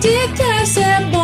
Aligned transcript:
podcast 0.00 0.80
é 0.80 1.04
bom 1.12 1.19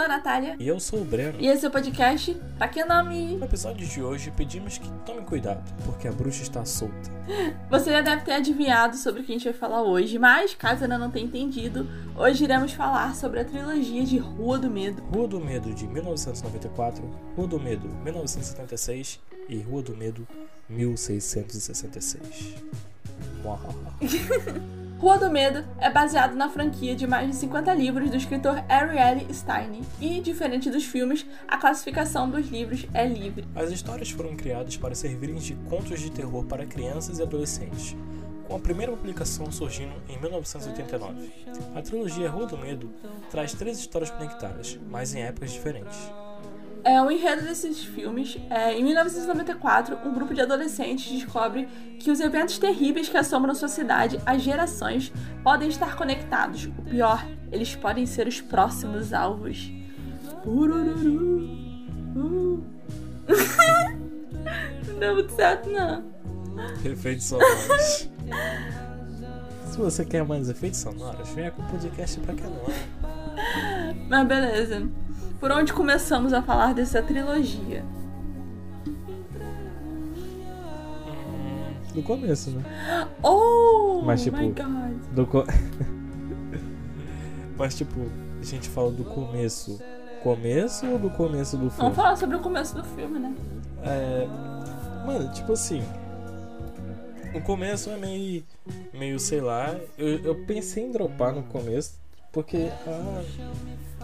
sou 0.00 0.04
a 0.04 0.08
Natália 0.08 0.56
E 0.58 0.66
eu 0.66 0.80
sou 0.80 1.02
o 1.02 1.04
Breno. 1.04 1.38
e 1.38 1.46
esse 1.46 1.66
é 1.66 1.68
o 1.68 1.70
podcast 1.70 2.34
Pra 2.56 2.68
que 2.68 2.82
nome? 2.84 3.36
No 3.36 3.44
episódio 3.44 3.86
de 3.86 4.02
hoje 4.02 4.32
pedimos 4.34 4.78
que 4.78 4.90
tome 5.04 5.20
cuidado, 5.22 5.62
porque 5.84 6.08
a 6.08 6.12
bruxa 6.12 6.42
está 6.42 6.64
solta. 6.64 7.10
Você 7.70 7.90
já 7.90 8.00
deve 8.00 8.22
ter 8.22 8.32
adivinhado 8.32 8.96
sobre 8.96 9.20
o 9.20 9.24
que 9.24 9.32
a 9.32 9.34
gente 9.34 9.44
vai 9.44 9.52
falar 9.52 9.82
hoje, 9.82 10.18
mas 10.18 10.54
caso 10.54 10.84
ainda 10.84 10.96
não 10.96 11.10
tenha 11.10 11.26
entendido, 11.26 11.86
hoje 12.16 12.44
iremos 12.44 12.72
falar 12.72 13.14
sobre 13.14 13.40
a 13.40 13.44
trilogia 13.44 14.04
de 14.04 14.16
Rua 14.18 14.58
do 14.58 14.70
Medo. 14.70 15.02
Rua 15.02 15.28
do 15.28 15.40
Medo 15.40 15.74
de 15.74 15.86
1994, 15.86 17.04
Rua 17.36 17.46
do 17.46 17.60
Medo 17.60 17.88
1976 18.02 19.20
e 19.48 19.60
Rua 19.60 19.82
do 19.82 19.94
Medo 19.96 20.26
1666. 20.68 22.54
Rua 25.00 25.16
do 25.16 25.30
Medo 25.30 25.64
é 25.78 25.88
baseado 25.88 26.34
na 26.34 26.50
franquia 26.50 26.94
de 26.94 27.06
mais 27.06 27.26
de 27.26 27.34
50 27.36 27.72
livros 27.72 28.10
do 28.10 28.16
escritor 28.18 28.62
Ariel 28.68 29.26
Stein 29.32 29.80
e, 29.98 30.20
diferente 30.20 30.68
dos 30.68 30.84
filmes, 30.84 31.24
a 31.48 31.56
classificação 31.56 32.28
dos 32.28 32.48
livros 32.48 32.84
é 32.92 33.06
livre. 33.06 33.48
As 33.56 33.70
histórias 33.70 34.10
foram 34.10 34.36
criadas 34.36 34.76
para 34.76 34.94
servirem 34.94 35.36
de 35.36 35.54
contos 35.70 36.00
de 36.00 36.10
terror 36.10 36.44
para 36.44 36.66
crianças 36.66 37.18
e 37.18 37.22
adolescentes, 37.22 37.96
com 38.46 38.56
a 38.56 38.58
primeira 38.58 38.92
publicação 38.92 39.50
surgindo 39.50 39.94
em 40.06 40.20
1989. 40.20 41.32
A 41.74 41.80
trilogia 41.80 42.28
Rua 42.28 42.44
do 42.44 42.58
Medo 42.58 42.90
traz 43.30 43.54
três 43.54 43.78
histórias 43.78 44.10
conectadas, 44.10 44.78
mas 44.90 45.14
em 45.14 45.22
épocas 45.22 45.50
diferentes. 45.50 45.98
É, 46.84 47.00
o 47.02 47.10
enredo 47.10 47.42
desses 47.42 47.82
filmes 47.84 48.38
é, 48.48 48.72
em 48.72 48.82
1994, 48.82 49.98
um 50.04 50.12
grupo 50.12 50.34
de 50.34 50.40
adolescentes 50.40 51.10
descobre 51.12 51.68
que 51.98 52.10
os 52.10 52.20
eventos 52.20 52.58
terríveis 52.58 53.08
que 53.08 53.16
assombram 53.16 53.54
sua 53.54 53.68
cidade 53.68 54.20
há 54.24 54.38
gerações 54.38 55.12
podem 55.42 55.68
estar 55.68 55.96
conectados. 55.96 56.66
O 56.66 56.82
pior, 56.82 57.26
eles 57.52 57.74
podem 57.74 58.06
ser 58.06 58.26
os 58.26 58.40
próximos 58.40 59.12
alvos. 59.12 59.70
Urururu. 60.44 61.40
Uh. 62.16 62.64
não 64.88 64.98
deu 64.98 65.14
muito 65.14 65.32
certo, 65.34 65.68
não. 65.70 66.04
Efeitos 66.84 67.24
sonoros. 67.24 68.08
Se 69.66 69.78
você 69.78 70.04
quer 70.04 70.24
mais 70.24 70.48
efeitos 70.48 70.80
sonoros, 70.80 71.28
venha 71.30 71.50
com 71.50 71.62
o 71.62 71.66
podcast 71.66 72.18
pra 72.20 72.34
canal. 72.34 72.66
Mas 74.08 74.26
beleza. 74.26 74.88
Por 75.40 75.50
onde 75.50 75.72
começamos 75.72 76.34
a 76.34 76.42
falar 76.42 76.74
dessa 76.74 77.02
trilogia? 77.02 77.82
Do 81.94 82.02
começo, 82.02 82.50
né? 82.50 82.62
Oh, 83.22 84.02
Mas, 84.04 84.22
tipo, 84.22 84.36
my 84.36 84.50
God. 84.50 84.92
Do 85.12 85.26
co... 85.26 85.44
Mas 87.56 87.74
tipo, 87.74 88.00
a 88.40 88.44
gente 88.44 88.68
fala 88.68 88.90
do 88.90 89.04
começo. 89.04 89.80
Começo 90.22 90.86
ou 90.86 90.98
do 90.98 91.08
começo 91.10 91.56
do 91.56 91.70
filme? 91.70 91.76
Vamos 91.78 91.96
falar 91.96 92.16
sobre 92.16 92.36
o 92.36 92.40
começo 92.40 92.74
do 92.74 92.84
filme, 92.84 93.18
né? 93.18 93.34
É. 93.82 94.26
Mano, 95.06 95.32
tipo 95.32 95.54
assim. 95.54 95.82
O 97.34 97.40
começo 97.40 97.88
é 97.90 97.96
meio. 97.96 98.44
meio, 98.92 99.18
sei 99.18 99.40
lá. 99.40 99.74
Eu, 99.96 100.18
eu 100.24 100.44
pensei 100.46 100.84
em 100.84 100.92
dropar 100.92 101.34
no 101.34 101.42
começo, 101.44 101.98
porque. 102.30 102.68
Ah, 102.86 103.22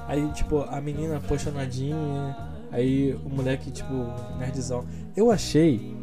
aí, 0.07 0.29
tipo, 0.33 0.61
a 0.69 0.81
menina 0.81 1.17
apaixonadinha. 1.19 2.37
Aí 2.73 3.15
o 3.25 3.29
moleque, 3.29 3.71
tipo, 3.71 3.93
nerdzão. 4.39 4.85
Eu 5.17 5.31
achei 5.31 5.95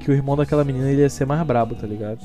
que 0.00 0.10
o 0.10 0.14
irmão 0.14 0.36
daquela 0.36 0.64
menina 0.64 0.90
ele 0.90 1.02
ia 1.02 1.10
ser 1.10 1.24
mais 1.24 1.44
brabo, 1.46 1.74
tá 1.74 1.86
ligado? 1.86 2.20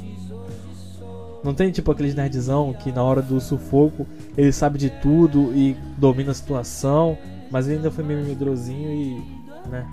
Não 1.44 1.54
tem 1.54 1.72
tipo 1.72 1.92
aqueles 1.92 2.16
nerdzão 2.16 2.74
que 2.74 2.92
na 2.92 3.04
hora 3.04 3.22
do 3.22 3.40
sufoco 3.40 4.08
ele 4.36 4.52
sabe 4.52 4.78
de 4.78 4.90
tudo 4.90 5.54
e 5.56 5.78
domina 5.98 6.32
a 6.32 6.34
situação, 6.34 7.18
mas 7.52 7.68
ele 7.68 7.78
ainda 7.78 7.92
foi 7.92 8.04
meio 8.04 8.26
medrosinho 8.26 8.92
e. 8.92 9.70
né? 9.70 9.86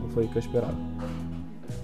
Não 0.00 0.08
foi 0.08 0.24
o 0.24 0.28
que 0.28 0.36
eu 0.36 0.40
esperava. 0.40 0.74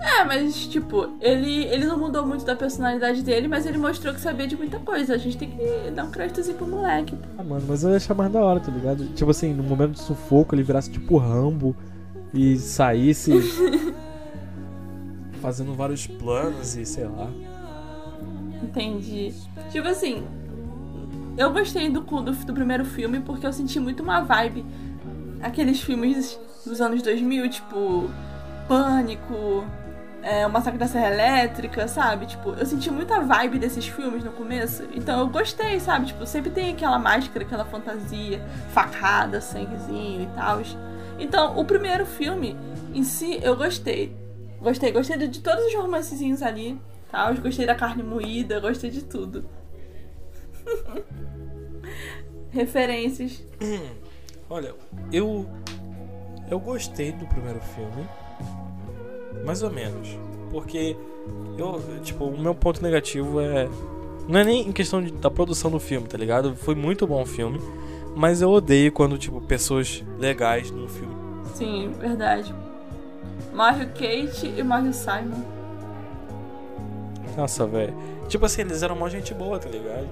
É, 0.03 0.25
mas 0.25 0.67
tipo, 0.67 1.11
ele, 1.21 1.65
ele 1.67 1.87
não 1.87 1.97
mudou 1.97 2.27
muito 2.27 2.45
da 2.45 2.57
personalidade 2.57 3.23
dele, 3.23 3.47
mas 3.47 3.65
ele 3.67 3.79
mostrou 3.79 4.13
que 4.13 4.21
sabia 4.21 4.49
de 4.49 4.57
muita 4.57 4.81
coisa. 4.81 5.15
A 5.15 5.19
gente 5.19 5.39
tem 5.39 5.51
que 5.51 5.91
dar 5.93 6.05
um 6.05 6.11
créditozinho 6.11 6.57
pro 6.57 6.67
moleque. 6.67 7.15
pô. 7.15 7.23
Ah, 7.39 7.45
mano, 7.45 7.65
mas 7.69 7.85
eu 7.85 7.91
ia 7.91 7.97
achar 7.97 8.15
mais 8.15 8.33
da 8.33 8.41
hora, 8.41 8.59
tá 8.59 8.73
ligado? 8.73 9.07
Tipo 9.15 9.31
assim, 9.31 9.53
no 9.53 9.63
momento 9.63 9.93
do 9.93 9.99
sufoco 9.99 10.55
ele 10.55 10.65
virasse 10.65 10.91
tipo 10.91 11.17
Rambo 11.19 11.77
e 12.35 12.57
saísse 12.57 13.33
fazendo 15.41 15.75
vários 15.75 16.07
planos 16.07 16.77
e 16.77 16.85
sei 16.85 17.05
lá. 17.05 17.31
Entendi. 18.61 19.33
Tipo 19.71 19.87
assim, 19.87 20.25
eu 21.37 21.53
gostei 21.53 21.89
do, 21.89 22.01
do, 22.01 22.33
do 22.33 22.53
primeiro 22.53 22.85
filme 22.85 23.21
porque 23.21 23.47
eu 23.47 23.53
senti 23.53 23.79
muito 23.79 24.03
uma 24.03 24.21
vibe. 24.21 24.65
Aqueles 25.41 25.81
filmes 25.81 26.39
dos 26.65 26.81
anos 26.81 27.03
2000, 27.03 27.49
tipo 27.51 28.11
Pânico, 28.69 29.65
é, 30.23 30.47
O 30.47 30.51
Massacre 30.51 30.79
da 30.79 30.87
Serra 30.87 31.13
Elétrica, 31.13 31.89
sabe? 31.89 32.27
Tipo, 32.27 32.51
eu 32.51 32.65
senti 32.65 32.91
muita 32.91 33.21
vibe 33.21 33.59
desses 33.59 33.87
filmes 33.87 34.25
no 34.25 34.31
começo. 34.33 34.85
Então 34.95 35.21
eu 35.21 35.29
gostei, 35.29 35.81
sabe? 35.81 36.07
Tipo, 36.07 36.25
sempre 36.27 36.51
tem 36.51 36.73
aquela 36.73 36.99
máscara, 36.99 37.45
aquela 37.45 37.65
fantasia, 37.65 38.41
facada, 38.73 39.41
sanguezinho 39.41 40.23
e 40.23 40.27
tal. 40.35 40.61
Então, 41.19 41.59
o 41.59 41.65
primeiro 41.65 42.07
filme 42.07 42.57
em 42.95 43.05
si, 43.05 43.39
eu 43.43 43.57
gostei. 43.57 44.17
Gostei, 44.61 44.93
gostei 44.93 45.17
de, 45.17 45.29
de 45.29 45.41
todos 45.41 45.65
os 45.65 45.75
romancezinhos 45.75 46.43
ali, 46.43 46.81
tal. 47.11 47.35
Gostei 47.35 47.67
da 47.67 47.75
carne 47.75 48.03
moída, 48.03 48.61
gostei 48.61 48.91
de 48.91 49.03
tudo. 49.03 49.45
Referências. 52.51 53.43
Olha, 54.49 54.75
eu. 55.13 55.49
Eu 56.51 56.61
gostei 56.61 57.13
do 57.13 57.27
primeiro 57.27 57.61
filme. 57.61 58.07
Mais 59.45 59.63
ou 59.63 59.71
menos. 59.71 60.17
Porque 60.51 60.97
eu. 61.59 61.81
Tipo, 62.03 62.25
o 62.27 62.39
meu 62.39 62.55
ponto 62.55 62.83
negativo 62.83 63.41
é. 63.41 63.69
Não 64.29 64.39
é 64.41 64.45
nem 64.45 64.69
em 64.69 64.73
questão 64.73 65.03
de- 65.03 65.13
da 65.13 65.31
produção 65.31 65.71
do 65.71 65.81
filme, 65.81 66.07
tá 66.07 66.17
ligado? 66.17 66.55
Foi 66.57 66.75
muito 66.75 67.07
bom 67.07 67.23
o 67.23 67.27
filme. 67.27 67.61
Mas 68.15 68.43
eu 68.43 68.51
odeio 68.51 68.93
quando, 68.93 69.17
tipo, 69.19 69.41
pessoas 69.41 70.05
legais 70.19 70.71
no 70.71 70.87
filme. 70.89 71.15
Sim, 71.55 71.93
verdade. 71.99 72.55
Morre 73.55 73.85
o 73.85 73.89
Kate 73.89 74.47
e 74.57 74.63
morre 74.63 74.89
o 74.89 74.93
Simon. 74.93 75.43
Nossa, 77.37 77.67
velho. 77.67 77.95
Tipo 78.29 78.47
assim, 78.47 78.63
eles 78.63 78.83
eram 78.83 78.95
mó 78.97 79.09
gente 79.09 79.33
boa, 79.35 79.59
tá 79.59 79.69
ligado? 79.69 80.07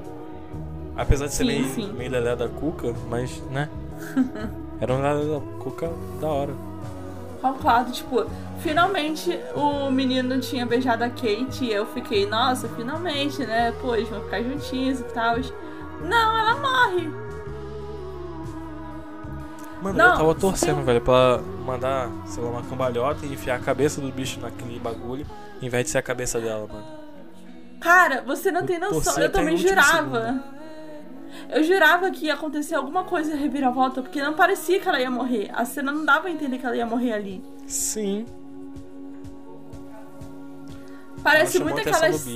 Apesar 0.97 1.27
de 1.27 1.35
ser 1.35 1.45
Sim, 1.45 1.47
meio, 1.47 1.65
sim. 1.69 1.93
meio 1.93 2.11
lelé 2.11 2.35
da 2.37 2.49
cuca, 2.49 2.95
mas, 3.09 3.43
né? 3.51 3.69
Era 4.81 4.93
um 4.95 5.01
lelé 5.03 5.25
da 5.35 5.41
cuca 5.63 5.91
da 6.21 6.29
hora. 6.29 6.55
Concordo, 7.41 7.91
tipo, 7.93 8.27
finalmente 8.59 9.39
o 9.55 9.91
menino 9.91 10.39
tinha 10.41 10.67
beijado 10.67 11.05
a 11.05 11.09
Kate 11.09 11.65
e 11.65 11.73
eu 11.73 11.87
fiquei, 11.87 12.27
nossa, 12.27 12.69
finalmente, 12.69 13.45
né? 13.47 13.73
Pô, 13.81 13.95
eles 13.95 14.09
vão 14.09 14.21
ficar 14.23 14.43
juntinhos 14.43 15.01
e 15.01 15.05
tal. 15.05 15.37
Não, 16.03 16.39
ela 16.39 16.55
morre. 16.57 17.11
Mano, 19.83 19.97
Não, 19.97 20.11
eu 20.11 20.17
tava 20.17 20.35
torcendo, 20.35 20.85
velho, 20.85 21.01
pra 21.01 21.41
mandar, 21.65 22.11
sei 22.27 22.43
lá, 22.43 22.51
uma 22.51 22.63
cambalhota 22.63 23.25
e 23.25 23.33
enfiar 23.33 23.57
a 23.57 23.59
cabeça 23.59 24.01
do 24.01 24.13
bicho 24.13 24.39
naquele 24.39 24.79
bagulho, 24.79 25.27
em 25.63 25.69
vez 25.71 25.85
de 25.85 25.91
ser 25.91 25.99
a 25.99 26.03
cabeça 26.03 26.39
dela, 26.39 26.67
mano. 26.71 26.85
Cara, 27.81 28.23
você 28.27 28.51
não 28.53 28.67
tem 28.67 28.77
Eu 28.77 28.83
noção. 28.83 29.03
torci 29.03 29.21
Eu 29.23 29.33
também 29.33 29.57
jurava. 29.57 30.45
Eu 31.49 31.63
jurava 31.63 32.11
que 32.11 32.27
ia 32.27 32.35
acontecer 32.35 32.75
alguma 32.75 33.05
coisa 33.05 33.35
reviravolta, 33.35 34.03
porque 34.03 34.23
não 34.23 34.35
parecia 34.35 34.81
que 34.81 34.89
ela 34.89 35.01
ia 35.01 35.11
morrer. 35.11 35.51
A 35.53 35.65
cena 35.65 35.93
não 35.93 36.05
dava 36.05 36.29
a 36.29 36.31
entender 36.31 36.59
que 36.59 36.67
ela 36.67 36.77
ia 36.77 36.87
morrer 36.87 37.13
ali. 37.13 37.43
Sim. 37.67 38.27
Parece 41.23 41.59
muito 41.63 41.81
aquelas. 41.81 42.27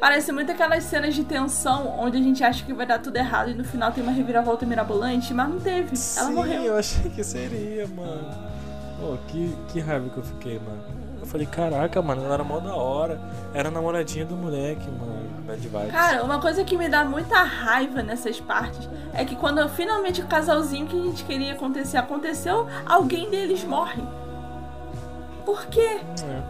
Parece 0.00 0.30
muito 0.30 0.52
aquelas 0.52 0.84
cenas 0.84 1.14
de 1.14 1.24
tensão 1.24 1.98
onde 1.98 2.16
a 2.16 2.20
gente 2.20 2.44
acha 2.44 2.64
que 2.64 2.72
vai 2.72 2.86
dar 2.86 3.00
tudo 3.00 3.16
errado 3.16 3.50
e 3.50 3.54
no 3.54 3.64
final 3.64 3.90
tem 3.90 4.02
uma 4.02 4.12
reviravolta 4.12 4.64
mirabolante, 4.64 5.34
mas 5.34 5.48
não 5.48 5.58
teve. 5.58 5.88
Ela 5.88 5.96
Sim, 5.96 6.32
morreu. 6.32 6.62
eu 6.62 6.76
achei 6.76 7.10
que 7.10 7.24
seria, 7.24 7.86
mano. 7.88 8.28
Oh, 9.02 9.16
que, 9.28 9.56
que 9.72 9.80
raiva 9.80 10.08
que 10.08 10.16
eu 10.16 10.22
fiquei, 10.22 10.58
mano. 10.60 10.97
Eu 11.28 11.32
falei, 11.32 11.46
caraca, 11.46 12.00
mano, 12.00 12.24
ela 12.24 12.32
era 12.34 12.42
mó 12.42 12.58
da 12.58 12.74
hora. 12.74 13.20
Era 13.52 13.68
a 13.68 13.70
namoradinha 13.70 14.24
do 14.24 14.34
moleque, 14.34 14.90
mano. 14.90 15.28
Bad 15.46 15.60
vibes. 15.60 15.92
Cara, 15.92 16.24
uma 16.24 16.40
coisa 16.40 16.64
que 16.64 16.74
me 16.74 16.88
dá 16.88 17.04
muita 17.04 17.42
raiva 17.42 18.02
nessas 18.02 18.40
partes 18.40 18.88
é 19.12 19.26
que 19.26 19.36
quando 19.36 19.68
finalmente 19.68 20.22
o 20.22 20.26
casalzinho 20.26 20.86
que 20.86 20.98
a 20.98 21.04
gente 21.04 21.24
queria 21.24 21.52
acontecer 21.52 21.98
aconteceu, 21.98 22.66
alguém 22.86 23.28
deles 23.28 23.62
morre. 23.62 24.02
Por 25.44 25.66
quê? 25.66 26.00
É. 26.24 26.42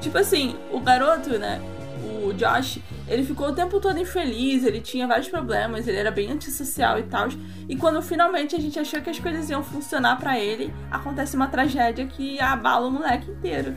Tipo 0.00 0.18
assim, 0.18 0.56
o 0.72 0.80
garoto, 0.80 1.38
né? 1.38 1.60
O 2.02 2.32
Josh, 2.32 2.80
ele 3.08 3.22
ficou 3.24 3.48
o 3.48 3.52
tempo 3.52 3.78
todo 3.80 3.98
infeliz, 3.98 4.64
ele 4.64 4.80
tinha 4.80 5.06
vários 5.06 5.28
problemas, 5.28 5.86
ele 5.86 5.98
era 5.98 6.10
bem 6.10 6.30
antissocial 6.30 6.98
e 6.98 7.02
tal. 7.02 7.28
E 7.68 7.76
quando 7.76 8.00
finalmente 8.00 8.54
a 8.56 8.58
gente 8.58 8.78
achou 8.78 9.00
que 9.02 9.10
as 9.10 9.18
coisas 9.18 9.50
iam 9.50 9.62
funcionar 9.62 10.16
pra 10.18 10.38
ele, 10.38 10.72
acontece 10.90 11.36
uma 11.36 11.48
tragédia 11.48 12.06
que 12.06 12.40
abala 12.40 12.86
o 12.86 12.90
moleque 12.90 13.30
inteiro. 13.30 13.74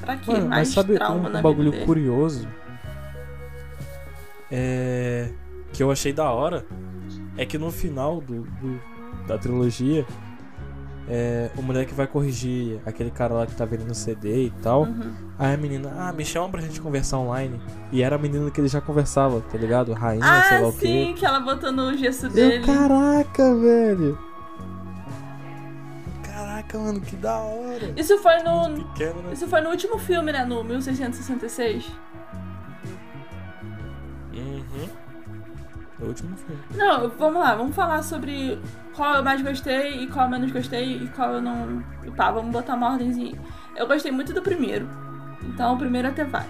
Pra 0.00 0.16
quê? 0.16 0.32
Mano, 0.32 0.48
Mais 0.48 0.68
mas 0.68 0.74
sabe 0.74 0.94
trauma 0.94 1.28
um, 1.28 1.32
na 1.32 1.38
um 1.38 1.42
bagulho 1.42 1.72
curioso? 1.84 2.48
É. 4.50 5.30
Que 5.72 5.82
eu 5.82 5.90
achei 5.90 6.12
da 6.12 6.30
hora. 6.30 6.66
É 7.36 7.46
que 7.46 7.56
no 7.56 7.70
final 7.70 8.20
do, 8.20 8.42
do- 8.42 8.80
da 9.26 9.38
trilogia. 9.38 10.04
É, 11.08 11.50
o 11.56 11.62
moleque 11.62 11.92
vai 11.92 12.06
corrigir 12.06 12.80
aquele 12.86 13.10
cara 13.10 13.34
lá 13.34 13.44
que 13.46 13.54
tá 13.54 13.64
vendendo 13.64 13.92
CD 13.94 14.46
e 14.46 14.50
tal. 14.62 14.82
Uhum. 14.84 15.12
Aí 15.38 15.54
a 15.54 15.56
menina, 15.56 15.92
ah, 15.98 16.12
me 16.12 16.24
chama 16.24 16.48
pra 16.48 16.60
gente 16.60 16.80
conversar 16.80 17.18
online. 17.18 17.60
E 17.90 18.02
era 18.02 18.14
a 18.16 18.18
menina 18.18 18.50
que 18.50 18.60
ele 18.60 18.68
já 18.68 18.80
conversava, 18.80 19.40
tá 19.40 19.58
ligado? 19.58 19.92
Rainha, 19.92 20.24
sei 20.48 20.58
lá 20.60 20.66
Ah, 20.66 20.68
o 20.68 20.72
quê. 20.72 20.86
sim, 20.86 21.14
que 21.14 21.26
ela 21.26 21.40
botou 21.40 21.72
no 21.72 21.96
gesso 21.96 22.26
Eu, 22.26 22.30
dele. 22.32 22.64
caraca, 22.64 23.54
velho. 23.56 24.16
Caraca, 26.22 26.78
mano, 26.78 27.00
que 27.00 27.16
da 27.16 27.36
hora. 27.38 27.92
Isso 27.96 28.16
foi 28.18 28.38
no. 28.42 28.84
Pequeno, 28.92 29.22
né? 29.22 29.32
Isso 29.32 29.46
foi 29.48 29.60
no 29.60 29.70
último 29.70 29.98
filme, 29.98 30.32
né? 30.32 30.44
No 30.44 30.62
1666. 30.64 31.90
O 36.02 36.08
último 36.08 36.36
filme. 36.36 36.60
Não, 36.74 37.08
vamos 37.10 37.40
lá, 37.40 37.54
vamos 37.54 37.74
falar 37.74 38.02
sobre 38.02 38.58
qual 38.94 39.16
eu 39.16 39.22
mais 39.22 39.40
gostei 39.40 40.02
e 40.02 40.06
qual 40.06 40.26
eu 40.26 40.30
menos 40.30 40.50
gostei 40.50 40.96
e 40.96 41.08
qual 41.08 41.34
eu 41.34 41.42
não. 41.42 41.82
E 42.04 42.10
pá, 42.10 42.30
vamos 42.30 42.52
botar 42.52 42.74
uma 42.74 42.92
ordemzinha. 42.92 43.38
Eu 43.76 43.86
gostei 43.86 44.12
muito 44.12 44.32
do 44.32 44.42
primeiro. 44.42 44.88
Então 45.42 45.74
o 45.74 45.78
primeiro 45.78 46.08
até 46.08 46.24
vai. 46.24 46.46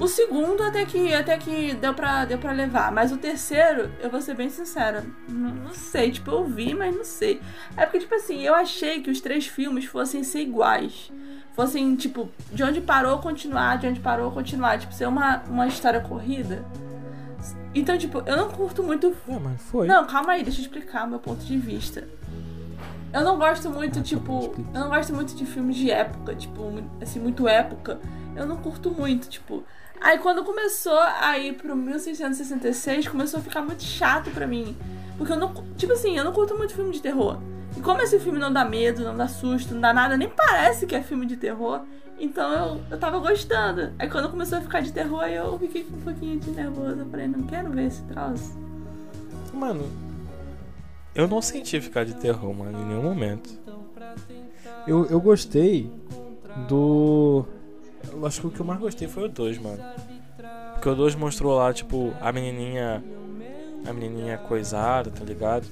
O 0.00 0.08
segundo 0.08 0.62
até 0.62 0.86
que 0.86 1.12
até 1.12 1.36
que 1.36 1.74
deu 1.74 1.92
pra, 1.92 2.24
deu 2.24 2.38
pra 2.38 2.52
levar. 2.52 2.90
Mas 2.90 3.12
o 3.12 3.18
terceiro, 3.18 3.92
eu 4.00 4.08
vou 4.08 4.22
ser 4.22 4.34
bem 4.34 4.48
sincera. 4.48 5.04
Não, 5.28 5.50
não 5.50 5.74
sei, 5.74 6.10
tipo, 6.10 6.30
eu 6.30 6.44
vi, 6.44 6.74
mas 6.74 6.96
não 6.96 7.04
sei. 7.04 7.38
É 7.76 7.84
porque, 7.84 8.00
tipo 8.00 8.14
assim, 8.14 8.40
eu 8.40 8.54
achei 8.54 9.02
que 9.02 9.10
os 9.10 9.20
três 9.20 9.46
filmes 9.46 9.84
fossem 9.84 10.24
ser 10.24 10.40
iguais. 10.40 11.12
Fossem, 11.52 11.94
tipo, 11.96 12.30
de 12.50 12.62
onde 12.62 12.80
parou, 12.80 13.18
continuar, 13.18 13.76
de 13.76 13.88
onde 13.88 14.00
parou, 14.00 14.30
continuar. 14.30 14.78
Tipo, 14.78 14.94
ser 14.94 15.06
uma, 15.06 15.42
uma 15.46 15.66
história 15.66 16.00
corrida. 16.00 16.64
Então, 17.74 17.96
tipo, 17.96 18.22
eu 18.26 18.36
não 18.36 18.48
curto 18.50 18.82
muito 18.82 19.14
É, 19.28 19.38
mas 19.38 19.60
foi. 19.62 19.86
não, 19.86 20.04
calma 20.06 20.32
aí, 20.32 20.42
deixa 20.42 20.60
eu 20.60 20.62
explicar 20.62 21.06
o 21.06 21.10
meu 21.10 21.18
ponto 21.18 21.44
de 21.44 21.56
vista. 21.56 22.06
Eu 23.12 23.22
não 23.22 23.38
gosto 23.38 23.68
muito, 23.70 23.98
Ah, 23.98 24.02
tá 24.02 24.04
tipo. 24.04 24.54
Eu 24.72 24.80
não 24.80 24.88
gosto 24.88 25.12
muito 25.12 25.34
de 25.34 25.44
filmes 25.44 25.76
de 25.76 25.90
época, 25.90 26.34
tipo, 26.34 26.62
assim, 27.00 27.18
muito 27.20 27.46
época. 27.48 27.98
Eu 28.36 28.46
não 28.46 28.56
curto 28.56 28.90
muito, 28.90 29.28
tipo. 29.28 29.64
Aí 30.00 30.18
quando 30.18 30.44
começou 30.44 30.98
a 30.98 31.36
ir 31.38 31.54
pro 31.54 31.76
1666, 31.76 33.08
começou 33.08 33.40
a 33.40 33.42
ficar 33.42 33.62
muito 33.62 33.82
chato 33.82 34.30
pra 34.30 34.46
mim. 34.46 34.76
Porque 35.18 35.32
eu 35.32 35.36
não. 35.36 35.52
Tipo 35.76 35.92
assim, 35.92 36.16
eu 36.16 36.24
não 36.24 36.32
curto 36.32 36.56
muito 36.56 36.72
filme 36.74 36.92
de 36.92 37.02
terror. 37.02 37.38
E 37.76 37.80
como 37.80 38.02
esse 38.02 38.18
filme 38.18 38.38
não 38.38 38.52
dá 38.52 38.64
medo, 38.64 39.04
não 39.04 39.16
dá 39.16 39.28
susto, 39.28 39.74
não 39.74 39.80
dá 39.80 39.92
nada, 39.92 40.16
nem 40.16 40.28
parece 40.28 40.86
que 40.86 40.94
é 40.94 41.02
filme 41.02 41.26
de 41.26 41.36
terror. 41.36 41.82
Então 42.18 42.52
eu, 42.52 42.80
eu 42.90 42.98
tava 42.98 43.18
gostando. 43.18 43.92
Aí 43.98 44.08
quando 44.08 44.28
começou 44.30 44.58
a 44.58 44.60
ficar 44.60 44.80
de 44.80 44.92
terror, 44.92 45.24
eu 45.24 45.58
fiquei 45.58 45.84
com 45.84 45.96
um 45.96 46.00
pouquinho 46.00 46.38
de 46.38 46.50
nervoso. 46.50 46.98
Eu 46.98 47.06
falei, 47.06 47.26
não 47.26 47.44
quero 47.44 47.70
ver 47.70 47.86
esse 47.86 48.02
troço. 48.02 48.58
Mano, 49.54 49.88
eu 51.14 51.26
não 51.26 51.40
senti 51.40 51.80
ficar 51.80 52.04
de 52.04 52.14
terror, 52.14 52.52
mano, 52.54 52.78
em 52.78 52.84
nenhum 52.84 53.02
momento. 53.02 53.50
Eu, 54.86 55.06
eu 55.06 55.20
gostei 55.20 55.90
do. 56.68 57.44
Eu 58.12 58.26
acho 58.26 58.40
que 58.40 58.46
o 58.46 58.50
que 58.50 58.60
eu 58.60 58.66
mais 58.66 58.80
gostei 58.80 59.08
foi 59.08 59.24
o 59.24 59.28
2, 59.28 59.58
mano. 59.58 59.82
Porque 60.74 60.88
o 60.88 60.94
2 60.94 61.14
mostrou 61.14 61.56
lá, 61.56 61.72
tipo, 61.72 62.12
a 62.20 62.32
menininha. 62.32 63.02
A 63.86 63.92
menininha 63.92 64.36
coisada, 64.36 65.10
tá 65.10 65.24
ligado? 65.24 65.66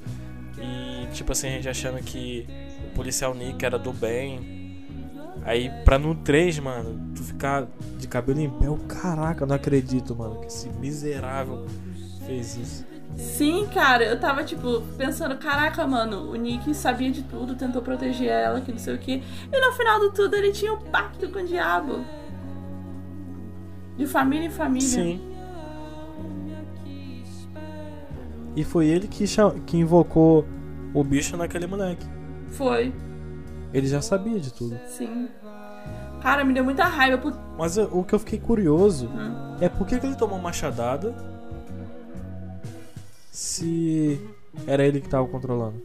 E, 0.58 0.87
tipo 1.12 1.32
assim, 1.32 1.48
a 1.48 1.50
gente 1.50 1.68
achando 1.68 2.02
que 2.02 2.46
o 2.90 2.94
policial 2.94 3.34
Nick 3.34 3.64
era 3.64 3.78
do 3.78 3.92
bem. 3.92 4.58
Aí, 5.44 5.70
pra 5.84 5.98
no 5.98 6.14
3, 6.14 6.58
mano, 6.58 7.12
tu 7.14 7.22
ficar 7.22 7.66
de 7.96 8.06
cabelo 8.06 8.40
em 8.40 8.50
pé, 8.50 8.66
eu, 8.66 8.76
caraca, 8.88 9.44
eu 9.44 9.46
não 9.46 9.56
acredito, 9.56 10.14
mano, 10.14 10.40
que 10.40 10.46
esse 10.46 10.68
miserável 10.68 11.64
fez 12.26 12.56
isso. 12.56 12.86
Sim, 13.16 13.66
cara, 13.72 14.04
eu 14.04 14.20
tava, 14.20 14.44
tipo, 14.44 14.82
pensando, 14.96 15.36
caraca, 15.36 15.86
mano, 15.86 16.30
o 16.30 16.36
Nick 16.36 16.74
sabia 16.74 17.10
de 17.10 17.22
tudo, 17.22 17.54
tentou 17.54 17.82
proteger 17.82 18.28
ela, 18.28 18.60
que 18.60 18.70
não 18.70 18.78
sei 18.78 18.94
o 18.94 18.98
que. 18.98 19.22
E 19.52 19.60
no 19.60 19.72
final 19.72 19.98
do 19.98 20.12
tudo 20.12 20.36
ele 20.36 20.52
tinha 20.52 20.72
um 20.72 20.78
pacto 20.78 21.28
com 21.30 21.38
o 21.38 21.44
diabo. 21.44 22.04
De 23.96 24.06
família 24.06 24.46
em 24.46 24.50
família. 24.50 24.88
Sim. 24.88 25.20
E 28.54 28.64
foi 28.64 28.86
ele 28.86 29.08
que, 29.08 29.24
que 29.66 29.76
invocou 29.76 30.44
o 30.94 31.04
bicho 31.04 31.36
naquele 31.36 31.66
moleque. 31.66 32.06
Foi, 32.50 32.92
Ele 33.72 33.86
já 33.86 34.00
sabia 34.00 34.38
de 34.40 34.52
tudo. 34.52 34.78
sim. 34.86 35.28
Cara, 36.20 36.44
me 36.44 36.52
deu 36.52 36.64
muita 36.64 36.84
raiva. 36.84 37.16
Por... 37.18 37.32
Mas 37.56 37.76
o 37.78 38.02
que 38.02 38.12
eu 38.12 38.18
fiquei 38.18 38.40
curioso 38.40 39.06
Hum. 39.06 39.56
é 39.60 39.68
por 39.68 39.86
que, 39.86 40.00
que 40.00 40.04
ele 40.06 40.16
tomou 40.16 40.36
machadada 40.40 41.14
se 43.30 44.20
era 44.66 44.84
ele 44.84 45.00
que 45.00 45.08
tava 45.08 45.28
controlando. 45.28 45.80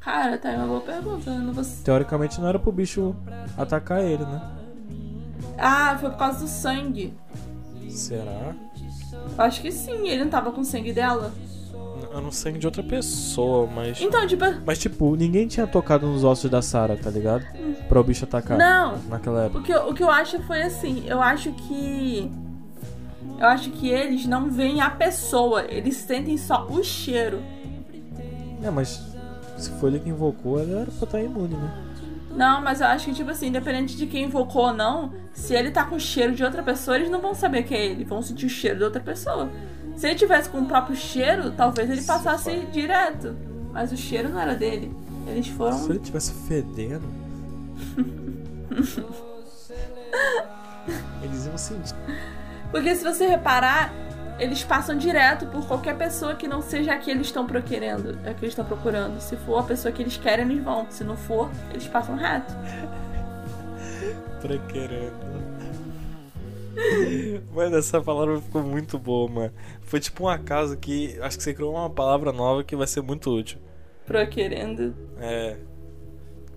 Cara, 0.00 0.38
tá 0.38 0.50
aí 0.50 0.56
uma 0.56 0.66
boa 0.68 0.80
pergunta. 0.80 1.30
Não 1.38 1.52
vou... 1.52 1.64
Teoricamente 1.84 2.40
não 2.40 2.48
era 2.48 2.58
pro 2.58 2.70
bicho 2.70 3.16
atacar 3.58 4.00
ele, 4.04 4.24
né? 4.24 4.40
Ah, 5.58 5.96
foi 5.98 6.10
por 6.10 6.18
causa 6.18 6.40
do 6.40 6.46
sangue. 6.48 7.12
Será? 7.90 8.54
Acho 9.38 9.60
que 9.60 9.72
sim, 9.72 10.06
ele 10.08 10.22
não 10.22 10.30
tava 10.30 10.52
com 10.52 10.62
sangue 10.62 10.92
dela. 10.92 11.32
Eu 12.16 12.22
não 12.22 12.32
sei 12.32 12.52
de 12.52 12.64
outra 12.66 12.82
pessoa, 12.82 13.66
mas. 13.66 14.00
Então, 14.00 14.26
tipo, 14.26 14.42
Mas 14.64 14.78
tipo, 14.78 15.14
ninguém 15.16 15.46
tinha 15.46 15.66
tocado 15.66 16.06
nos 16.06 16.24
ossos 16.24 16.50
da 16.50 16.62
Sarah, 16.62 16.96
tá 16.96 17.10
ligado? 17.10 17.44
Pra 17.90 18.00
o 18.00 18.04
bicho 18.04 18.24
atacar 18.24 18.56
não. 18.56 18.96
naquela 19.10 19.44
época. 19.44 19.58
O 19.58 19.62
que, 19.62 19.70
eu- 19.72 19.88
o 19.90 19.94
que 19.94 20.02
eu 20.02 20.10
acho 20.10 20.40
foi 20.44 20.62
assim, 20.62 21.04
eu 21.06 21.20
acho 21.20 21.52
que. 21.52 22.30
Eu 23.38 23.46
acho 23.48 23.68
que 23.70 23.90
eles 23.90 24.24
não 24.26 24.50
veem 24.50 24.80
a 24.80 24.88
pessoa, 24.88 25.66
eles 25.68 25.94
sentem 25.96 26.38
só 26.38 26.66
o 26.66 26.82
cheiro. 26.82 27.42
É, 28.62 28.70
mas 28.70 29.02
se 29.58 29.70
foi 29.72 29.90
ele 29.90 30.00
que 30.00 30.08
invocou, 30.08 30.58
ele 30.58 30.72
era 30.72 30.86
pra 30.90 31.04
estar 31.04 31.20
imune, 31.20 31.54
né? 31.54 31.70
Não, 32.34 32.62
mas 32.62 32.80
eu 32.80 32.86
acho 32.86 33.06
que, 33.06 33.12
tipo 33.14 33.30
assim, 33.30 33.48
independente 33.48 33.94
de 33.94 34.06
quem 34.06 34.24
invocou 34.24 34.68
ou 34.68 34.72
não, 34.72 35.12
se 35.34 35.54
ele 35.54 35.70
tá 35.70 35.84
com 35.84 35.96
o 35.96 36.00
cheiro 36.00 36.34
de 36.34 36.42
outra 36.44 36.62
pessoa, 36.62 36.96
eles 36.96 37.10
não 37.10 37.20
vão 37.20 37.34
saber 37.34 37.62
que 37.64 37.74
é 37.74 37.84
ele, 37.86 38.04
vão 38.04 38.22
sentir 38.22 38.46
o 38.46 38.48
cheiro 38.50 38.78
de 38.78 38.84
outra 38.84 39.02
pessoa. 39.02 39.50
Se 39.96 40.06
ele 40.06 40.14
tivesse 40.14 40.48
com 40.50 40.58
o 40.60 40.66
próprio 40.66 40.94
cheiro, 40.96 41.50
talvez 41.52 41.88
ele 41.90 42.02
passasse 42.02 42.54
direto. 42.72 43.34
Mas 43.72 43.90
o 43.92 43.96
cheiro 43.96 44.28
não 44.28 44.40
era 44.40 44.54
dele. 44.54 44.94
Eles 45.26 45.46
Se 45.46 45.52
foram. 45.52 45.84
ele 45.88 45.98
tivesse 45.98 46.32
fedendo. 46.46 47.04
Eles 51.22 51.46
iam 51.46 51.58
sentir. 51.58 51.94
Porque 52.70 52.94
se 52.94 53.02
você 53.02 53.26
reparar, 53.26 53.92
eles 54.38 54.62
passam 54.62 54.96
direto 54.96 55.46
por 55.46 55.66
qualquer 55.66 55.96
pessoa 55.96 56.34
que 56.34 56.46
não 56.46 56.62
seja 56.62 56.92
a 56.92 56.98
que 56.98 57.10
eles 57.10 57.26
estão 57.26 57.46
procurando, 57.46 58.10
a 58.28 58.32
que 58.34 58.44
eles 58.44 58.50
estão 58.52 58.64
procurando. 58.64 59.20
Se 59.20 59.36
for 59.36 59.58
a 59.58 59.62
pessoa 59.62 59.90
que 59.92 60.02
eles 60.02 60.16
querem, 60.16 60.44
eles 60.48 60.62
vão. 60.62 60.86
Se 60.90 61.02
não 61.02 61.16
for, 61.16 61.50
eles 61.72 61.86
passam 61.88 62.14
reto. 62.16 62.54
Prequerendo. 64.40 65.45
Mano, 67.54 67.76
essa 67.76 68.00
palavra 68.00 68.40
ficou 68.40 68.62
muito 68.62 68.98
boa, 68.98 69.28
mano. 69.28 69.52
Foi 69.82 69.98
tipo 70.00 70.24
um 70.24 70.28
acaso 70.28 70.76
que 70.76 71.18
acho 71.20 71.36
que 71.36 71.42
você 71.42 71.54
criou 71.54 71.74
uma 71.74 71.90
palavra 71.90 72.32
nova 72.32 72.62
que 72.62 72.76
vai 72.76 72.86
ser 72.86 73.02
muito 73.02 73.30
útil. 73.30 73.58
Procurando. 74.06 74.94
É, 75.18 75.56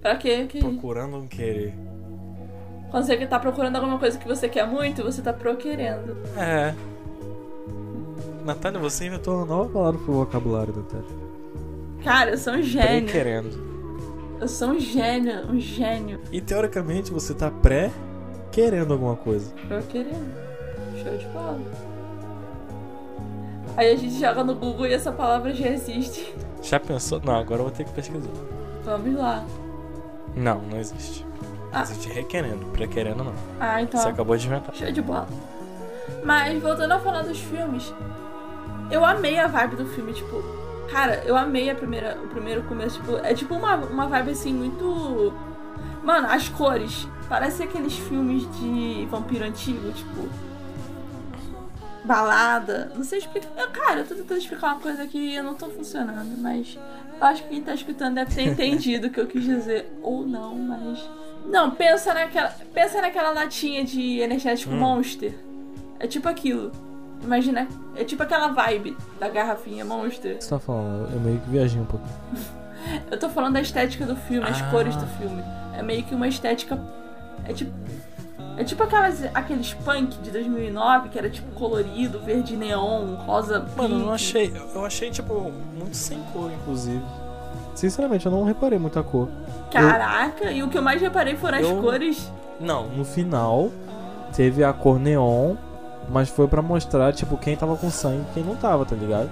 Pra 0.01 0.15
quê? 0.15 0.45
Que... 0.47 0.59
procurando 0.59 1.17
um 1.17 1.27
querer. 1.27 1.73
Quando 2.89 3.05
você 3.05 3.27
tá 3.27 3.37
procurando 3.37 3.75
alguma 3.75 3.99
coisa 3.99 4.17
que 4.17 4.27
você 4.27 4.49
quer 4.49 4.65
muito, 4.65 5.03
você 5.03 5.21
tá 5.21 5.31
proquerendo. 5.31 6.17
É. 6.37 6.73
Natália, 8.43 8.79
você 8.79 9.05
inventou 9.05 9.35
uma 9.35 9.45
nova 9.45 9.69
palavra 9.69 9.99
pro 10.01 10.13
vocabulário, 10.13 10.75
Natália. 10.75 11.29
Cara, 12.03 12.31
eu 12.31 12.37
sou 12.37 12.53
um 12.53 12.63
gênio. 12.63 13.03
Pré-querendo. 13.03 13.69
Eu 14.39 14.47
sou 14.47 14.69
um 14.69 14.79
gênio, 14.79 15.51
um 15.51 15.59
gênio. 15.59 16.19
E 16.31 16.39
teoricamente 16.39 17.11
você 17.11 17.33
tá 17.33 17.51
pré-querendo 18.49 18.93
alguma 18.93 19.15
coisa. 19.15 19.53
Proquerendo. 19.67 20.33
Show 21.01 21.17
de 21.17 21.25
bola. 21.27 21.59
Aí 23.77 23.91
a 23.91 23.95
gente 23.95 24.19
joga 24.19 24.43
no 24.43 24.55
Google 24.55 24.87
e 24.87 24.93
essa 24.93 25.11
palavra 25.11 25.53
já 25.53 25.67
existe. 25.67 26.35
Já 26.61 26.79
pensou? 26.79 27.21
Não, 27.23 27.35
agora 27.35 27.61
eu 27.61 27.65
vou 27.65 27.71
ter 27.71 27.85
que 27.85 27.91
pesquisar. 27.91 28.29
Vamos 28.83 29.15
lá. 29.15 29.45
Não, 30.35 30.59
não 30.61 30.77
existe. 30.77 31.25
Ah. 31.71 31.83
Existe 31.83 32.09
requerendo, 32.09 32.65
prequerendo 32.67 33.23
não. 33.23 33.33
Ah, 33.59 33.81
então. 33.81 34.01
Você 34.01 34.09
acabou 34.09 34.35
de 34.35 34.47
inventar. 34.47 34.75
Show 34.75 34.91
de 34.91 35.01
bola. 35.01 35.27
Mas 36.23 36.61
voltando 36.61 36.91
a 36.91 36.99
falar 36.99 37.21
dos 37.21 37.39
filmes, 37.39 37.93
eu 38.91 39.05
amei 39.05 39.39
a 39.39 39.47
vibe 39.47 39.77
do 39.77 39.85
filme, 39.85 40.11
tipo, 40.11 40.43
cara, 40.91 41.23
eu 41.25 41.37
amei 41.37 41.69
a 41.69 41.75
primeira, 41.75 42.17
o 42.21 42.27
primeiro 42.27 42.63
começo, 42.63 42.99
tipo, 42.99 43.17
é 43.17 43.33
tipo 43.33 43.53
uma, 43.53 43.75
uma 43.75 44.07
vibe 44.07 44.31
assim 44.31 44.53
muito. 44.53 45.31
Mano, 46.03 46.27
as 46.27 46.49
cores. 46.49 47.07
Parece 47.29 47.61
aqueles 47.63 47.93
filmes 47.95 48.41
de 48.59 49.05
vampiro 49.09 49.45
antigo, 49.45 49.91
tipo. 49.91 50.27
Balada. 52.03 52.91
Não 52.95 53.03
sei 53.03 53.19
explicar. 53.19 53.49
Eu, 53.57 53.69
cara, 53.69 53.99
eu 53.99 54.07
tô 54.07 54.15
tentando 54.15 54.37
explicar 54.39 54.67
uma 54.73 54.79
coisa 54.79 55.05
que 55.05 55.35
eu 55.35 55.43
não 55.43 55.53
tô 55.53 55.67
funcionando, 55.67 56.37
mas 56.41 56.77
eu 57.19 57.27
acho 57.27 57.43
que 57.43 57.49
quem 57.49 57.61
tá 57.61 57.73
escutando 57.73 58.15
deve 58.15 58.33
ter 58.33 58.43
entendido 58.43 59.07
o 59.07 59.09
que 59.09 59.19
eu 59.19 59.27
quis 59.27 59.43
dizer. 59.43 59.91
Ou 60.01 60.25
não, 60.25 60.55
mas. 60.55 61.07
Não, 61.45 61.69
pensa 61.71 62.13
naquela. 62.13 62.49
Pensa 62.73 63.01
naquela 63.01 63.29
latinha 63.31 63.83
de 63.83 64.19
energético 64.19 64.73
Hum. 64.73 64.79
Monster. 64.79 65.37
É 65.99 66.07
tipo 66.07 66.27
aquilo. 66.27 66.71
Imagina. 67.21 67.67
É 67.95 68.03
tipo 68.03 68.23
aquela 68.23 68.47
vibe 68.47 68.97
da 69.19 69.27
garrafinha 69.27 69.83
Monster. 69.85 70.37
Você 70.41 70.49
tá 70.49 70.57
falando? 70.59 71.13
Eu 71.13 71.19
meio 71.19 71.39
que 71.41 71.49
viajei 71.49 71.79
um 71.79 71.85
pouco. 71.85 72.07
Eu 73.11 73.19
tô 73.19 73.29
falando 73.29 73.53
da 73.55 73.61
estética 73.61 74.05
do 74.05 74.15
filme, 74.15 74.47
as 74.47 74.61
Ah. 74.61 74.71
cores 74.71 74.95
do 74.95 75.05
filme. 75.17 75.43
É 75.77 75.83
meio 75.83 76.01
que 76.03 76.15
uma 76.15 76.27
estética. 76.29 76.79
É 77.45 77.53
tipo. 77.53 77.71
É 78.57 78.63
tipo 78.63 78.83
aquelas, 78.83 79.23
aqueles 79.33 79.73
punk 79.73 80.17
de 80.21 80.31
2009 80.31 81.09
que 81.09 81.17
era 81.17 81.29
tipo 81.29 81.49
colorido, 81.53 82.19
verde 82.19 82.57
neon, 82.57 83.15
rosa. 83.15 83.65
Mano, 83.77 83.95
eu 83.95 83.99
não 83.99 84.05
pink. 84.07 84.13
achei. 84.15 84.53
Eu 84.75 84.85
achei, 84.85 85.09
tipo, 85.11 85.33
muito 85.77 85.95
sem 85.95 86.19
cor, 86.33 86.51
inclusive. 86.51 87.01
Sinceramente, 87.73 88.25
eu 88.25 88.31
não 88.31 88.43
reparei 88.43 88.77
muita 88.77 89.01
cor. 89.01 89.29
Caraca, 89.71 90.51
e 90.51 90.61
o 90.61 90.67
que 90.67 90.77
eu 90.77 90.81
mais 90.81 91.01
reparei 91.01 91.35
foram 91.37 91.57
as 91.59 91.63
Eu- 91.65 91.81
cores. 91.81 92.29
Não, 92.59 92.87
no 92.87 93.05
final 93.05 93.69
teve 94.35 94.61
a 94.65 94.73
cor 94.73 94.99
neon, 94.99 95.55
mas 96.09 96.27
foi 96.27 96.45
pra 96.47 96.61
mostrar, 96.61 97.13
tipo, 97.13 97.37
quem 97.37 97.55
tava 97.55 97.77
com 97.77 97.89
sangue 97.89 98.25
e 98.31 98.33
quem 98.33 98.43
não 98.43 98.55
tava, 98.57 98.85
tá 98.85 98.95
ligado? 98.95 99.29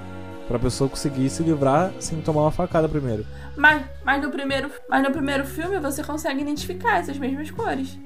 Pra 0.48 0.58
pessoa 0.58 0.90
conseguir 0.90 1.30
se 1.30 1.44
livrar 1.44 1.92
sem 2.00 2.22
tomar 2.22 2.42
uma 2.44 2.52
facada 2.52 2.88
primeiro. 2.88 3.26
Mas, 3.56 3.84
mas, 4.04 4.22
no 4.22 4.30
primeiro, 4.30 4.72
mas 4.90 5.04
no 5.04 5.12
primeiro 5.12 5.46
filme 5.46 5.80
você 5.80 6.04
consegue 6.04 6.42
identificar 6.42 7.00
essas 7.00 7.18
mesmas 7.18 7.52
cores. 7.52 7.98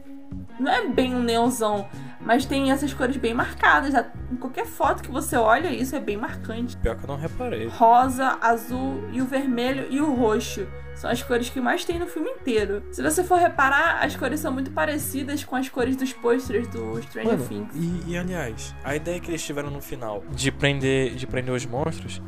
Não 0.60 0.72
é 0.72 0.88
bem 0.88 1.16
um 1.16 1.24
neonzão, 1.24 1.88
mas 2.20 2.46
tem 2.46 2.72
essas 2.72 2.94
cores 2.94 3.18
bem 3.18 3.34
marcadas. 3.34 3.94
Em 4.32 4.36
qualquer 4.36 4.66
foto 4.68 5.02
que 5.02 5.10
você 5.12 5.36
olha, 5.36 5.70
isso 5.70 5.96
é 5.96 6.00
bem 6.00 6.18
marcante. 6.18 6.78
Pior 6.78 6.96
que 6.96 7.04
eu 7.04 7.08
não 7.08 7.18
reparei. 7.18 7.68
Rosa, 7.68 8.38
azul 8.42 9.04
e 9.12 9.22
o 9.22 9.26
vermelho 9.26 9.88
e 9.90 10.00
o 10.00 10.14
roxo. 10.14 10.68
São 10.94 11.10
as 11.10 11.24
cores 11.24 11.50
que 11.50 11.60
mais 11.60 11.84
tem 11.84 11.98
no 11.98 12.06
filme 12.06 12.30
inteiro. 12.30 12.84
Se 12.92 13.02
você 13.02 13.24
for 13.24 13.40
reparar, 13.40 14.04
as 14.04 14.16
cores 14.16 14.40
são 14.40 14.52
muito 14.52 14.70
parecidas 14.72 15.44
com 15.44 15.56
as 15.56 15.68
cores 15.68 15.96
dos 15.96 16.14
pôsteres 16.14 16.68
do 16.68 17.02
Stranger 17.02 17.32
Mano, 17.32 17.48
Things. 17.48 17.72
e, 17.74 18.12
e, 18.12 18.18
aliás, 18.18 18.76
a 18.84 18.96
ideia 18.96 19.20
que 19.20 19.32
eles 19.32 19.42
tiveram 19.44 19.72
no 19.72 19.82
final 19.82 20.22
de 20.32 20.52
prender, 20.52 21.16
de 21.16 21.26
prender 21.26 21.56
os 21.56 21.66
monstros, 21.66 22.22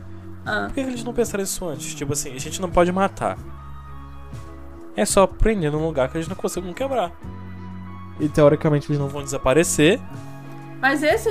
Ah, 0.45 0.63
por 0.67 0.73
que 0.75 0.83
que 0.83 0.89
eles 0.89 1.03
não 1.03 1.13
pensaram 1.13 1.43
isso 1.43 1.67
antes? 1.67 1.93
Tipo 1.93 2.13
assim, 2.13 2.33
a 2.33 2.39
gente 2.39 2.59
não 2.59 2.71
pode 2.71 2.91
matar. 2.91 3.37
É 4.95 5.05
só 5.05 5.27
prender 5.27 5.71
num 5.71 5.85
lugar 5.85 6.09
que 6.09 6.17
eles 6.17 6.27
não 6.27 6.35
conseguem 6.35 6.73
quebrar. 6.73 7.11
E 8.19 8.29
teoricamente 8.29 8.87
eles 8.89 8.99
não 8.99 9.07
vão 9.07 9.23
desaparecer. 9.23 9.99
mas 10.79 11.01
esse, 11.03 11.29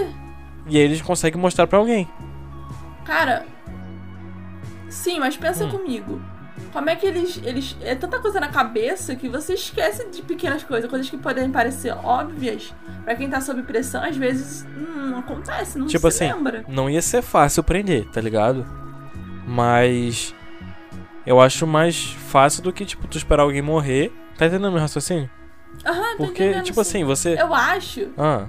E 0.67 0.77
aí 0.77 0.83
eles 0.83 1.03
conseguem 1.03 1.41
mostrar 1.41 1.67
pra 1.67 1.79
alguém. 1.79 2.09
cara. 3.05 3.45
Sim, 4.89 5.19
mas 5.21 5.37
pensa 5.37 5.65
Hum. 5.65 5.71
comigo. 5.71 6.21
Como 6.73 6.89
é 6.89 6.97
que 6.97 7.07
eles, 7.07 7.41
eles. 7.45 7.77
É 7.83 7.95
tanta 7.95 8.19
coisa 8.21 8.39
na 8.41 8.49
cabeça 8.49 9.15
que 9.17 9.29
você 9.29 9.55
esquece 9.55 10.09
de 10.11 10.23
pequenas 10.23 10.62
coisas, 10.62 10.89
coisas 10.89 11.09
que 11.09 11.17
podem 11.17 11.51
parecer 11.51 11.93
óbvias. 12.05 12.75
Pra 13.05 13.15
quem 13.15 13.29
tá 13.29 13.41
sob 13.41 13.62
pressão, 13.62 14.03
às 14.03 14.17
vezes 14.17 14.65
hum, 14.77 15.11
não 15.11 15.19
acontece, 15.19 15.79
não 15.79 15.87
Tipo 15.87 16.11
se 16.11 16.25
assim, 16.25 16.33
lembra. 16.35 16.65
Não 16.69 16.89
ia 16.89 17.03
ser 17.03 17.23
fácil 17.23 17.62
prender, 17.62 18.07
tá 18.11 18.21
ligado? 18.21 18.65
Mas. 19.47 20.35
Eu 21.27 21.41
acho 21.41 21.67
mais 21.67 22.12
fácil 22.29 22.62
do 22.62 22.73
que, 22.73 22.85
tipo, 22.85 23.07
tu 23.07 23.17
esperar 23.17 23.43
alguém 23.45 23.62
morrer. 23.62 24.11
Tá 24.37 24.47
entendendo 24.47 24.73
meu 24.73 24.81
raciocínio? 24.81 25.31
Aham, 25.85 26.17
Porque, 26.17 26.61
tipo 26.62 26.75
sim. 26.76 26.81
assim, 26.81 27.05
você. 27.05 27.41
Eu 27.41 27.52
acho 27.52 28.09
Ah, 28.17 28.47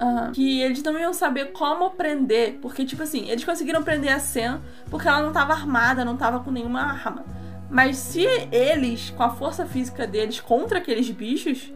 Aham. 0.00 0.32
Que 0.32 0.60
eles 0.60 0.82
não 0.82 0.98
iam 0.98 1.12
saber 1.12 1.52
como 1.52 1.90
prender. 1.90 2.58
Porque, 2.60 2.84
tipo 2.84 3.02
assim, 3.02 3.28
eles 3.28 3.44
conseguiram 3.44 3.82
prender 3.82 4.12
a 4.12 4.18
Sam 4.18 4.60
porque 4.90 5.06
ela 5.06 5.20
não 5.22 5.32
tava 5.32 5.52
armada, 5.52 6.04
não 6.04 6.16
tava 6.16 6.40
com 6.40 6.50
nenhuma 6.50 6.80
arma. 6.80 7.24
Mas 7.70 7.96
se 7.96 8.26
eles, 8.50 9.10
com 9.10 9.22
a 9.22 9.30
força 9.30 9.64
física 9.64 10.06
deles 10.06 10.40
contra 10.40 10.78
aqueles 10.78 11.08
bichos, 11.10 11.72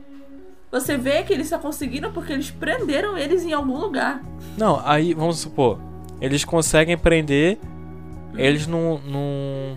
você 0.70 0.96
vê 0.96 1.22
que 1.22 1.32
eles 1.32 1.48
só 1.48 1.58
conseguiram 1.58 2.12
porque 2.12 2.32
eles 2.32 2.50
prenderam 2.50 3.16
eles 3.16 3.42
em 3.44 3.52
algum 3.52 3.78
lugar. 3.78 4.20
Não, 4.58 4.82
aí, 4.84 5.14
vamos 5.14 5.38
supor. 5.38 5.78
Eles 6.20 6.44
conseguem 6.44 6.98
prender 6.98 7.58
eles 8.36 8.66
num. 8.66 8.98
num... 8.98 9.76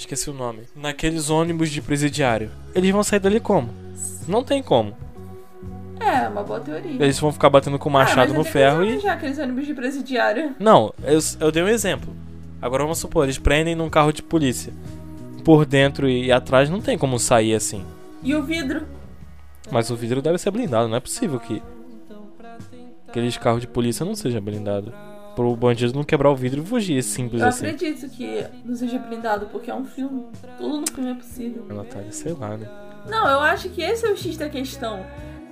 Esqueci 0.00 0.30
o 0.30 0.32
nome. 0.32 0.62
Naqueles 0.74 1.28
ônibus 1.28 1.68
de 1.68 1.82
presidiário. 1.82 2.50
Eles 2.74 2.90
vão 2.90 3.02
sair 3.02 3.20
dali 3.20 3.38
como? 3.38 3.68
Não 4.26 4.42
tem 4.42 4.62
como. 4.62 4.96
É, 6.00 6.26
uma 6.26 6.42
boa 6.42 6.58
teoria. 6.58 6.92
Eles 6.92 7.18
vão 7.20 7.30
ficar 7.30 7.50
batendo 7.50 7.78
com 7.78 7.90
o 7.90 7.92
Ah, 7.92 8.00
machado 8.00 8.30
mas 8.30 8.38
no 8.38 8.42
ferro 8.42 8.82
e. 8.82 8.98
já 8.98 9.12
aqueles 9.12 9.38
ônibus 9.38 9.66
de 9.66 9.74
presidiário. 9.74 10.54
Não, 10.58 10.90
eu, 11.04 11.18
eu 11.38 11.52
dei 11.52 11.62
um 11.62 11.68
exemplo. 11.68 12.14
Agora 12.62 12.82
vamos 12.82 12.96
supor, 12.98 13.24
eles 13.24 13.36
prendem 13.36 13.74
num 13.74 13.90
carro 13.90 14.10
de 14.10 14.22
polícia. 14.22 14.72
Por 15.44 15.66
dentro 15.66 16.08
e 16.08 16.32
atrás 16.32 16.70
não 16.70 16.80
tem 16.80 16.96
como 16.96 17.18
sair 17.18 17.54
assim. 17.54 17.84
E 18.22 18.34
o 18.34 18.42
vidro. 18.42 18.86
Mas 19.70 19.90
o 19.90 19.96
vidro 19.96 20.22
deve 20.22 20.38
ser 20.38 20.50
blindado, 20.50 20.88
não 20.88 20.96
é 20.96 21.00
possível 21.00 21.38
que 21.38 21.62
aqueles 23.06 23.36
carros 23.36 23.60
de 23.60 23.66
polícia 23.66 24.04
não 24.06 24.14
seja 24.14 24.40
blindado. 24.40 24.94
Pro 25.34 25.54
bandido 25.54 25.94
não 25.94 26.02
quebrar 26.04 26.30
o 26.30 26.36
vidro 26.36 26.62
e 26.62 26.66
fugir, 26.66 27.02
simples 27.02 27.40
Eu 27.40 27.48
assim. 27.48 27.66
acredito 27.66 28.08
que 28.10 28.44
não 28.64 28.74
seja 28.74 28.98
blindado, 28.98 29.46
porque 29.46 29.70
é 29.70 29.74
um 29.74 29.84
filme. 29.84 30.26
Tudo 30.58 30.80
no 30.80 30.86
filme 30.90 31.10
é 31.12 31.14
possível. 31.14 31.64
Natália, 31.68 32.10
sei 32.12 32.32
lá, 32.32 32.56
né? 32.56 32.68
Não, 33.08 33.26
eu 33.28 33.40
acho 33.40 33.68
que 33.70 33.80
esse 33.80 34.04
é 34.06 34.10
o 34.10 34.16
X 34.16 34.36
da 34.36 34.48
questão. 34.48 35.04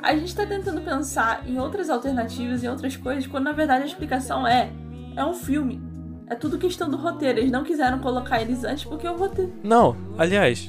A 0.02 0.14
gente 0.14 0.34
tá 0.34 0.44
tentando 0.44 0.80
pensar 0.80 1.42
em 1.48 1.58
outras 1.58 1.88
alternativas, 1.90 2.62
em 2.62 2.68
outras 2.68 2.96
coisas, 2.96 3.26
quando 3.26 3.44
na 3.44 3.52
verdade 3.52 3.84
a 3.84 3.86
explicação 3.86 4.46
é: 4.46 4.70
é 5.16 5.24
um 5.24 5.34
filme. 5.34 5.80
É 6.26 6.34
tudo 6.34 6.58
questão 6.58 6.90
do 6.90 6.96
roteiro. 6.96 7.38
Eles 7.38 7.50
não 7.50 7.64
quiseram 7.64 7.98
colocar 8.00 8.40
eles 8.42 8.64
antes 8.64 8.84
porque 8.84 9.08
o 9.08 9.16
roteiro. 9.16 9.52
Não, 9.62 9.96
aliás, 10.18 10.68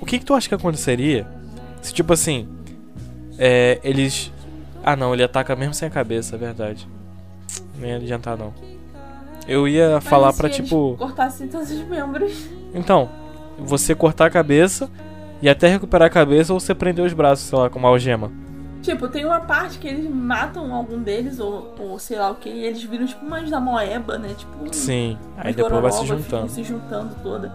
o 0.00 0.04
que 0.06 0.18
que 0.18 0.24
tu 0.24 0.34
acha 0.34 0.48
que 0.48 0.54
aconteceria 0.54 1.26
se 1.80 1.94
tipo 1.94 2.12
assim, 2.12 2.46
é, 3.38 3.80
eles 3.82 4.30
Ah, 4.84 4.94
não, 4.96 5.14
ele 5.14 5.22
ataca 5.22 5.56
mesmo 5.56 5.74
sem 5.74 5.88
a 5.88 5.90
cabeça, 5.90 6.34
é 6.36 6.38
verdade. 6.38 6.86
Nem 7.78 7.90
ia 7.90 7.96
adiantar 7.96 8.36
não. 8.36 8.52
Eu 9.46 9.66
ia 9.66 9.94
Mas 9.94 10.04
falar 10.04 10.34
eles 10.40 10.56
tipo, 10.56 10.94
Cortassem 10.98 11.48
todos 11.48 11.70
os 11.70 11.80
membros. 11.88 12.32
então, 12.74 13.08
você 13.58 13.94
cortar 13.94 14.26
a 14.26 14.30
cabeça 14.30 14.90
e 15.40 15.48
até 15.48 15.68
recuperar 15.68 16.06
a 16.06 16.10
cabeça 16.10 16.52
ou 16.52 16.60
você 16.60 16.74
prender 16.74 17.04
os 17.04 17.12
braços, 17.12 17.46
sei 17.46 17.58
lá, 17.58 17.70
com 17.70 17.78
uma 17.78 17.88
algema. 17.88 18.30
Tipo, 18.82 19.08
tem 19.08 19.24
uma 19.24 19.40
parte 19.40 19.78
que 19.78 19.88
eles 19.88 20.08
matam 20.08 20.72
algum 20.72 21.02
deles, 21.02 21.40
ou, 21.40 21.74
ou 21.78 21.98
sei 21.98 22.18
lá 22.18 22.30
o 22.30 22.36
que, 22.36 22.48
e 22.48 22.64
eles 22.64 22.82
viram 22.82 23.06
tipo 23.06 23.24
umas 23.24 23.50
da 23.50 23.60
moeba, 23.60 24.18
né? 24.18 24.34
Tipo. 24.36 24.72
Sim, 24.72 25.18
aí 25.36 25.52
depois 25.52 25.82
vai 25.82 25.92
se 25.92 26.06
juntando. 26.06 26.48
se 26.48 26.62
juntando 26.62 27.14
toda. 27.22 27.52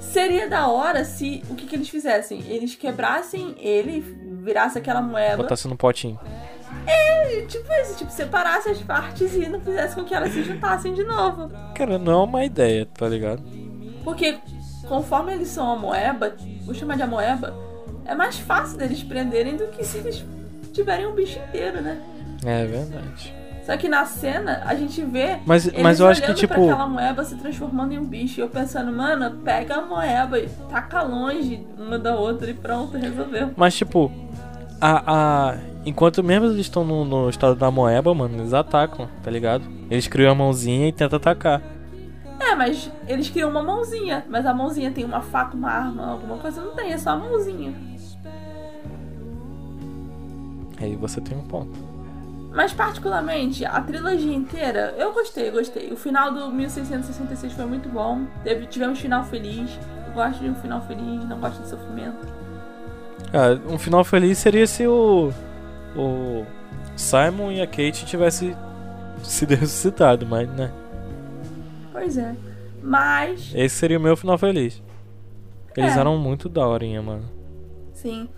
Seria 0.00 0.48
da 0.48 0.68
hora 0.68 1.04
se 1.04 1.42
o 1.50 1.54
que, 1.56 1.66
que 1.66 1.74
eles 1.74 1.88
fizessem? 1.88 2.40
Eles 2.46 2.76
quebrassem 2.76 3.56
ele, 3.58 4.00
virasse 4.42 4.78
aquela 4.78 5.02
moeba. 5.02 5.38
Botasse 5.38 5.66
no 5.66 5.76
potinho. 5.76 6.18
E, 6.86 7.46
tipo 7.46 7.72
isso, 7.82 7.98
tipo, 7.98 8.10
separasse 8.10 8.68
as 8.68 8.80
partes 8.82 9.34
e 9.34 9.48
não 9.48 9.60
fizesse 9.60 9.94
com 9.94 10.04
que 10.04 10.14
elas 10.14 10.32
se 10.32 10.42
juntassem 10.42 10.94
de 10.94 11.04
novo. 11.04 11.50
Cara, 11.74 11.98
não 11.98 12.12
é 12.12 12.24
uma 12.24 12.44
ideia, 12.44 12.86
tá 12.86 13.08
ligado? 13.08 13.42
Porque 14.02 14.38
conforme 14.86 15.32
eles 15.32 15.48
são 15.48 15.70
a 15.72 15.76
moeba, 15.76 16.34
vou 16.64 16.74
chamar 16.74 16.96
de 16.96 17.02
a 17.02 17.06
moeba, 17.06 17.54
é 18.04 18.14
mais 18.14 18.38
fácil 18.38 18.78
deles 18.78 19.02
prenderem 19.02 19.56
do 19.56 19.66
que 19.68 19.84
se 19.84 19.98
eles 19.98 20.24
tiverem 20.72 21.06
um 21.06 21.14
bicho 21.14 21.38
inteiro, 21.48 21.80
né? 21.80 22.00
É 22.44 22.66
verdade. 22.66 23.34
Só 23.64 23.76
que 23.78 23.88
na 23.88 24.04
cena 24.04 24.62
a 24.66 24.74
gente 24.74 25.02
vê 25.02 25.38
Mas, 25.46 25.66
eles 25.66 25.82
mas 25.82 25.98
eu 25.98 26.06
acho 26.06 26.20
que, 26.20 26.26
olhando 26.26 26.38
tipo. 26.38 26.52
pra 26.52 26.64
aquela 26.64 26.86
moeba 26.86 27.24
se 27.24 27.34
transformando 27.36 27.94
em 27.94 27.98
um 27.98 28.04
bicho. 28.04 28.38
E 28.38 28.42
eu 28.42 28.48
pensando, 28.48 28.92
mano, 28.92 29.38
pega 29.42 29.76
a 29.76 29.82
moeba 29.82 30.38
e 30.38 30.48
taca 30.68 31.00
longe 31.02 31.66
uma 31.78 31.98
da 31.98 32.14
outra 32.14 32.50
e 32.50 32.54
pronto, 32.54 32.98
resolveu. 32.98 33.52
Mas, 33.56 33.74
tipo, 33.74 34.12
a, 34.78 35.50
a... 35.52 35.56
enquanto 35.84 36.22
mesmo 36.22 36.46
eles 36.46 36.58
estão 36.58 36.84
no, 36.84 37.04
no 37.04 37.28
estado 37.28 37.54
da 37.54 37.70
moeba, 37.70 38.14
mano, 38.14 38.38
eles 38.38 38.54
atacam, 38.54 39.08
tá 39.22 39.30
ligado? 39.30 39.64
Eles 39.90 40.06
criam 40.06 40.32
a 40.32 40.34
mãozinha 40.34 40.88
e 40.88 40.92
tentam 40.92 41.16
atacar. 41.16 41.62
É, 42.40 42.54
mas 42.54 42.90
eles 43.08 43.30
criam 43.30 43.50
uma 43.50 43.62
mãozinha. 43.62 44.24
Mas 44.28 44.44
a 44.46 44.52
mãozinha 44.52 44.90
tem 44.90 45.04
uma 45.04 45.20
faca, 45.20 45.56
uma 45.56 45.70
arma, 45.70 46.12
alguma 46.12 46.38
coisa. 46.38 46.60
Não 46.60 46.74
tem, 46.74 46.92
é 46.92 46.98
só 46.98 47.10
a 47.10 47.16
mãozinha. 47.16 47.74
Aí 50.80 50.96
você 50.96 51.20
tem 51.20 51.36
um 51.36 51.42
ponto. 51.42 51.94
Mas, 52.52 52.72
particularmente, 52.72 53.64
a 53.64 53.80
trilogia 53.80 54.32
inteira, 54.32 54.94
eu 54.96 55.12
gostei, 55.12 55.50
gostei. 55.50 55.92
O 55.92 55.96
final 55.96 56.32
do 56.32 56.52
1666 56.52 57.52
foi 57.52 57.64
muito 57.66 57.88
bom. 57.88 58.26
Teve, 58.44 58.66
tivemos 58.66 59.00
final 59.00 59.24
feliz. 59.24 59.70
O 60.08 60.12
gosta 60.12 60.38
de 60.38 60.50
um 60.50 60.54
final 60.54 60.80
feliz, 60.82 61.28
não 61.28 61.40
gosta 61.40 61.62
de 61.62 61.68
sofrimento. 61.68 62.44
Ah, 63.32 63.58
um 63.68 63.78
final 63.78 64.04
feliz 64.04 64.38
seria 64.38 64.66
se 64.66 64.86
o. 64.86 65.32
O 65.96 66.44
Simon 66.96 67.52
e 67.52 67.60
a 67.60 67.66
Kate 67.66 68.04
tivessem 68.06 68.56
sido 69.22 69.54
ressuscitado, 69.56 70.26
mas 70.26 70.48
né. 70.50 70.72
Pois 71.92 72.16
é. 72.18 72.34
Mas, 72.82 73.52
Esse 73.54 73.76
seria 73.76 73.98
o 73.98 74.02
meu 74.02 74.16
final 74.16 74.36
feliz. 74.36 74.82
Eles 75.76 75.96
É. 75.96 76.00
eram 76.00 76.18
muito 76.18 76.48
daorinha, 76.48 77.00
mano. 77.02 77.24
sim. 77.92 78.28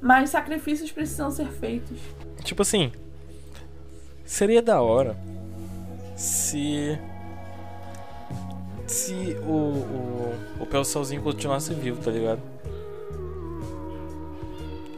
Mas 0.00 0.30
sacrifícios 0.30 0.92
precisam 0.92 1.30
ser 1.30 1.46
feitos. 1.48 1.98
Tipo 2.44 2.62
assim. 2.62 2.92
Seria 4.24 4.60
da 4.62 4.80
hora 4.82 5.16
se. 6.14 6.98
Se 8.86 9.36
o. 9.46 9.50
O, 9.50 10.34
o 10.60 10.66
Pelsalzinho 10.66 11.22
continuasse 11.22 11.72
vivo, 11.74 12.00
tá 12.02 12.10
ligado? 12.10 12.40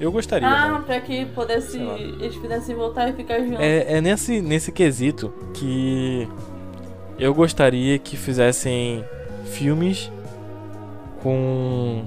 Eu 0.00 0.12
gostaria, 0.12 0.46
Ah, 0.46 0.68
mano. 0.68 0.84
pra 0.84 1.00
que 1.00 1.26
pudesse, 1.26 1.76
eles 1.78 2.36
pudessem 2.36 2.74
voltar 2.74 3.08
e 3.08 3.12
ficar 3.14 3.40
juntos. 3.40 3.58
É, 3.60 3.94
é 3.96 4.00
nesse, 4.00 4.40
nesse 4.40 4.70
quesito 4.70 5.32
que 5.52 6.28
eu 7.18 7.34
gostaria 7.34 7.98
que 7.98 8.16
fizessem 8.16 9.04
filmes 9.46 10.10
com. 11.20 12.04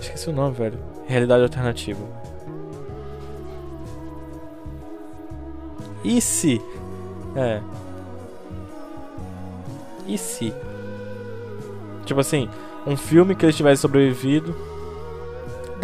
Esqueci 0.00 0.30
o 0.30 0.32
nome, 0.32 0.54
velho. 0.54 0.78
Realidade 1.06 1.42
alternativa. 1.42 2.00
E 6.02 6.20
se? 6.20 6.60
É. 7.36 7.60
E 10.06 10.16
se? 10.18 10.52
Tipo 12.04 12.20
assim, 12.20 12.48
um 12.86 12.96
filme 12.96 13.34
que 13.34 13.44
eles 13.44 13.56
tivessem 13.56 13.80
sobrevivido. 13.82 14.54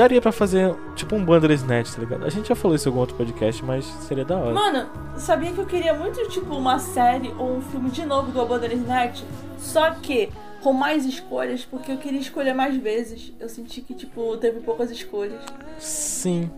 Daria 0.00 0.18
pra 0.18 0.32
fazer 0.32 0.74
tipo 0.96 1.14
um 1.14 1.22
Bandersnatch, 1.22 1.92
tá 1.92 2.00
ligado? 2.00 2.24
A 2.24 2.30
gente 2.30 2.48
já 2.48 2.54
falou 2.54 2.74
isso 2.74 2.88
em 2.88 2.90
algum 2.90 3.00
outro 3.00 3.14
podcast, 3.16 3.62
mas 3.62 3.84
seria 3.84 4.24
da 4.24 4.34
hora. 4.34 4.54
Mano, 4.54 4.88
sabia 5.18 5.52
que 5.52 5.58
eu 5.58 5.66
queria 5.66 5.92
muito, 5.92 6.26
tipo, 6.30 6.56
uma 6.56 6.78
série 6.78 7.28
ou 7.36 7.58
um 7.58 7.60
filme 7.60 7.90
de 7.90 8.06
novo 8.06 8.32
do 8.32 8.46
Bandersnatch? 8.46 9.22
Só 9.58 9.90
que 9.90 10.30
com 10.62 10.72
mais 10.72 11.04
escolhas, 11.04 11.66
porque 11.66 11.92
eu 11.92 11.98
queria 11.98 12.18
escolher 12.18 12.54
mais 12.54 12.78
vezes. 12.78 13.34
Eu 13.38 13.46
senti 13.50 13.82
que, 13.82 13.92
tipo, 13.92 14.38
teve 14.38 14.60
poucas 14.60 14.90
escolhas. 14.90 15.38
Sim. 15.78 16.50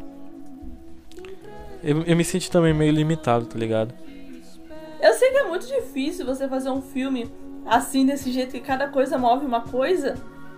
Eu, 1.83 2.01
eu 2.03 2.15
me 2.15 2.23
senti 2.23 2.49
também 2.49 2.73
meio 2.73 2.93
limitado, 2.93 3.47
tá 3.47 3.59
ligado? 3.59 3.93
Eu 5.01 5.15
sei 5.15 5.33
que 5.33 5.39
é 5.39 5.49
muito 5.49 5.67
difícil 5.67 6.25
você 6.25 6.47
fazer 6.47 6.71
um 6.71 6.81
filme 6.81 7.29
assim, 7.67 8.07
desse 8.07 8.31
jeito, 8.31 8.53
que 8.53 8.61
cada 8.61 8.87
coisa 8.87 9.19
move 9.19 9.45
uma 9.45 9.63
coisa. 9.63 10.15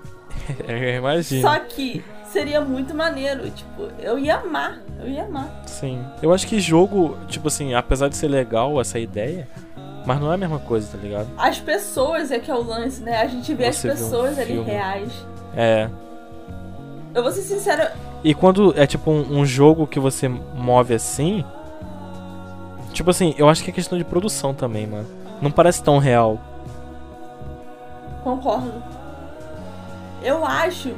Eu 0.69 0.97
imagino. 0.99 1.41
Só 1.41 1.59
que 1.61 2.05
seria 2.35 2.61
muito 2.61 2.95
maneiro. 2.95 3.49
Tipo, 3.51 3.89
eu 3.99 4.19
ia 4.19 4.37
amar. 4.37 4.81
Eu 5.01 5.09
ia 5.09 5.25
amar. 5.25 5.49
Sim. 5.67 6.05
Eu 6.21 6.35
acho 6.35 6.47
que 6.47 6.61
jogo, 6.61 7.17
tipo 7.29 7.49
assim, 7.49 7.75
apesar 7.75 8.09
de 8.09 8.17
ser 8.17 8.29
legal 8.29 8.79
essa 8.81 8.99
ideia, 8.99 9.49
mas 10.05 10.21
não 10.21 10.31
é 10.31 10.35
a 10.35 10.37
mesma 10.37 10.59
coisa, 10.59 10.89
tá 10.89 10.99
ligado? 10.99 11.29
As 11.39 11.59
pessoas 11.61 12.31
é 12.31 12.39
que 12.41 12.51
é 12.51 12.55
o 12.55 12.63
lance, 12.63 13.01
né? 13.03 13.23
A 13.23 13.27
gente 13.29 13.55
vê 13.55 13.73
Você 13.73 13.89
as 13.89 13.99
vê 13.99 14.05
um 14.05 14.05
pessoas 14.05 14.39
ali 14.39 14.61
reais. 14.61 15.13
É. 15.57 15.89
Eu 17.15 17.23
vou 17.23 17.31
ser 17.31 17.43
sincera, 17.43 17.95
E 18.25 18.35
quando 18.35 18.75
é 18.77 18.87
tipo 18.87 19.09
um, 19.13 19.39
um 19.39 19.47
jogo 19.47 19.87
que 19.87 20.01
você 20.01 20.29
move 20.29 20.93
assim. 20.93 21.45
Tipo 22.93 23.11
assim, 23.11 23.35
eu 23.39 23.49
acho 23.49 23.63
que 23.63 23.71
é 23.71 23.73
questão 23.73 23.97
de 23.97 24.05
produção 24.05 24.53
também, 24.53 24.87
mano. 24.87 25.07
Não 25.41 25.51
parece 25.51 25.83
tão 25.83 25.99
real. 25.99 26.41
Concordo. 28.25 28.83
Eu 30.23 30.45
acho 30.45 30.95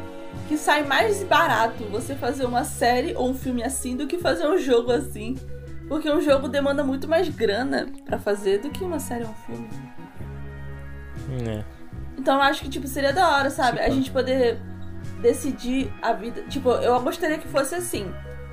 que 0.49 0.57
sai 0.57 0.83
mais 0.85 1.23
barato 1.25 1.85
você 1.85 2.15
fazer 2.15 2.45
uma 2.47 2.65
série 2.65 3.15
ou 3.15 3.29
um 3.31 3.35
filme 3.35 3.63
assim 3.63 3.97
do 3.97 4.07
que 4.07 4.19
fazer 4.19 4.47
um 4.47 4.59
jogo 4.59 4.93
assim. 4.93 5.37
Porque 5.89 6.11
um 6.11 6.21
jogo 6.21 6.49
demanda 6.49 6.83
muito 6.83 7.07
mais 7.09 7.29
grana 7.29 7.87
pra 8.05 8.19
fazer 8.19 8.59
do 8.59 8.71
que 8.71 8.83
uma 8.83 8.99
série 8.99 9.25
ou 9.25 9.31
um 9.31 9.35
filme. 9.35 9.69
É. 11.49 11.65
Então 12.19 12.37
eu 12.37 12.43
acho 12.43 12.63
que, 12.63 12.69
tipo, 12.69 12.87
seria 12.87 13.13
da 13.13 13.29
hora, 13.31 13.51
sabe? 13.51 13.79
A 13.79 13.85
Tipo- 13.85 13.95
gente 13.95 14.11
poder 14.11 14.59
decidir 15.21 15.93
a 16.03 16.13
vida. 16.13 16.43
Tipo, 16.49 16.71
eu 16.71 16.99
gostaria 17.01 17.39
que 17.39 17.47
fosse 17.49 17.75
assim. 17.75 18.11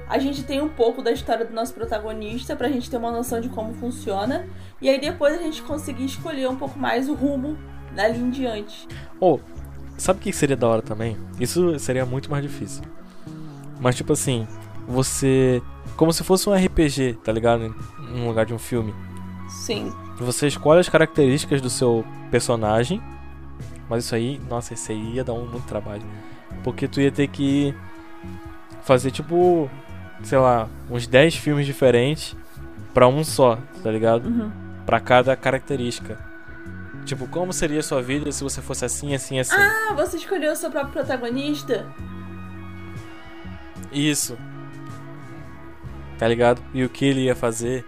A 0.08 0.20
gente 0.20 0.44
tem 0.44 0.62
um 0.62 0.70
pouco 0.70 1.02
da 1.02 1.12
história 1.12 1.46
do 1.46 1.54
nosso 1.54 1.74
protagonista 1.74 2.56
pra 2.56 2.68
gente 2.70 2.90
ter 2.90 2.98
uma 2.98 3.10
noção 3.12 3.40
de 3.42 3.50
como 3.50 3.74
funciona. 3.74 4.46
E 4.82 4.90
aí 4.90 5.00
depois 5.00 5.34
a 5.34 5.42
gente 5.42 5.62
conseguir 5.64 6.06
escolher 6.06 6.48
um 6.50 6.56
pouco 6.56 6.78
mais 6.78 7.10
o 7.10 7.14
rumo 7.14 7.58
dali 7.96 8.20
em 8.20 8.30
diante. 8.30 8.88
Ou, 9.20 9.40
sabe 10.04 10.20
o 10.20 10.22
que 10.22 10.34
seria 10.34 10.58
da 10.58 10.68
hora 10.68 10.82
também? 10.82 11.18
Isso 11.40 11.80
seria 11.80 12.06
muito 12.06 12.30
mais 12.30 12.44
difícil. 12.44 12.84
Mas 13.80 13.96
tipo 13.96 14.12
assim, 14.12 14.46
você. 14.88 15.62
Como 15.96 16.12
se 16.12 16.24
fosse 16.24 16.50
um 16.50 16.54
RPG, 16.54 17.20
tá 17.24 17.32
ligado? 17.32 17.74
No 18.14 18.28
lugar 18.28 18.46
de 18.46 18.54
um 18.54 18.60
filme. 18.60 18.94
Sim. 19.50 19.94
Você 20.18 20.48
escolhe 20.48 20.80
as 20.82 20.90
características 20.90 21.62
do 21.62 21.70
seu 21.70 22.06
personagem. 22.30 23.02
Mas 23.90 24.06
isso 24.06 24.16
aí, 24.16 24.42
nossa, 24.50 24.74
isso 24.74 24.92
aí 24.92 25.16
ia 25.16 25.24
dar 25.24 25.34
um, 25.34 25.46
muito 25.46 25.66
trabalho. 25.68 26.04
Porque 26.64 26.88
tu 26.88 27.00
ia 27.00 27.12
ter 27.12 27.28
que 27.28 27.74
fazer 28.84 29.12
tipo, 29.12 29.70
sei 30.24 30.38
lá, 30.38 30.68
uns 30.90 31.08
10 31.08 31.36
filmes 31.36 31.66
diferentes 31.66 32.36
pra 32.94 33.08
um 33.08 33.24
só, 33.24 33.58
tá 33.82 33.92
ligado? 33.92 34.26
Uhum. 34.26 34.52
Pra 34.86 35.00
cada 35.00 35.36
característica. 35.36 36.33
Tipo, 37.06 37.28
como 37.28 37.52
seria 37.52 37.80
a 37.80 37.84
sua 37.84 38.02
vida 38.02 38.32
se 38.32 38.44
você 38.44 38.62
fosse 38.62 38.86
assim, 38.86 39.14
assim, 39.14 39.40
assim? 39.40 39.56
Ah, 39.56 39.94
você 39.96 40.18
escolheu 40.18 40.54
o 40.54 40.56
seu 40.56 40.72
próprio 40.72 40.94
protagonista? 40.94 41.86
Isso. 43.92 44.38
Tá 46.18 46.28
ligado? 46.28 46.64
E 46.74 46.84
o 46.84 46.90
que 46.90 47.06
ele 47.06 47.22
ia 47.22 47.36
fazer? 47.36 47.86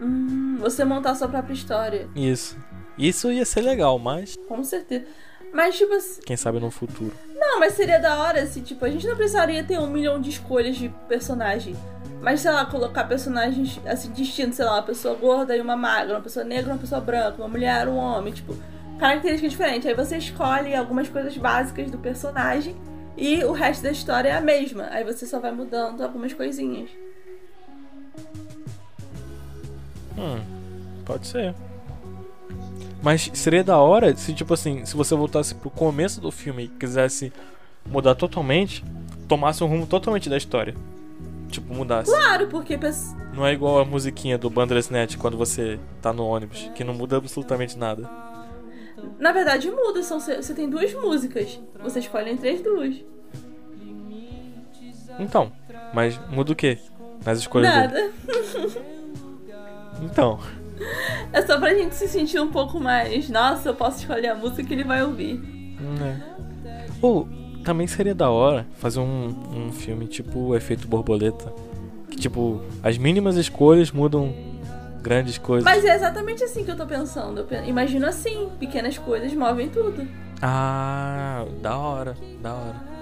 Hum, 0.00 0.56
você 0.60 0.84
montar 0.84 1.10
a 1.10 1.14
sua 1.14 1.28
própria 1.28 1.54
história. 1.54 2.08
Isso. 2.14 2.56
Isso 2.96 3.30
ia 3.30 3.44
ser 3.44 3.62
legal, 3.62 3.98
mas 3.98 4.36
Com 4.48 4.62
certeza. 4.62 5.04
Mas, 5.52 5.76
tipo 5.76 5.94
assim. 5.94 6.20
quem 6.22 6.36
sabe 6.36 6.58
no 6.58 6.70
futuro. 6.70 7.12
Não, 7.36 7.60
mas 7.60 7.74
seria 7.74 8.00
da 8.00 8.18
hora 8.18 8.44
se, 8.46 8.60
tipo, 8.60 8.84
a 8.84 8.90
gente 8.90 9.06
não 9.06 9.14
precisaria 9.14 9.62
ter 9.62 9.78
um 9.78 9.88
milhão 9.88 10.20
de 10.20 10.30
escolhas 10.30 10.76
de 10.76 10.88
personagem. 11.08 11.76
Mas, 12.24 12.40
sei 12.40 12.50
lá, 12.50 12.64
colocar 12.64 13.04
personagens 13.04 13.78
assim, 13.84 14.10
distintos, 14.10 14.56
sei 14.56 14.64
lá, 14.64 14.76
uma 14.76 14.82
pessoa 14.82 15.14
gorda 15.14 15.54
e 15.54 15.60
uma 15.60 15.76
magra, 15.76 16.14
uma 16.14 16.22
pessoa 16.22 16.42
negra, 16.42 16.72
uma 16.72 16.78
pessoa 16.78 16.98
branca, 16.98 17.36
uma 17.36 17.48
mulher, 17.48 17.86
um 17.86 17.96
homem, 17.96 18.32
tipo, 18.32 18.56
características 18.98 19.50
diferentes. 19.50 19.86
Aí 19.86 19.94
você 19.94 20.16
escolhe 20.16 20.74
algumas 20.74 21.06
coisas 21.06 21.36
básicas 21.36 21.90
do 21.90 21.98
personagem 21.98 22.74
e 23.14 23.44
o 23.44 23.52
resto 23.52 23.82
da 23.82 23.90
história 23.90 24.30
é 24.30 24.32
a 24.32 24.40
mesma. 24.40 24.88
Aí 24.90 25.04
você 25.04 25.26
só 25.26 25.38
vai 25.38 25.52
mudando 25.52 26.00
algumas 26.00 26.32
coisinhas. 26.32 26.88
Hum, 30.16 30.40
pode 31.04 31.26
ser. 31.26 31.54
Mas 33.02 33.30
seria 33.34 33.62
da 33.62 33.76
hora 33.76 34.16
se, 34.16 34.32
tipo 34.32 34.54
assim, 34.54 34.86
se 34.86 34.96
você 34.96 35.14
voltasse 35.14 35.54
pro 35.54 35.68
começo 35.68 36.22
do 36.22 36.30
filme 36.30 36.64
e 36.64 36.68
quisesse 36.68 37.30
mudar 37.84 38.14
totalmente, 38.14 38.82
tomasse 39.28 39.62
um 39.62 39.66
rumo 39.66 39.86
totalmente 39.86 40.30
da 40.30 40.38
história. 40.38 40.74
Tipo, 41.54 41.74
mudasse. 41.74 42.10
Claro, 42.10 42.48
porque 42.48 42.78
Não 43.32 43.46
é 43.46 43.52
igual 43.52 43.78
a 43.78 43.84
musiquinha 43.84 44.36
do 44.36 44.50
Bandersnatch 44.50 45.16
quando 45.16 45.36
você 45.36 45.78
tá 46.02 46.12
no 46.12 46.24
ônibus, 46.26 46.70
que 46.74 46.82
não 46.84 46.94
muda 46.94 47.16
absolutamente 47.16 47.78
nada. 47.78 48.08
na 49.18 49.32
verdade 49.32 49.70
muda. 49.70 50.02
São, 50.02 50.18
você 50.20 50.54
tem 50.54 50.68
duas 50.68 50.92
músicas. 50.94 51.60
Você 51.82 51.98
escolhe 52.00 52.30
entre 52.30 52.48
as 52.50 52.60
duas. 52.60 52.96
Então, 55.18 55.52
mas 55.92 56.18
muda 56.28 56.52
o 56.52 56.56
quê? 56.56 56.78
Nas 57.24 57.38
escolhas? 57.38 57.72
Nada. 57.72 58.10
Então, 60.02 60.40
É 61.32 61.42
só 61.42 61.58
pra 61.58 61.74
gente 61.74 61.94
se 61.94 62.08
sentir 62.08 62.40
um 62.40 62.50
pouco 62.50 62.80
mais. 62.80 63.28
Nossa, 63.28 63.68
eu 63.70 63.74
posso 63.74 64.00
escolher 64.00 64.28
a 64.28 64.34
música 64.34 64.62
que 64.64 64.72
ele 64.72 64.84
vai 64.84 65.02
ouvir. 65.02 65.38
né. 65.98 66.22
Ou, 67.00 67.28
também 67.64 67.86
seria 67.86 68.14
da 68.14 68.30
hora 68.30 68.66
fazer 68.78 69.00
um, 69.00 69.34
um 69.52 69.72
filme 69.72 70.06
tipo 70.06 70.38
o 70.38 70.54
Efeito 70.56 70.86
Borboleta. 70.86 71.52
Que, 72.10 72.16
tipo, 72.16 72.60
as 72.82 72.96
mínimas 72.96 73.36
escolhas 73.36 73.90
mudam 73.90 74.32
grandes 75.02 75.36
coisas. 75.38 75.64
Mas 75.64 75.84
é 75.84 75.94
exatamente 75.96 76.44
assim 76.44 76.64
que 76.64 76.70
eu 76.70 76.76
tô 76.76 76.86
pensando. 76.86 77.38
Eu 77.40 77.44
pe- 77.44 77.62
imagino 77.66 78.06
assim: 78.06 78.48
pequenas 78.60 78.96
coisas 78.98 79.32
movem 79.34 79.68
tudo. 79.68 80.06
Ah, 80.40 81.44
da 81.60 81.76
hora, 81.76 82.14
da 82.40 82.52
hora. 82.54 82.94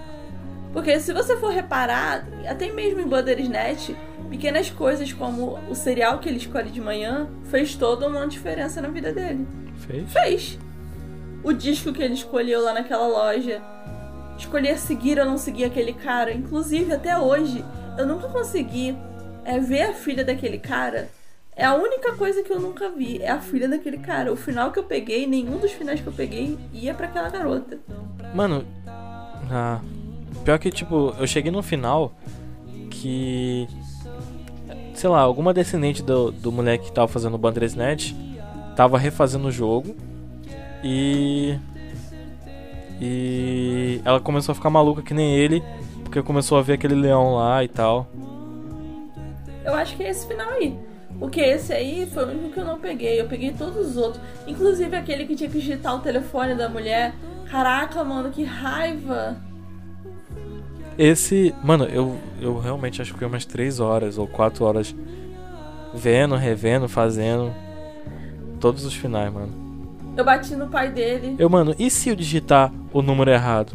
Porque 0.73 0.99
se 1.01 1.13
você 1.13 1.37
for 1.37 1.51
reparar, 1.53 2.27
até 2.49 2.73
mesmo 2.73 3.01
em 3.01 3.07
Bandersnatch, 3.07 3.91
pequenas 4.31 4.71
coisas 4.71 5.13
como 5.13 5.59
o 5.69 5.75
cereal 5.75 6.19
que 6.19 6.29
ele 6.29 6.39
escolhe 6.39 6.71
de 6.71 6.81
manhã 6.81 7.29
fez 7.51 7.75
toda 7.75 8.09
uma 8.09 8.27
diferença 8.27 8.81
na 8.81 8.89
vida 8.89 9.13
dele. 9.13 9.47
Fez? 9.87 10.11
Fez. 10.11 10.59
O 11.45 11.53
disco 11.53 11.93
que 11.93 12.03
ele 12.03 12.15
escolheu 12.15 12.63
lá 12.63 12.73
naquela 12.73 13.07
loja. 13.07 13.61
Escolher 14.43 14.79
seguir 14.79 15.19
ou 15.19 15.25
não 15.25 15.39
seguir 15.39 15.65
aquele 15.65 15.93
cara. 15.93 16.33
Inclusive, 16.33 16.93
até 16.93 17.17
hoje, 17.17 17.65
eu 17.97 18.07
nunca 18.07 18.29
consegui 18.29 18.97
é, 19.45 19.59
ver 19.59 19.83
a 19.83 19.95
filha 19.95 20.25
daquele 20.25 20.59
cara 20.59 21.09
É 21.57 21.65
a 21.65 21.75
única 21.75 22.15
coisa 22.15 22.43
que 22.43 22.53
eu 22.53 22.61
nunca 22.61 22.91
vi. 22.91 23.23
É 23.23 23.31
a 23.31 23.41
filha 23.41 23.69
daquele 23.69 23.99
cara. 23.99 24.33
O 24.33 24.37
final 24.37 24.73
que 24.73 24.79
eu 24.79 24.85
peguei, 24.85 25.27
nenhum 25.27 25.59
dos 25.59 25.73
finais 25.73 26.01
que 26.01 26.07
eu 26.07 26.13
peguei 26.13 26.59
ia 26.73 26.93
pra 26.93 27.07
aquela 27.07 27.29
garota. 27.29 27.79
Mano, 28.35 28.65
ah, 29.51 29.81
pior 30.45 30.59
que, 30.59 30.71
tipo, 30.71 31.15
eu 31.19 31.27
cheguei 31.27 31.51
no 31.53 31.63
final 31.63 32.13
que. 32.91 33.69
Sei 34.95 35.09
lá, 35.09 35.21
alguma 35.21 35.55
descendente 35.55 36.03
do, 36.03 36.31
do 36.31 36.53
moleque 36.53 36.87
que 36.87 36.93
tava 36.93 37.09
fazendo 37.09 37.35
o 37.35 37.39
Bandersnatch 37.39 38.15
tava 38.75 38.99
refazendo 38.99 39.49
o 39.49 39.53
jogo 39.53 39.95
e. 40.83 41.57
E 43.05 44.01
ela 44.05 44.21
começou 44.21 44.53
a 44.53 44.55
ficar 44.55 44.71
maluca 44.71 45.03
que 45.03 45.13
nem 45.13 45.35
ele, 45.35 45.61
porque 46.05 46.23
começou 46.23 46.57
a 46.57 46.63
ver 46.63 46.75
aquele 46.75 46.95
leão 46.95 47.35
lá 47.35 47.65
e 47.65 47.67
tal. 47.67 48.07
Eu 49.65 49.75
acho 49.75 49.97
que 49.97 50.05
é 50.05 50.11
esse 50.11 50.25
final 50.29 50.49
aí. 50.51 50.79
Porque 51.19 51.41
esse 51.41 51.73
aí 51.73 52.09
foi 52.15 52.25
o 52.25 52.29
único 52.29 52.51
que 52.51 52.61
eu 52.61 52.65
não 52.65 52.79
peguei. 52.79 53.21
Eu 53.21 53.27
peguei 53.27 53.51
todos 53.51 53.89
os 53.89 53.97
outros. 53.97 54.23
Inclusive 54.47 54.95
aquele 54.95 55.27
que 55.27 55.35
tinha 55.35 55.51
que 55.51 55.59
digitar 55.59 55.97
o 55.97 55.99
telefone 55.99 56.55
da 56.55 56.69
mulher. 56.69 57.13
Caraca, 57.51 58.05
mano, 58.05 58.31
que 58.31 58.45
raiva. 58.45 59.37
Esse. 60.97 61.53
Mano, 61.65 61.87
eu, 61.87 62.17
eu 62.41 62.57
realmente 62.61 63.03
acho 63.03 63.13
que 63.13 63.19
foi 63.19 63.27
umas 63.27 63.45
3 63.45 63.81
horas 63.81 64.17
ou 64.17 64.29
4 64.29 64.65
horas 64.65 64.95
vendo, 65.93 66.37
revendo, 66.37 66.89
fazendo. 66.89 67.53
Todos 68.61 68.85
os 68.85 68.95
finais, 68.95 69.33
mano. 69.33 69.62
Eu 70.17 70.25
bati 70.25 70.55
no 70.55 70.69
pai 70.69 70.91
dele. 70.91 71.37
Eu, 71.39 71.49
mano, 71.49 71.75
e 71.79 71.91
se 71.91 72.09
eu 72.09 72.17
digitar 72.17 72.73
o 72.93 73.01
número 73.01 73.31
errado? 73.31 73.73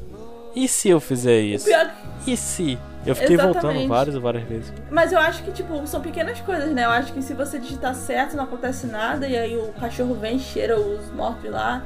E 0.56 0.67
se 0.67 0.89
eu 0.89 1.00
fizer 1.00 1.39
isso? 1.39 1.65
pior... 1.65 1.91
E 2.26 2.36
se? 2.36 2.78
Eu 3.06 3.15
fiquei 3.15 3.36
Exatamente. 3.36 3.62
voltando 3.62 3.88
várias 3.88 4.15
e 4.15 4.19
várias 4.19 4.43
vezes. 4.43 4.73
Mas 4.91 5.12
eu 5.13 5.19
acho 5.19 5.43
que, 5.43 5.52
tipo, 5.52 5.88
são 5.88 6.02
pequenas 6.02 6.41
coisas, 6.41 6.73
né? 6.73 6.84
Eu 6.84 6.89
acho 6.89 7.13
que 7.13 7.21
se 7.21 7.34
você 7.34 7.58
digitar 7.58 7.95
certo, 7.95 8.36
não 8.36 8.43
acontece 8.43 8.86
nada. 8.86 9.28
E 9.28 9.38
aí 9.38 9.56
o 9.56 9.71
cachorro 9.80 10.13
vem, 10.15 10.38
cheira 10.38 10.80
os 10.80 11.10
mortos 11.13 11.50
lá. 11.50 11.86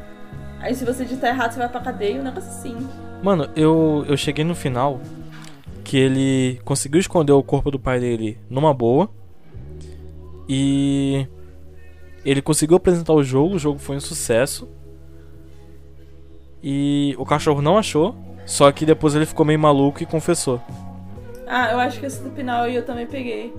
Aí 0.60 0.74
se 0.74 0.84
você 0.84 1.04
digitar 1.04 1.30
errado, 1.30 1.52
você 1.52 1.60
vai 1.60 1.70
pra 1.70 1.80
cadeia. 1.80 2.20
Um 2.20 2.24
negócio 2.24 2.50
assim. 2.50 2.76
Mano, 3.22 3.50
eu, 3.56 4.04
eu 4.08 4.18
cheguei 4.18 4.44
no 4.44 4.56
final 4.56 5.00
que 5.84 5.98
ele 5.98 6.60
conseguiu 6.66 7.00
esconder 7.00 7.34
o 7.34 7.44
corpo 7.44 7.70
do 7.70 7.80
pai 7.80 8.00
dele 8.00 8.40
numa 8.50 8.74
boa. 8.74 9.10
E 10.50 11.28
ele 12.24 12.42
conseguiu 12.42 12.78
apresentar 12.78 13.14
o 13.14 13.24
jogo, 13.24 13.56
o 13.56 13.60
jogo 13.60 13.80
foi 13.80 13.96
um 13.96 14.00
sucesso. 14.00 14.70
E 16.64 17.16
o 17.18 17.26
cachorro 17.26 17.62
não 17.62 17.78
achou, 17.78 18.16
só 18.46 18.72
que 18.72 18.86
depois 18.86 19.16
ele 19.16 19.26
ficou 19.26 19.46
meio 19.46 19.60
maluco 19.60 20.04
e 20.04 20.06
confessou. 20.06 20.62
Ah, 21.48 21.72
eu 21.72 21.80
acho 21.80 22.00
que 22.00 22.06
esse 22.06 22.22
do 22.22 22.32
final 22.32 22.64
aí 22.64 22.76
eu 22.76 22.86
também 22.86 23.08
peguei. 23.08 23.54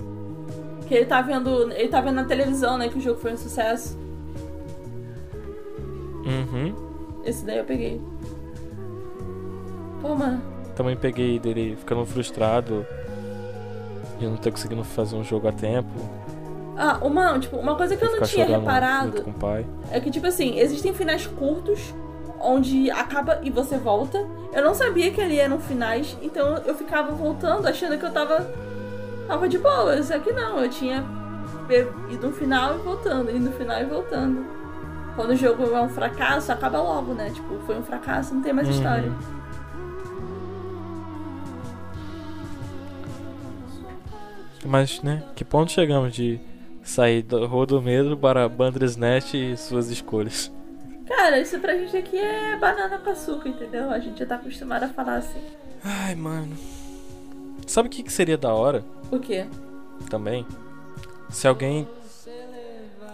Que 0.87 0.95
ele 0.95 1.05
tá 1.05 1.21
vendo. 1.21 1.71
Ele 1.71 1.89
tá 1.89 2.01
vendo 2.01 2.15
na 2.15 2.23
televisão, 2.23 2.77
né? 2.77 2.89
Que 2.89 2.97
o 2.97 3.01
jogo 3.01 3.19
foi 3.19 3.33
um 3.33 3.37
sucesso. 3.37 3.97
Uhum. 6.25 6.73
Esse 7.23 7.45
daí 7.45 7.57
eu 7.57 7.65
peguei. 7.65 8.01
Pô, 10.01 10.15
mano. 10.15 10.41
Também 10.75 10.97
peguei 10.97 11.37
dele 11.39 11.75
ficando 11.75 12.05
frustrado 12.05 12.85
de 14.19 14.25
não 14.25 14.37
ter 14.37 14.51
conseguido 14.51 14.83
fazer 14.83 15.15
um 15.15 15.23
jogo 15.23 15.47
a 15.47 15.51
tempo. 15.51 16.22
Ah, 16.75 16.97
uma, 17.01 17.37
tipo, 17.39 17.55
uma 17.57 17.75
coisa 17.75 17.95
que 17.95 18.03
eu 18.03 18.07
não 18.07 18.15
ficar 18.15 18.27
tinha 18.27 18.45
reparado 18.45 19.23
é 19.91 19.99
que, 19.99 20.09
tipo 20.09 20.25
assim, 20.25 20.57
existem 20.59 20.93
finais 20.93 21.27
curtos 21.27 21.93
onde 22.41 22.89
acaba 22.91 23.39
e 23.43 23.49
você 23.49 23.77
volta. 23.77 24.17
Eu 24.51 24.63
não 24.63 24.73
sabia 24.73 25.11
que 25.11 25.21
ali 25.21 25.39
eram 25.39 25.59
finais, 25.59 26.17
então 26.21 26.57
eu 26.65 26.75
ficava 26.75 27.11
voltando 27.11 27.67
achando 27.67 27.97
que 27.97 28.05
eu 28.05 28.11
tava. 28.11 28.47
tava 29.27 29.47
de 29.47 29.57
boa. 29.57 30.01
Só 30.03 30.17
que 30.19 30.31
não, 30.31 30.59
eu 30.59 30.69
tinha 30.69 31.03
ido 32.09 32.27
no 32.27 32.33
final 32.33 32.75
e 32.75 32.77
voltando, 32.79 33.29
indo 33.31 33.49
no 33.49 33.51
final 33.51 33.79
e 33.81 33.85
voltando. 33.85 34.45
Quando 35.15 35.29
o 35.29 35.35
jogo 35.35 35.63
é 35.75 35.81
um 35.81 35.89
fracasso, 35.89 36.51
acaba 36.51 36.81
logo, 36.81 37.13
né? 37.13 37.29
Tipo, 37.29 37.59
foi 37.67 37.77
um 37.77 37.83
fracasso, 37.83 38.33
não 38.33 38.41
tem 38.41 38.51
mais 38.51 38.67
Uhum. 38.67 38.73
história. 38.73 39.11
Mas, 44.65 45.01
né, 45.01 45.23
que 45.35 45.43
ponto 45.43 45.71
chegamos 45.71 46.13
de 46.13 46.39
sair 46.83 47.21
do 47.23 47.45
Rodomedo 47.47 48.17
para 48.17 48.47
Bandersnatch 48.47 49.33
e 49.33 49.57
suas 49.57 49.89
escolhas? 49.89 50.51
Cara, 51.07 51.39
isso 51.39 51.59
pra 51.59 51.77
gente 51.77 51.95
aqui 51.97 52.17
é 52.17 52.55
banana 52.57 52.97
com 52.97 53.09
açúcar, 53.09 53.49
entendeu? 53.49 53.89
A 53.89 53.99
gente 53.99 54.19
já 54.19 54.25
tá 54.25 54.35
acostumado 54.35 54.83
a 54.83 54.89
falar 54.89 55.17
assim. 55.17 55.41
Ai, 55.83 56.15
mano. 56.15 56.55
Sabe 57.67 57.87
o 57.87 57.91
que, 57.91 58.03
que 58.03 58.11
seria 58.11 58.37
da 58.37 58.53
hora 58.53 58.83
O 59.11 59.19
quê? 59.19 59.45
também? 60.09 60.45
Se 61.29 61.47
alguém. 61.47 61.87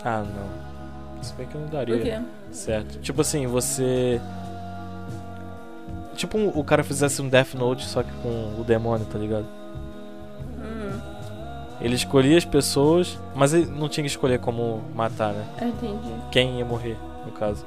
Ah, 0.03 0.23
não. 0.23 1.23
Se 1.23 1.33
bem 1.33 1.45
que 1.47 1.55
eu 1.55 1.61
não 1.61 1.67
daria. 1.67 1.95
O 1.95 2.01
quê? 2.01 2.19
Certo. 2.51 2.99
Tipo 2.99 3.21
assim, 3.21 3.45
você. 3.47 4.19
Tipo 6.15 6.37
um- 6.37 6.49
o 6.49 6.63
cara 6.63 6.83
fizesse 6.83 7.21
um 7.21 7.29
Death 7.29 7.53
Note 7.53 7.85
só 7.85 8.03
que 8.03 8.11
com 8.21 8.55
o 8.59 8.63
demônio, 8.63 9.05
tá 9.05 9.17
ligado? 9.17 9.45
Ele 11.81 11.95
escolhia 11.95 12.37
as 12.37 12.45
pessoas, 12.45 13.17
mas 13.33 13.53
ele 13.53 13.65
não 13.67 13.87
tinha 13.87 14.03
que 14.03 14.09
escolher 14.09 14.39
como 14.39 14.83
matar, 14.93 15.33
né? 15.33 15.45
eu 15.61 15.67
entendi. 15.69 16.13
Quem 16.31 16.57
ia 16.57 16.65
morrer, 16.65 16.97
no 17.25 17.31
caso. 17.31 17.65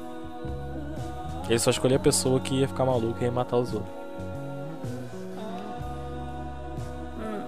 Ele 1.48 1.58
só 1.58 1.70
escolhia 1.70 1.96
a 1.96 2.00
pessoa 2.00 2.38
que 2.38 2.60
ia 2.60 2.68
ficar 2.68 2.84
maluca 2.84 3.20
e 3.22 3.24
ia 3.24 3.32
matar 3.32 3.56
os 3.56 3.72
outros. 3.72 3.92
Hum. 7.18 7.42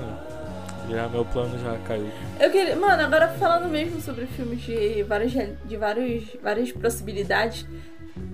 Hum. 0.00 0.90
Já 0.90 1.08
meu 1.08 1.24
plano 1.24 1.56
já 1.58 1.78
caiu. 1.86 2.10
Eu 2.38 2.50
queria. 2.50 2.74
Mano, 2.76 3.02
agora 3.02 3.28
falando 3.28 3.68
mesmo 3.68 4.00
sobre 4.00 4.26
filmes 4.26 4.60
de 4.60 5.04
várias, 5.04 5.32
de 5.32 5.76
vários, 5.76 6.36
várias 6.42 6.72
possibilidades, 6.72 7.64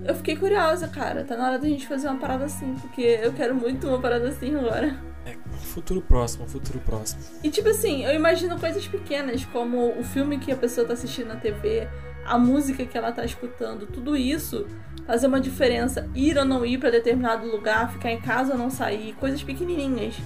eu 0.05 0.15
fiquei 0.15 0.37
curiosa, 0.37 0.89
cara. 0.89 1.23
Tá 1.23 1.37
na 1.37 1.49
hora 1.49 1.59
da 1.59 1.69
gente 1.69 1.87
fazer 1.87 2.09
uma 2.09 2.19
parada 2.19 2.47
assim, 2.47 2.75
porque 2.81 3.21
eu 3.23 3.33
quero 3.35 3.55
muito 3.55 3.87
uma 3.87 4.01
parada 4.01 4.29
assim 4.29 4.55
agora. 4.57 5.16
Futuro 5.57 6.01
próximo, 6.01 6.47
futuro 6.47 6.79
próximo. 6.81 7.21
E 7.43 7.51
tipo 7.51 7.69
assim, 7.69 8.05
eu 8.05 8.15
imagino 8.15 8.59
coisas 8.59 8.87
pequenas, 8.87 9.45
como 9.47 9.99
o 9.99 10.05
filme 10.05 10.39
que 10.39 10.53
a 10.53 10.57
pessoa 10.57 10.87
tá 10.87 10.93
assistindo 10.93 11.29
na 11.29 11.37
TV, 11.37 11.89
a 12.25 12.39
música 12.39 12.85
que 12.85 12.97
ela 12.97 13.13
tá 13.13 13.25
escutando, 13.25 13.87
tudo 13.87 14.17
isso 14.17 14.67
fazer 15.07 15.27
uma 15.29 15.41
diferença. 15.41 16.09
Ir 16.15 16.37
ou 16.37 16.45
não 16.45 16.67
ir 16.67 16.79
pra 16.79 16.91
determinado 16.91 17.47
lugar, 17.47 17.93
ficar 17.93 18.11
em 18.11 18.21
casa 18.21 18.53
ou 18.53 18.59
não 18.59 18.71
sair, 18.71 19.15
coisas 19.15 19.43
pequenininhas. 19.43 20.17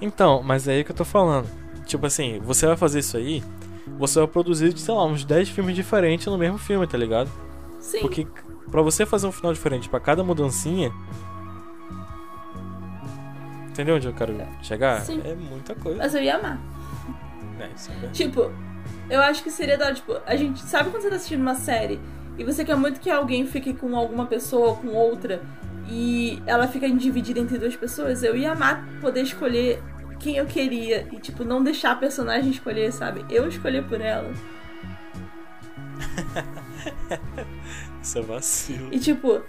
Então, 0.00 0.42
mas 0.42 0.68
é 0.68 0.74
aí 0.74 0.84
que 0.84 0.92
eu 0.92 0.96
tô 0.96 1.04
falando. 1.04 1.48
Tipo 1.84 2.06
assim, 2.06 2.38
você 2.40 2.66
vai 2.66 2.76
fazer 2.76 3.00
isso 3.00 3.16
aí, 3.16 3.42
você 3.98 4.18
vai 4.18 4.28
produzir, 4.28 4.76
sei 4.78 4.94
lá, 4.94 5.04
uns 5.04 5.24
10 5.24 5.48
filmes 5.48 5.74
diferentes 5.74 6.26
no 6.26 6.38
mesmo 6.38 6.58
filme, 6.58 6.86
tá 6.86 6.96
ligado? 6.96 7.30
Sim. 7.80 8.00
Porque 8.00 8.26
pra 8.70 8.82
você 8.82 9.04
fazer 9.06 9.26
um 9.26 9.32
final 9.32 9.52
diferente 9.52 9.88
pra 9.88 9.98
cada 9.98 10.22
mudancinha. 10.22 10.92
Entendeu 13.78 13.94
onde 13.94 14.08
eu 14.08 14.12
quero 14.12 14.36
chegar? 14.60 15.02
Sim. 15.02 15.22
É 15.24 15.36
muita 15.36 15.72
coisa. 15.72 15.98
Mas 15.98 16.12
eu 16.12 16.20
ia 16.20 16.34
amar. 16.34 16.58
É, 17.60 17.68
isso 17.76 17.92
é. 17.92 18.08
Tipo, 18.08 18.50
eu 19.08 19.20
acho 19.20 19.40
que 19.40 19.52
seria 19.52 19.78
da 19.78 19.84
hora, 19.84 19.94
tipo, 19.94 20.20
a 20.26 20.34
gente 20.34 20.58
sabe 20.62 20.90
quando 20.90 21.02
você 21.02 21.10
tá 21.10 21.14
assistindo 21.14 21.42
uma 21.42 21.54
série 21.54 22.00
e 22.36 22.42
você 22.42 22.64
quer 22.64 22.74
muito 22.74 22.98
que 22.98 23.08
alguém 23.08 23.46
fique 23.46 23.72
com 23.72 23.96
alguma 23.96 24.26
pessoa 24.26 24.70
ou 24.70 24.76
com 24.78 24.88
outra 24.88 25.40
e 25.88 26.42
ela 26.44 26.66
fica 26.66 26.90
dividida 26.90 27.38
entre 27.38 27.56
duas 27.56 27.76
pessoas, 27.76 28.24
eu 28.24 28.36
ia 28.36 28.50
amar 28.50 28.84
poder 29.00 29.22
escolher 29.22 29.80
quem 30.18 30.38
eu 30.38 30.46
queria 30.46 31.06
e, 31.12 31.20
tipo, 31.20 31.44
não 31.44 31.62
deixar 31.62 31.92
a 31.92 31.96
personagem 31.96 32.50
escolher, 32.50 32.92
sabe? 32.92 33.24
Eu 33.30 33.46
escolher 33.46 33.84
por 33.84 34.00
ela. 34.00 34.32
Isso 38.02 38.18
é 38.18 38.22
vacilo. 38.22 38.88
E, 38.90 38.98
tipo, 38.98 39.40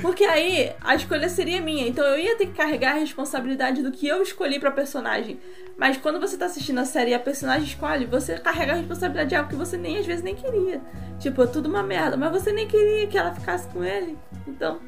porque 0.00 0.24
aí 0.24 0.72
a 0.80 0.94
escolha 0.94 1.28
seria 1.28 1.60
minha, 1.60 1.86
então 1.88 2.04
eu 2.04 2.18
ia 2.18 2.36
ter 2.36 2.46
que 2.46 2.52
carregar 2.52 2.92
a 2.92 2.98
responsabilidade 2.98 3.82
do 3.82 3.90
que 3.90 4.06
eu 4.06 4.22
escolhi 4.22 4.60
pra 4.60 4.70
personagem. 4.70 5.40
Mas 5.76 5.96
quando 5.96 6.20
você 6.20 6.36
tá 6.36 6.46
assistindo 6.46 6.78
a 6.78 6.84
série 6.84 7.12
e 7.12 7.14
a 7.14 7.18
personagem 7.18 7.66
escolhe, 7.66 8.04
você 8.04 8.38
carrega 8.38 8.72
a 8.72 8.76
responsabilidade 8.76 9.30
de 9.30 9.36
algo 9.36 9.48
que 9.48 9.56
você 9.56 9.76
nem 9.76 9.98
às 9.98 10.06
vezes 10.06 10.22
nem 10.22 10.34
queria. 10.34 10.80
Tipo, 11.18 11.42
é 11.42 11.46
tudo 11.46 11.68
uma 11.68 11.82
merda, 11.82 12.16
mas 12.16 12.30
você 12.30 12.52
nem 12.52 12.68
queria 12.68 13.06
que 13.06 13.16
ela 13.16 13.34
ficasse 13.34 13.66
com 13.68 13.82
ele. 13.82 14.18
Então, 14.46 14.78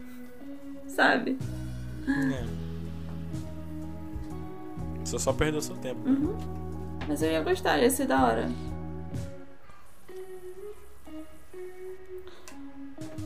sabe? 0.87 1.39
É. 2.07 2.45
Você 5.05 5.19
só 5.19 5.33
perdeu 5.33 5.63
seu 5.63 5.77
tempo. 5.77 6.07
Uhum. 6.07 6.37
Mas 7.09 7.23
eu 7.23 7.31
ia 7.31 7.43
gostar, 7.43 7.79
ia 7.79 7.91
ser 7.91 8.07
da 8.07 8.25
hora. 8.25 8.49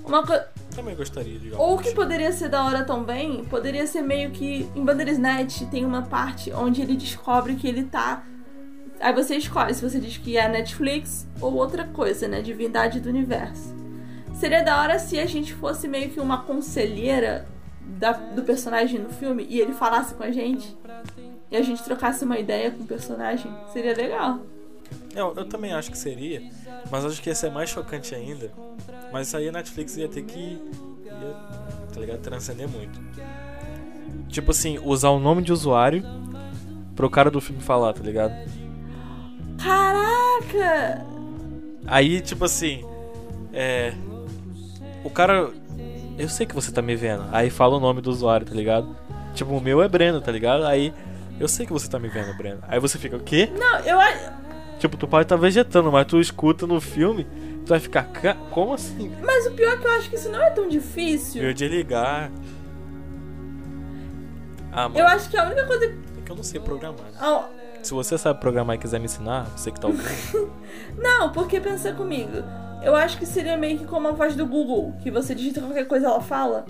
Uma 0.05 0.27
coisa. 0.27 0.49
Também 0.79 0.95
gostaria 0.95 1.39
de 1.39 1.53
Ou 1.55 1.77
que 1.79 1.93
poderia 1.93 2.31
ser 2.33 2.49
da 2.49 2.65
hora 2.65 2.85
também, 2.85 3.45
poderia 3.45 3.87
ser 3.87 4.01
meio 4.03 4.31
que 4.31 4.69
em 4.77 4.85
Bandersnatch 4.85 5.63
tem 5.71 5.85
uma 5.85 6.03
parte 6.03 6.53
onde 6.53 6.81
ele 6.81 6.97
descobre 6.97 7.57
que 7.57 7.67
ele 7.67 7.83
tá. 7.85 8.23
Aí 9.01 9.13
você 9.13 9.37
escolhe 9.37 9.75
se 9.75 9.83
você 9.83 9.99
diz 9.99 10.17
que 10.17 10.37
é 10.37 10.49
Netflix 10.49 11.27
ou 11.41 11.55
outra 11.55 11.85
coisa, 11.85 12.29
né? 12.29 12.41
Divindade 12.43 13.01
do 13.01 13.09
universo. 13.09 13.75
Seria 14.35 14.63
da 14.63 14.81
hora 14.81 14.99
se 15.01 15.19
a 15.19 15.27
gente 15.27 15.53
fosse 15.53 15.89
meio 15.89 16.11
que 16.11 16.21
uma 16.21 16.43
conselheira 16.43 17.47
da- 17.81 18.13
do 18.13 18.43
personagem 18.43 19.01
no 19.01 19.11
filme 19.11 19.45
e 19.49 19.61
ele 19.61 19.73
falasse 19.73 20.15
com 20.15 20.23
a 20.23 20.31
gente 20.31 20.77
e 21.51 21.57
a 21.57 21.63
gente 21.63 21.83
trocasse 21.83 22.25
uma 22.25 22.39
ideia 22.39 22.71
com 22.71 22.85
o 22.85 22.87
personagem. 22.87 23.53
Seria 23.73 23.95
legal. 23.97 24.41
Eu, 25.19 25.35
eu 25.37 25.45
também 25.45 25.73
acho 25.73 25.91
que 25.91 25.99
seria, 25.99 26.49
mas 26.91 27.05
acho 27.05 27.21
que 27.21 27.29
ia 27.29 27.35
ser 27.35 27.51
mais 27.51 27.69
chocante 27.69 28.15
ainda. 28.15 28.53
Mas 29.13 29.27
isso 29.27 29.37
aí 29.37 29.49
a 29.49 29.53
Netflix 29.53 29.97
ia 29.97 30.09
ter 30.09 30.23
que. 30.23 30.39
Ia, 31.05 31.35
tá 31.93 32.01
ligado? 32.01 32.21
Transcender 32.21 32.69
muito. 32.69 33.01
Tipo 34.29 34.53
assim, 34.53 34.79
usar 34.85 35.09
o 35.11 35.19
nome 35.19 35.43
de 35.43 35.53
usuário 35.53 36.05
pro 36.95 37.11
cara 37.11 37.31
do 37.31 37.41
filme 37.41 37.61
falar, 37.61 37.93
tá 37.95 38.03
ligado? 38.03 38.33
Caraca! 39.61 41.05
Aí, 41.87 42.21
tipo 42.21 42.45
assim, 42.45 42.85
é. 43.53 43.93
O 45.03 45.11
cara. 45.11 45.51
Eu 46.17 46.29
sei 46.29 46.47
que 46.47 46.55
você 46.55 46.71
tá 46.71 46.81
me 46.81 46.95
vendo. 46.95 47.25
Aí 47.33 47.51
fala 47.51 47.77
o 47.77 47.81
nome 47.81 48.01
do 48.01 48.11
usuário, 48.11 48.47
tá 48.47 48.55
ligado? 48.55 48.97
Tipo, 49.35 49.57
o 49.57 49.61
meu 49.61 49.83
é 49.83 49.89
Breno, 49.89 50.21
tá 50.21 50.31
ligado? 50.31 50.65
Aí. 50.65 50.95
Eu 51.41 51.47
sei 51.47 51.65
que 51.65 51.73
você 51.73 51.89
tá 51.89 51.99
me 51.99 52.09
vendo, 52.09 52.37
Breno. 52.37 52.59
Aí 52.67 52.81
você 52.81 52.99
fica, 52.99 53.17
o 53.17 53.21
quê? 53.21 53.49
Não, 53.57 53.79
eu 53.81 54.01
acho. 54.01 54.48
Tipo, 54.79 54.97
tu 54.97 55.07
pode 55.09 55.25
estar 55.25 55.37
tá 55.37 55.41
vegetando, 55.41 55.91
mas 55.91 56.07
tu 56.07 56.21
escuta 56.21 56.67
no 56.67 56.81
filme, 56.81 57.25
tu 57.65 57.71
vai 57.71 57.81
ficar, 57.81 58.05
"Ca- 58.05 58.37
como 58.51 58.75
assim? 58.75 59.13
Mas 59.23 59.47
o 59.47 59.51
pior 59.53 59.73
é 59.73 59.77
que 59.77 59.87
eu 59.87 59.91
acho 59.93 60.09
que 60.11 60.17
isso 60.17 60.29
não 60.31 60.41
é 60.43 60.51
tão 60.51 60.69
difícil. 60.69 61.43
Eu 61.43 61.53
de 61.53 61.67
ligar. 61.67 62.31
Ah, 64.73 64.89
mano, 64.89 64.99
Eu 65.01 65.07
acho 65.09 65.29
que 65.29 65.37
a 65.37 65.45
única 65.47 65.67
coisa. 65.67 65.87
é 65.87 65.95
que 66.25 66.31
eu 66.31 66.37
não 66.37 66.43
sei 66.45 66.61
programar. 66.61 67.01
né? 67.07 67.19
Ah, 67.21 67.49
Se 67.83 67.93
você 67.95 68.17
sabe 68.19 68.39
programar 68.41 68.77
e 68.77 68.79
quiser 68.79 68.99
me 68.99 69.07
ensinar, 69.07 69.45
você 69.57 69.71
que 69.73 69.81
tá 69.81 69.87
ouvindo. 69.89 70.53
Não, 70.99 71.33
porque 71.33 71.61
pensa 71.61 71.93
comigo. 71.93 72.43
Eu 72.83 72.95
acho 72.95 73.17
que 73.19 73.25
seria 73.27 73.57
meio 73.57 73.79
que 73.79 73.85
como 73.87 74.09
a 74.09 74.13
voz 74.13 74.35
do 74.37 74.45
Google, 74.47 74.95
que 75.03 75.11
você 75.11 75.35
digita 75.35 75.61
qualquer 75.61 75.87
coisa 75.87 76.07
ela 76.07 76.21
fala. 76.21 76.67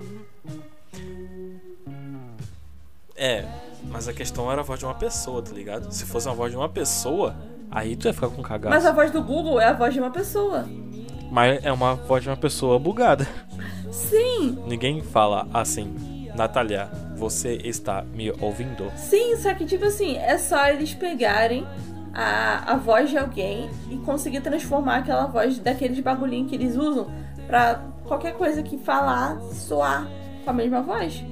é, 3.15 3.45
mas 3.89 4.07
a 4.07 4.13
questão 4.13 4.51
era 4.51 4.61
a 4.61 4.63
voz 4.63 4.79
de 4.79 4.85
uma 4.85 4.95
pessoa, 4.95 5.41
tá 5.41 5.51
ligado? 5.51 5.91
Se 5.91 6.05
fosse 6.05 6.27
uma 6.27 6.35
voz 6.35 6.51
de 6.51 6.57
uma 6.57 6.69
pessoa, 6.69 7.35
aí 7.71 7.95
tu 7.95 8.07
ia 8.07 8.13
ficar 8.13 8.29
com 8.29 8.41
cagaço. 8.41 8.73
Mas 8.73 8.85
a 8.85 8.91
voz 8.91 9.11
do 9.11 9.21
Google 9.21 9.59
é 9.59 9.65
a 9.65 9.73
voz 9.73 9.93
de 9.93 9.99
uma 9.99 10.09
pessoa. 10.11 10.65
Mas 11.31 11.63
é 11.63 11.71
uma 11.71 11.95
voz 11.95 12.23
de 12.23 12.29
uma 12.29 12.37
pessoa 12.37 12.79
bugada. 12.79 13.27
Sim, 13.91 14.57
Ninguém 14.67 15.01
fala 15.01 15.47
assim, 15.53 15.93
Natália, 16.35 16.89
você 17.15 17.55
está 17.63 18.03
me 18.03 18.31
ouvindo? 18.39 18.91
sim, 18.95 19.35
só 19.37 19.53
que 19.53 19.65
tipo 19.65 19.85
assim, 19.85 20.15
é 20.17 20.37
só 20.37 20.67
eles 20.67 20.93
pegarem 20.93 21.65
a, 22.13 22.73
a 22.73 22.75
voz 22.77 23.09
de 23.09 23.17
alguém 23.17 23.69
e 23.89 23.97
conseguir 23.97 24.41
transformar 24.41 24.97
aquela 24.97 25.25
voz 25.25 25.59
daqueles 25.59 25.99
bagulhinhos 25.99 26.49
que 26.49 26.55
eles 26.55 26.75
usam 26.75 27.07
pra 27.47 27.81
qualquer 28.05 28.33
coisa 28.33 28.61
que 28.63 28.77
falar 28.77 29.39
soar 29.53 30.07
com 30.43 30.49
a 30.49 30.53
mesma 30.53 30.81
voz. 30.81 31.23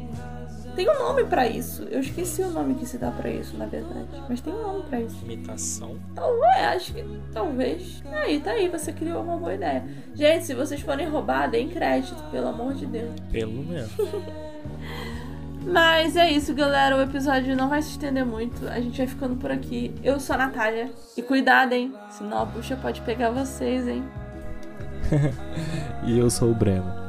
Tem 0.78 0.88
um 0.88 1.00
nome 1.00 1.24
pra 1.24 1.48
isso. 1.48 1.88
Eu 1.90 2.02
esqueci 2.02 2.44
o 2.44 2.52
nome 2.52 2.76
que 2.76 2.86
se 2.86 3.00
dá 3.00 3.10
pra 3.10 3.32
isso, 3.32 3.58
na 3.58 3.66
verdade. 3.66 4.06
Mas 4.30 4.40
tem 4.42 4.54
um 4.54 4.62
nome 4.62 4.84
pra 4.84 5.02
isso. 5.02 5.18
Imitação? 5.26 5.98
Talvez, 6.14 6.56
acho 6.56 6.94
que 6.94 7.04
talvez. 7.34 8.04
Aí, 8.12 8.40
tá 8.40 8.52
aí, 8.52 8.70
você 8.70 8.94
criou 8.94 9.24
uma 9.24 9.38
boa 9.38 9.56
ideia. 9.56 9.84
Gente, 10.14 10.46
se 10.46 10.54
vocês 10.54 10.80
forem 10.82 11.10
roubar, 11.10 11.50
deem 11.50 11.68
crédito, 11.68 12.22
pelo 12.30 12.50
amor 12.50 12.76
de 12.76 12.86
Deus. 12.86 13.12
Pelo 13.32 13.64
menos. 13.64 13.90
Mas 15.66 16.16
é 16.16 16.30
isso, 16.30 16.54
galera. 16.54 16.96
O 16.96 17.02
episódio 17.02 17.56
não 17.56 17.70
vai 17.70 17.82
se 17.82 17.90
estender 17.90 18.24
muito. 18.24 18.68
A 18.68 18.80
gente 18.80 19.00
vai 19.00 19.08
ficando 19.08 19.36
por 19.36 19.50
aqui. 19.50 19.96
Eu 20.04 20.20
sou 20.20 20.36
a 20.36 20.38
Natália. 20.38 20.92
E 21.18 21.24
cuidado, 21.24 21.74
hein? 21.74 21.92
Senão 22.12 22.38
a 22.38 22.46
bucha 22.46 22.76
pode 22.76 23.02
pegar 23.02 23.32
vocês, 23.32 23.88
hein? 23.88 24.04
E 26.06 26.18
eu 26.18 26.30
sou 26.30 26.52
o 26.52 26.54
Breno. 26.54 27.07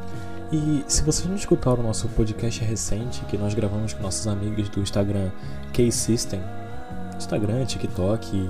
E 0.51 0.83
se 0.89 1.03
vocês 1.03 1.29
não 1.29 1.37
escutaram 1.37 1.81
o 1.81 1.87
nosso 1.87 2.09
podcast 2.09 2.65
recente 2.65 3.23
que 3.27 3.37
nós 3.37 3.53
gravamos 3.53 3.93
com 3.93 4.03
nossos 4.03 4.27
amigos 4.27 4.69
do 4.71 4.81
Instagram 4.81 5.31
K-System, 5.75 6.41
Instagram, 7.17 7.67
TikTok, 7.67 8.49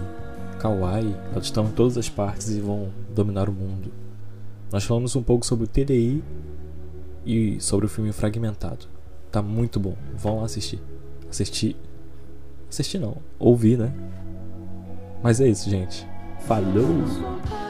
Kawaii, 0.61 1.17
eles 1.33 1.47
estão 1.47 1.67
em 1.67 1.73
todas 1.73 1.99
as 1.99 2.09
partes 2.09 2.51
e 2.51 2.61
vão 2.61 2.89
dominar 3.13 3.49
o 3.49 3.53
mundo. 3.53 3.91
Nós 4.71 4.85
falamos 4.85 5.17
um 5.17 5.23
pouco 5.23 5.45
sobre 5.45 5.65
o 5.65 5.69
TDI 5.69 6.23
e 7.27 7.61
sobre 7.61 7.87
o 7.87 7.89
filme 7.89 8.13
Fragmentado. 8.13 8.87
Tá 9.33 9.43
muito 9.43 9.81
bom, 9.81 9.97
vão 10.15 10.39
lá 10.39 10.45
assistir. 10.45 10.81
Assistir. 11.29 11.77
Assistir 12.69 12.99
não, 12.99 13.17
ouvir, 13.41 13.77
né? 13.77 13.93
Mas 15.21 15.41
é 15.41 15.49
isso, 15.49 15.69
gente. 15.69 16.07
Falou! 16.47 17.68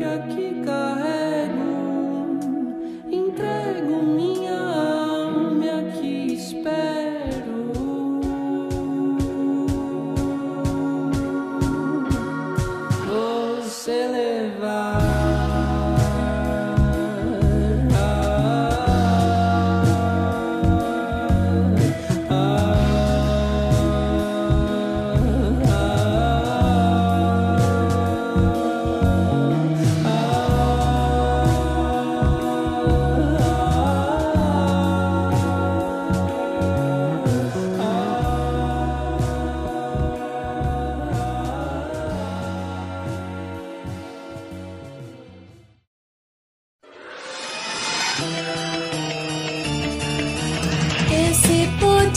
Fim 0.00 0.02
que 0.02 0.04
aqui 0.04 0.99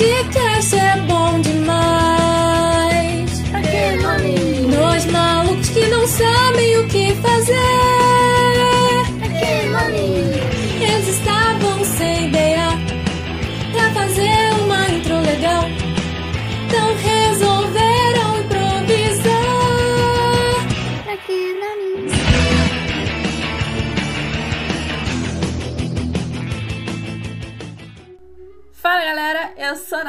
podcast 0.03 0.42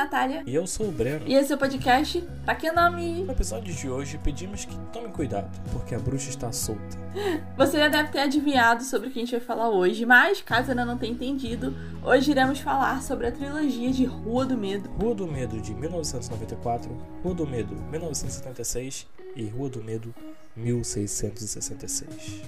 Natália. 0.04 0.42
E 0.46 0.54
eu 0.54 0.66
sou 0.66 0.88
o 0.88 0.92
Breno. 0.92 1.24
E 1.26 1.34
esse 1.34 1.50
é 1.52 1.56
o 1.56 1.58
podcast 1.58 2.20
Pra 2.44 2.54
Que 2.54 2.70
Nome? 2.70 3.24
No 3.24 3.32
episódio 3.32 3.72
de 3.72 3.88
hoje, 3.88 4.18
pedimos 4.22 4.66
que 4.66 4.76
tome 4.92 5.08
cuidado, 5.08 5.50
porque 5.72 5.94
a 5.94 5.98
bruxa 5.98 6.28
está 6.28 6.52
solta. 6.52 6.98
Você 7.56 7.78
já 7.78 7.88
deve 7.88 8.10
ter 8.10 8.20
adivinhado 8.20 8.84
sobre 8.84 9.08
o 9.08 9.10
que 9.10 9.18
a 9.18 9.22
gente 9.22 9.32
vai 9.32 9.40
falar 9.40 9.70
hoje, 9.70 10.04
mas 10.04 10.42
caso 10.42 10.70
ainda 10.70 10.84
não 10.84 10.98
tenha 10.98 11.12
entendido, 11.12 11.74
hoje 12.02 12.30
iremos 12.30 12.60
falar 12.60 13.02
sobre 13.02 13.26
a 13.28 13.32
trilogia 13.32 13.90
de 13.90 14.04
Rua 14.04 14.44
do 14.44 14.58
Medo. 14.58 14.90
Rua 14.90 15.14
do 15.14 15.26
Medo 15.26 15.58
de 15.60 15.74
1994, 15.74 16.94
Rua 17.22 17.34
do 17.34 17.46
Medo 17.46 17.74
1976 17.90 19.06
e 19.34 19.46
Rua 19.46 19.70
do 19.70 19.82
Medo 19.82 20.14
1666. 20.54 22.42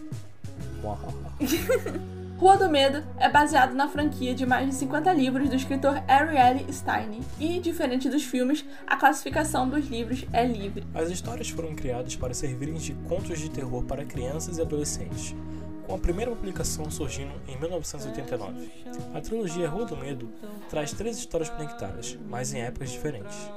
Rua 2.38 2.58
do 2.58 2.68
Medo 2.68 3.02
é 3.18 3.30
baseado 3.30 3.74
na 3.74 3.88
franquia 3.88 4.34
de 4.34 4.44
mais 4.44 4.68
de 4.68 4.74
50 4.74 5.10
livros 5.14 5.48
do 5.48 5.56
escritor 5.56 6.02
Ariel 6.06 6.70
Stein 6.70 7.20
e, 7.40 7.58
diferente 7.58 8.10
dos 8.10 8.24
filmes, 8.24 8.62
a 8.86 8.94
classificação 8.94 9.66
dos 9.66 9.86
livros 9.86 10.22
é 10.34 10.44
livre. 10.44 10.84
As 10.94 11.08
histórias 11.08 11.48
foram 11.48 11.74
criadas 11.74 12.14
para 12.14 12.34
servirem 12.34 12.74
de 12.74 12.92
contos 13.08 13.38
de 13.38 13.48
terror 13.48 13.82
para 13.84 14.04
crianças 14.04 14.58
e 14.58 14.60
adolescentes, 14.60 15.34
com 15.86 15.94
a 15.94 15.98
primeira 15.98 16.30
publicação 16.30 16.90
surgindo 16.90 17.32
em 17.48 17.58
1989. 17.58 18.70
A 19.14 19.20
trilogia 19.22 19.70
Rua 19.70 19.86
do 19.86 19.96
Medo 19.96 20.28
traz 20.68 20.92
três 20.92 21.16
histórias 21.16 21.48
conectadas, 21.48 22.18
mas 22.28 22.52
em 22.52 22.60
épocas 22.60 22.90
diferentes. 22.90 23.48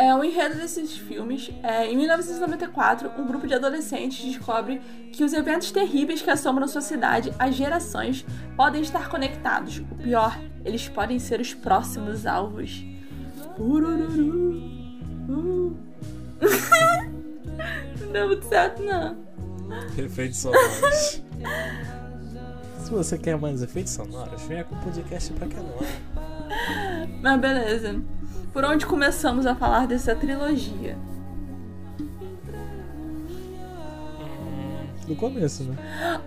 É, 0.00 0.14
o 0.14 0.24
enredo 0.24 0.54
desses 0.54 0.96
filmes 0.96 1.50
é, 1.62 1.84
em 1.84 1.94
1994, 1.94 3.10
um 3.18 3.26
grupo 3.26 3.46
de 3.46 3.52
adolescentes 3.52 4.24
descobre 4.24 4.80
que 5.12 5.22
os 5.22 5.34
eventos 5.34 5.70
terríveis 5.70 6.22
que 6.22 6.30
assombram 6.30 6.66
sua 6.66 6.80
cidade 6.80 7.30
há 7.38 7.50
gerações 7.50 8.24
podem 8.56 8.80
estar 8.80 9.10
conectados. 9.10 9.76
O 9.90 9.94
pior, 9.96 10.40
eles 10.64 10.88
podem 10.88 11.18
ser 11.18 11.38
os 11.38 11.52
próximos 11.52 12.24
alvos. 12.24 12.82
Urururu. 13.58 14.56
Uh. 15.28 15.76
não 18.00 18.10
deu 18.10 18.28
muito 18.28 18.48
certo, 18.48 18.82
não. 18.82 19.18
Efeitos 19.98 20.38
sonoros. 20.38 21.22
Se 22.78 22.90
você 22.90 23.18
quer 23.18 23.36
mais 23.36 23.60
efeitos 23.60 23.92
sonoros, 23.92 24.40
venha 24.44 24.64
com 24.64 24.74
o 24.76 24.78
podcast 24.78 25.30
pra 25.34 25.46
que 25.46 25.56
não. 25.56 25.76
Mas 27.22 27.40
beleza. 27.40 28.02
Por 28.52 28.64
onde 28.64 28.86
começamos 28.86 29.46
a 29.46 29.54
falar 29.54 29.86
dessa 29.86 30.14
trilogia? 30.14 30.96
Do 35.06 35.16
começo, 35.16 35.64
né? 35.64 35.76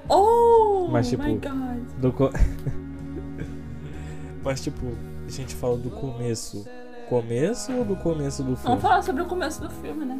Oh 0.09 0.87
Mas, 0.91 1.09
tipo, 1.09 1.23
my 1.23 1.35
god. 1.35 1.83
Do 1.99 2.11
co... 2.11 2.29
Mas 4.43 4.61
tipo, 4.61 4.85
a 5.25 5.31
gente 5.31 5.55
fala 5.55 5.77
do 5.77 5.89
começo. 5.89 6.65
Começo 7.07 7.71
ou 7.73 7.85
do 7.85 7.95
começo 7.95 8.43
do 8.43 8.55
filme? 8.55 8.63
Vamos 8.63 8.81
falar 8.81 9.01
sobre 9.01 9.21
o 9.21 9.25
começo 9.25 9.61
do 9.61 9.69
filme, 9.69 10.05
né? 10.05 10.19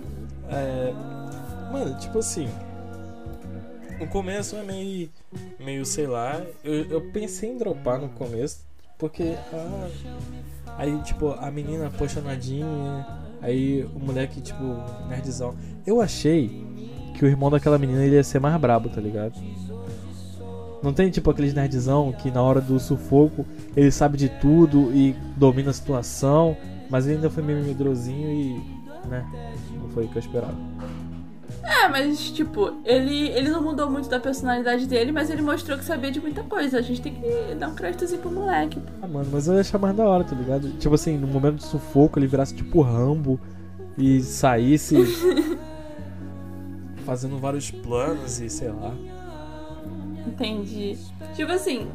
É. 0.50 0.94
Mano, 1.72 1.98
tipo 1.98 2.20
assim. 2.20 2.48
O 4.00 4.08
começo 4.08 4.56
é 4.56 4.64
meio. 4.64 5.10
meio, 5.60 5.86
sei 5.86 6.08
lá. 6.08 6.42
Eu, 6.64 6.86
eu 6.86 7.12
pensei 7.12 7.52
em 7.52 7.58
dropar 7.58 8.00
no 8.00 8.10
começo. 8.10 8.66
Porque. 9.04 9.36
Ah, 9.52 9.90
aí, 10.78 10.98
tipo, 11.02 11.32
a 11.32 11.52
menina 11.52 11.88
apaixonadinha. 11.88 13.06
Aí 13.42 13.84
o 13.84 14.00
moleque, 14.00 14.40
tipo, 14.40 14.64
nerdzão. 15.10 15.56
Eu 15.86 16.00
achei 16.00 16.66
que 17.14 17.26
o 17.26 17.28
irmão 17.28 17.52
daquela 17.52 17.78
menina 17.78 18.02
ele 18.06 18.16
ia 18.16 18.24
ser 18.24 18.40
mais 18.40 18.56
brabo, 18.56 18.88
tá 18.88 19.02
ligado? 19.02 19.34
Não 20.82 20.94
tem 20.94 21.12
tipo 21.12 21.30
aqueles 21.30 21.54
nerdzão 21.54 22.14
que 22.14 22.32
na 22.32 22.42
hora 22.42 22.62
do 22.62 22.80
sufoco 22.80 23.46
ele 23.76 23.92
sabe 23.92 24.18
de 24.18 24.30
tudo 24.30 24.90
e 24.94 25.14
domina 25.36 25.72
a 25.72 25.74
situação, 25.74 26.56
mas 26.90 27.06
ele 27.06 27.16
ainda 27.16 27.30
foi 27.30 27.44
meio 27.44 27.62
medrosinho 27.62 28.30
e. 28.32 29.08
né? 29.10 29.26
Não 29.82 29.90
foi 29.90 30.06
o 30.06 30.08
que 30.08 30.16
eu 30.16 30.22
esperava. 30.22 30.56
É, 31.64 31.88
mas 31.88 32.30
tipo, 32.30 32.74
ele, 32.84 33.30
ele 33.30 33.50
não 33.50 33.62
mudou 33.62 33.90
muito 33.90 34.10
da 34.10 34.20
personalidade 34.20 34.86
dele, 34.86 35.14
mas 35.14 35.30
ele 35.30 35.42
mostrou 35.42 35.78
que 35.78 35.86
sabia 35.86 36.12
de 36.12 36.20
muita 36.20 36.44
coisa. 36.44 36.78
A 36.78 36.82
gente 36.82 37.02
tem 37.02 37.16
que 37.16 37.56
dar 37.56 37.70
um 37.70 37.76
créditozinho 37.76 38.22
pro 38.22 38.30
moleque. 38.30 38.82
Ah, 39.02 39.08
mano, 39.08 39.30
mas 39.32 39.48
eu 39.48 39.54
ia 39.54 39.62
achar 39.62 39.80
mais 39.80 39.96
da 39.96 40.06
hora, 40.06 40.24
tá 40.26 40.36
ligado? 40.36 40.70
Tipo 40.78 40.96
assim, 40.96 41.18
no 41.18 41.28
momento 41.28 41.56
do 41.56 41.64
sufoco 41.64 42.20
ele 42.20 42.28
virasse 42.28 42.54
tipo 42.54 42.82
Rambo 42.82 43.40
e 43.98 44.22
saísse 44.22 44.96
fazendo 47.06 47.38
vários 47.38 47.72
planos 47.72 48.42
e 48.42 48.50
sei 48.50 48.70
lá. 48.70 48.94
Entendi. 50.28 50.98
Tipo 51.34 51.52
assim, 51.54 51.88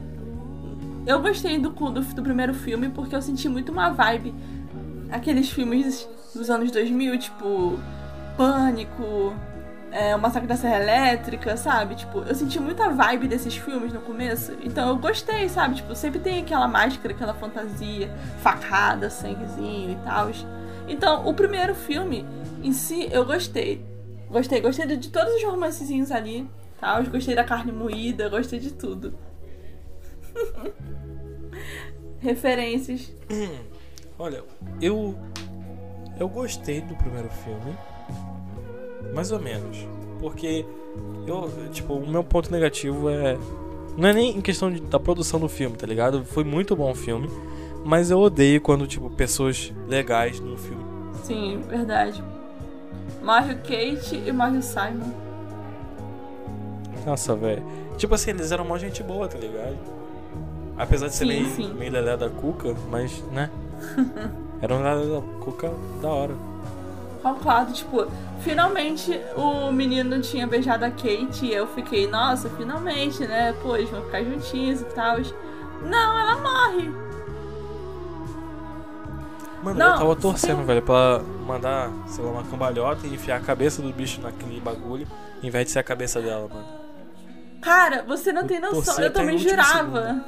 eu 1.07 1.20
gostei 1.20 1.59
do, 1.59 1.70
do, 1.70 2.00
do 2.00 2.22
primeiro 2.22 2.54
filme 2.54 2.88
porque 2.88 3.14
eu 3.14 3.20
senti 3.20 3.48
muito 3.48 3.70
uma 3.70 3.90
vibe. 3.90 4.35
Aqueles 5.11 5.50
filmes 5.50 6.09
dos 6.35 6.48
anos 6.48 6.70
2000, 6.70 7.18
tipo 7.18 7.78
Pânico, 8.37 9.33
é, 9.90 10.14
O 10.14 10.18
Massacre 10.18 10.48
da 10.48 10.57
Serra 10.57 10.83
Elétrica, 10.83 11.57
sabe? 11.57 11.94
Tipo, 11.94 12.20
eu 12.20 12.35
senti 12.35 12.61
muita 12.61 12.90
vibe 12.90 13.29
desses 13.29 13.57
filmes 13.57 13.92
no 13.92 14.01
começo. 14.01 14.57
Então 14.62 14.88
eu 14.88 14.96
gostei, 14.96 15.48
sabe? 15.48 15.77
Tipo, 15.77 15.94
sempre 15.94 16.20
tem 16.20 16.42
aquela 16.42 16.68
máscara, 16.68 17.14
aquela 17.14 17.35
fantasia, 17.35 18.11
facada, 18.40 19.11
sanguezinho 19.11 19.92
e 19.92 19.96
tal. 20.05 20.31
Então, 20.87 21.27
o 21.29 21.35
primeiro 21.35 21.74
filme 21.74 22.27
em 22.62 22.72
si, 22.72 23.09
eu 23.12 23.24
gostei. 23.24 23.85
Gostei, 24.31 24.61
gostei 24.61 24.87
de, 24.87 24.96
de 24.96 25.09
todos 25.11 25.33
os 25.35 25.44
romancezinhos 25.44 26.11
ali, 26.11 26.48
tal. 26.81 27.05
Gostei 27.05 27.35
da 27.35 27.44
carne 27.44 27.72
moída, 27.72 28.29
gostei 28.29 28.59
de 28.59 28.72
tudo. 28.72 29.14
Referências. 32.20 33.12
Olha, 34.18 34.42
eu 34.81 35.16
eu 36.18 36.29
gostei 36.29 36.81
do 36.81 36.96
primeiro 36.96 37.31
filme, 37.31 37.79
mais 39.14 39.32
ou 39.32 39.38
menos, 39.40 39.87
porque 40.20 40.64
eu, 41.26 41.50
tipo, 41.72 41.94
o 41.94 42.08
meu 42.08 42.24
ponto 42.24 42.50
negativo 42.50 43.08
é 43.08 43.37
não 43.96 44.08
é 44.08 44.12
nem 44.12 44.37
em 44.37 44.40
questão 44.40 44.70
de, 44.70 44.80
da 44.80 45.00
produção 45.00 45.40
do 45.40 45.48
filme, 45.48 45.76
tá 45.76 45.87
ligado? 45.87 46.24
Foi 46.24 46.44
muito 46.44 46.76
bom 46.76 46.92
o 46.92 46.94
filme, 46.94 47.28
mas 47.84 48.11
eu 48.11 48.20
odeio 48.20 48.61
quando 48.61 48.87
tipo 48.87 49.11
pessoas 49.11 49.72
legais 49.88 50.38
no 50.38 50.56
filme. 50.56 50.84
Sim, 51.24 51.61
verdade. 51.68 52.22
Morre 53.22 53.54
o 53.54 53.56
Kate 53.56 54.22
e 54.24 54.30
morre 54.30 54.58
o 54.58 54.62
Simon. 54.62 55.12
Nossa, 57.04 57.34
velho. 57.34 57.62
Tipo 57.96 58.14
assim, 58.14 58.30
eles 58.30 58.52
eram 58.52 58.64
mó 58.64 58.78
gente 58.78 59.02
boa, 59.02 59.26
tá 59.26 59.37
ligado? 59.37 59.76
Apesar 60.76 61.08
de 61.08 61.14
ser 61.14 61.24
Sim, 61.24 61.28
meio, 61.28 61.46
sim. 61.50 61.74
meio 61.74 61.90
lelé 61.92 62.16
da 62.16 62.30
cuca, 62.30 62.74
mas, 62.88 63.20
né? 63.32 63.50
Era 64.62 64.74
um 64.74 64.82
lelé 64.82 65.20
da 65.20 65.22
cuca 65.44 65.72
da 66.00 66.08
hora. 66.08 66.34
Concordo, 67.22 67.72
tipo, 67.72 68.07
finalmente 68.40 69.20
o 69.37 69.72
menino 69.72 70.20
tinha 70.20 70.46
beijado 70.46 70.85
a 70.85 70.90
Kate 70.90 71.44
e 71.46 71.52
eu 71.52 71.66
fiquei, 71.66 72.07
nossa, 72.07 72.48
finalmente, 72.50 73.26
né? 73.26 73.52
Pô, 73.62 73.76
eles 73.76 73.90
vão 73.90 74.02
ficar 74.04 74.22
juntinhos 74.22 74.81
e 74.81 74.85
tal. 74.87 75.16
Não, 75.83 76.18
ela 76.18 76.37
morre. 76.37 76.90
Mano, 79.62 79.78
Não, 79.78 79.92
eu 79.92 79.98
tava 79.98 80.16
torcendo, 80.16 80.61
sim. 80.61 80.64
velho, 80.66 80.83
pra 80.83 81.20
mandar, 81.44 81.90
sei 82.07 82.24
lá, 82.24 82.31
uma 82.31 82.44
cambalhota 82.44 83.07
e 83.07 83.14
enfiar 83.14 83.37
a 83.38 83.40
cabeça 83.40 83.83
do 83.83 83.92
bicho 83.92 84.20
naquele 84.20 84.61
bagulho, 84.61 85.07
em 85.42 85.50
vez 85.50 85.66
de 85.66 85.72
ser 85.72 85.81
a 85.81 85.83
cabeça 85.83 86.20
dela, 86.20 86.48
mano. 86.48 86.66
Cara, 87.61 88.04
você 88.07 88.33
não 88.33 88.46
tem 88.46 88.59
Eu 88.59 88.62
noção. 88.62 88.85
torci 88.85 89.02
Eu 89.02 89.12
também 89.12 89.37
jurava. 89.37 90.24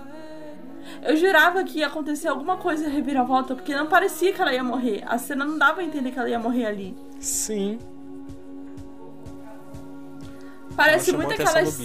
Eu 1.02 1.16
jurava 1.16 1.64
que 1.64 1.78
ia 1.78 1.86
acontecer 1.86 2.28
alguma 2.28 2.56
coisa 2.56 2.88
reviravolta, 2.88 3.54
porque 3.54 3.74
não 3.74 3.86
parecia 3.86 4.32
que 4.32 4.40
ela 4.40 4.52
ia 4.52 4.62
morrer. 4.62 5.02
A 5.06 5.16
cena 5.16 5.44
não 5.44 5.56
dava 5.56 5.80
a 5.80 5.84
entender 5.84 6.10
que 6.10 6.18
ela 6.18 6.28
ia 6.28 6.38
morrer 6.38 6.66
ali. 6.66 6.96
Sim. 7.18 7.78
Parece 10.76 11.10
ela 11.10 11.18
muito 11.18 11.32
aquelas. 11.32 11.80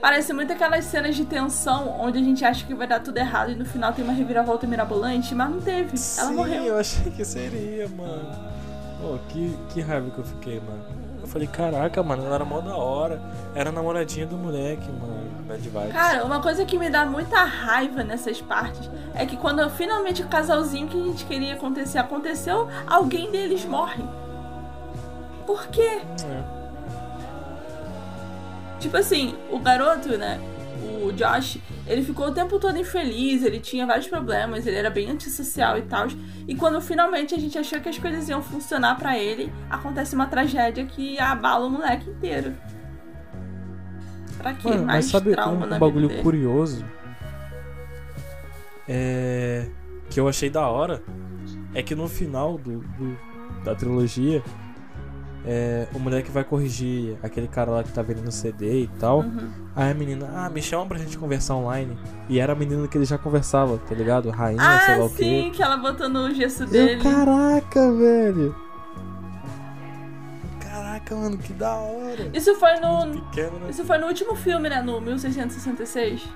Parece 0.00 0.32
muito 0.32 0.52
aquelas 0.52 0.84
cenas 0.84 1.16
de 1.16 1.24
tensão 1.24 1.98
onde 2.00 2.18
a 2.18 2.22
gente 2.22 2.44
acha 2.44 2.64
que 2.64 2.74
vai 2.74 2.86
dar 2.86 3.00
tudo 3.00 3.18
errado 3.18 3.50
e 3.50 3.54
no 3.54 3.64
final 3.64 3.92
tem 3.92 4.04
uma 4.04 4.12
reviravolta 4.12 4.66
mirabolante, 4.66 5.34
mas 5.34 5.50
não 5.50 5.60
teve. 5.60 5.90
Ela 5.90 5.96
Sim, 5.96 6.34
morreu. 6.34 6.64
eu 6.64 6.78
achei 6.78 7.10
que 7.10 7.24
seria, 7.24 7.88
mano. 7.88 8.54
Pô, 9.00 9.18
que, 9.28 9.56
que 9.72 9.80
raiva 9.80 10.10
que 10.10 10.18
eu 10.18 10.24
fiquei, 10.24 10.60
mano. 10.60 11.05
Eu 11.26 11.32
falei, 11.32 11.48
caraca, 11.48 12.02
mano, 12.04 12.24
ela 12.24 12.36
era 12.36 12.44
mó 12.44 12.60
da 12.60 12.76
hora. 12.76 13.20
Era 13.52 13.70
a 13.70 13.72
namoradinha 13.72 14.26
do 14.26 14.36
moleque, 14.36 14.88
mano. 14.92 15.26
Bad 15.46 15.60
vibes. 15.60 15.92
Cara, 15.92 16.24
uma 16.24 16.40
coisa 16.40 16.64
que 16.64 16.78
me 16.78 16.88
dá 16.88 17.04
muita 17.04 17.42
raiva 17.42 18.04
nessas 18.04 18.40
partes 18.40 18.88
é 19.12 19.26
que 19.26 19.36
quando 19.36 19.68
finalmente 19.70 20.22
o 20.22 20.28
casalzinho 20.28 20.86
que 20.86 21.00
a 21.00 21.04
gente 21.04 21.24
queria 21.24 21.54
acontecer 21.54 21.98
aconteceu, 21.98 22.68
alguém 22.86 23.30
deles 23.30 23.64
morre. 23.64 24.04
Por 25.44 25.66
quê? 25.66 26.00
É. 26.24 26.42
Tipo 28.78 28.96
assim, 28.96 29.36
o 29.50 29.58
garoto, 29.58 30.16
né? 30.16 30.40
O 31.06 31.12
Josh, 31.12 31.58
ele 31.86 32.02
ficou 32.02 32.28
o 32.28 32.32
tempo 32.32 32.58
todo 32.58 32.76
infeliz, 32.78 33.42
ele 33.42 33.58
tinha 33.60 33.86
vários 33.86 34.06
problemas, 34.08 34.66
ele 34.66 34.76
era 34.76 34.90
bem 34.90 35.10
antissocial 35.10 35.78
e 35.78 35.82
tal. 35.82 36.06
E 36.48 36.54
quando 36.54 36.80
finalmente 36.80 37.34
a 37.34 37.38
gente 37.38 37.56
achou 37.58 37.80
que 37.80 37.88
as 37.88 37.98
coisas 37.98 38.28
iam 38.28 38.42
funcionar 38.42 38.96
pra 38.98 39.18
ele, 39.18 39.52
acontece 39.70 40.14
uma 40.14 40.26
tragédia 40.26 40.84
que 40.86 41.18
abala 41.18 41.66
o 41.66 41.70
moleque 41.70 42.08
inteiro. 42.10 42.54
Pra 44.38 44.52
quê? 44.54 44.68
Mano, 44.68 44.84
Mais 44.84 45.04
mas 45.06 45.12
sabe 45.12 45.32
trauma 45.32 45.66
um, 45.66 45.74
um 45.74 45.78
bagulho 45.78 46.08
dele. 46.08 46.22
curioso? 46.22 46.84
É. 48.88 49.66
Que 50.10 50.20
eu 50.20 50.28
achei 50.28 50.48
da 50.50 50.68
hora. 50.68 51.02
É 51.74 51.82
que 51.82 51.94
no 51.94 52.08
final 52.08 52.56
do, 52.58 52.78
do- 52.80 53.18
da 53.64 53.74
trilogia. 53.74 54.42
É, 55.48 55.86
o 55.94 55.98
moleque 56.00 56.28
vai 56.30 56.42
corrigir 56.42 57.16
aquele 57.22 57.46
cara 57.46 57.70
lá 57.70 57.84
que 57.84 57.92
tá 57.92 58.02
vendendo 58.02 58.32
CD 58.32 58.82
e 58.82 58.86
tal. 58.98 59.20
Uhum. 59.20 59.48
Aí 59.76 59.90
a 59.92 59.94
menina, 59.94 60.28
ah, 60.34 60.50
me 60.50 60.60
chama 60.60 60.84
pra 60.86 60.98
gente 60.98 61.16
conversar 61.16 61.54
online. 61.54 61.96
E 62.28 62.40
era 62.40 62.52
a 62.52 62.56
menina 62.56 62.88
que 62.88 62.98
ele 62.98 63.04
já 63.04 63.16
conversava, 63.16 63.78
tá 63.78 63.94
ligado? 63.94 64.28
Rainha, 64.30 64.60
sei 64.80 64.96
lá 64.96 65.02
Ah, 65.02 65.06
o 65.06 65.10
quê. 65.10 65.22
sim, 65.24 65.50
que 65.54 65.62
ela 65.62 65.76
botou 65.76 66.08
no 66.08 66.34
gesso 66.34 66.66
dele. 66.66 67.00
Caraca, 67.00 67.92
velho. 67.92 68.54
Caraca, 70.60 71.14
mano, 71.14 71.38
que 71.38 71.52
da 71.52 71.74
hora. 71.76 72.28
Isso 72.34 72.54
foi 72.56 72.74
no. 72.80 73.20
Pequeno, 73.30 73.58
né? 73.60 73.70
Isso 73.70 73.84
foi 73.84 73.98
no 73.98 74.06
último 74.08 74.34
filme, 74.34 74.68
né? 74.68 74.82
No 74.82 75.00
1666. 75.00 76.28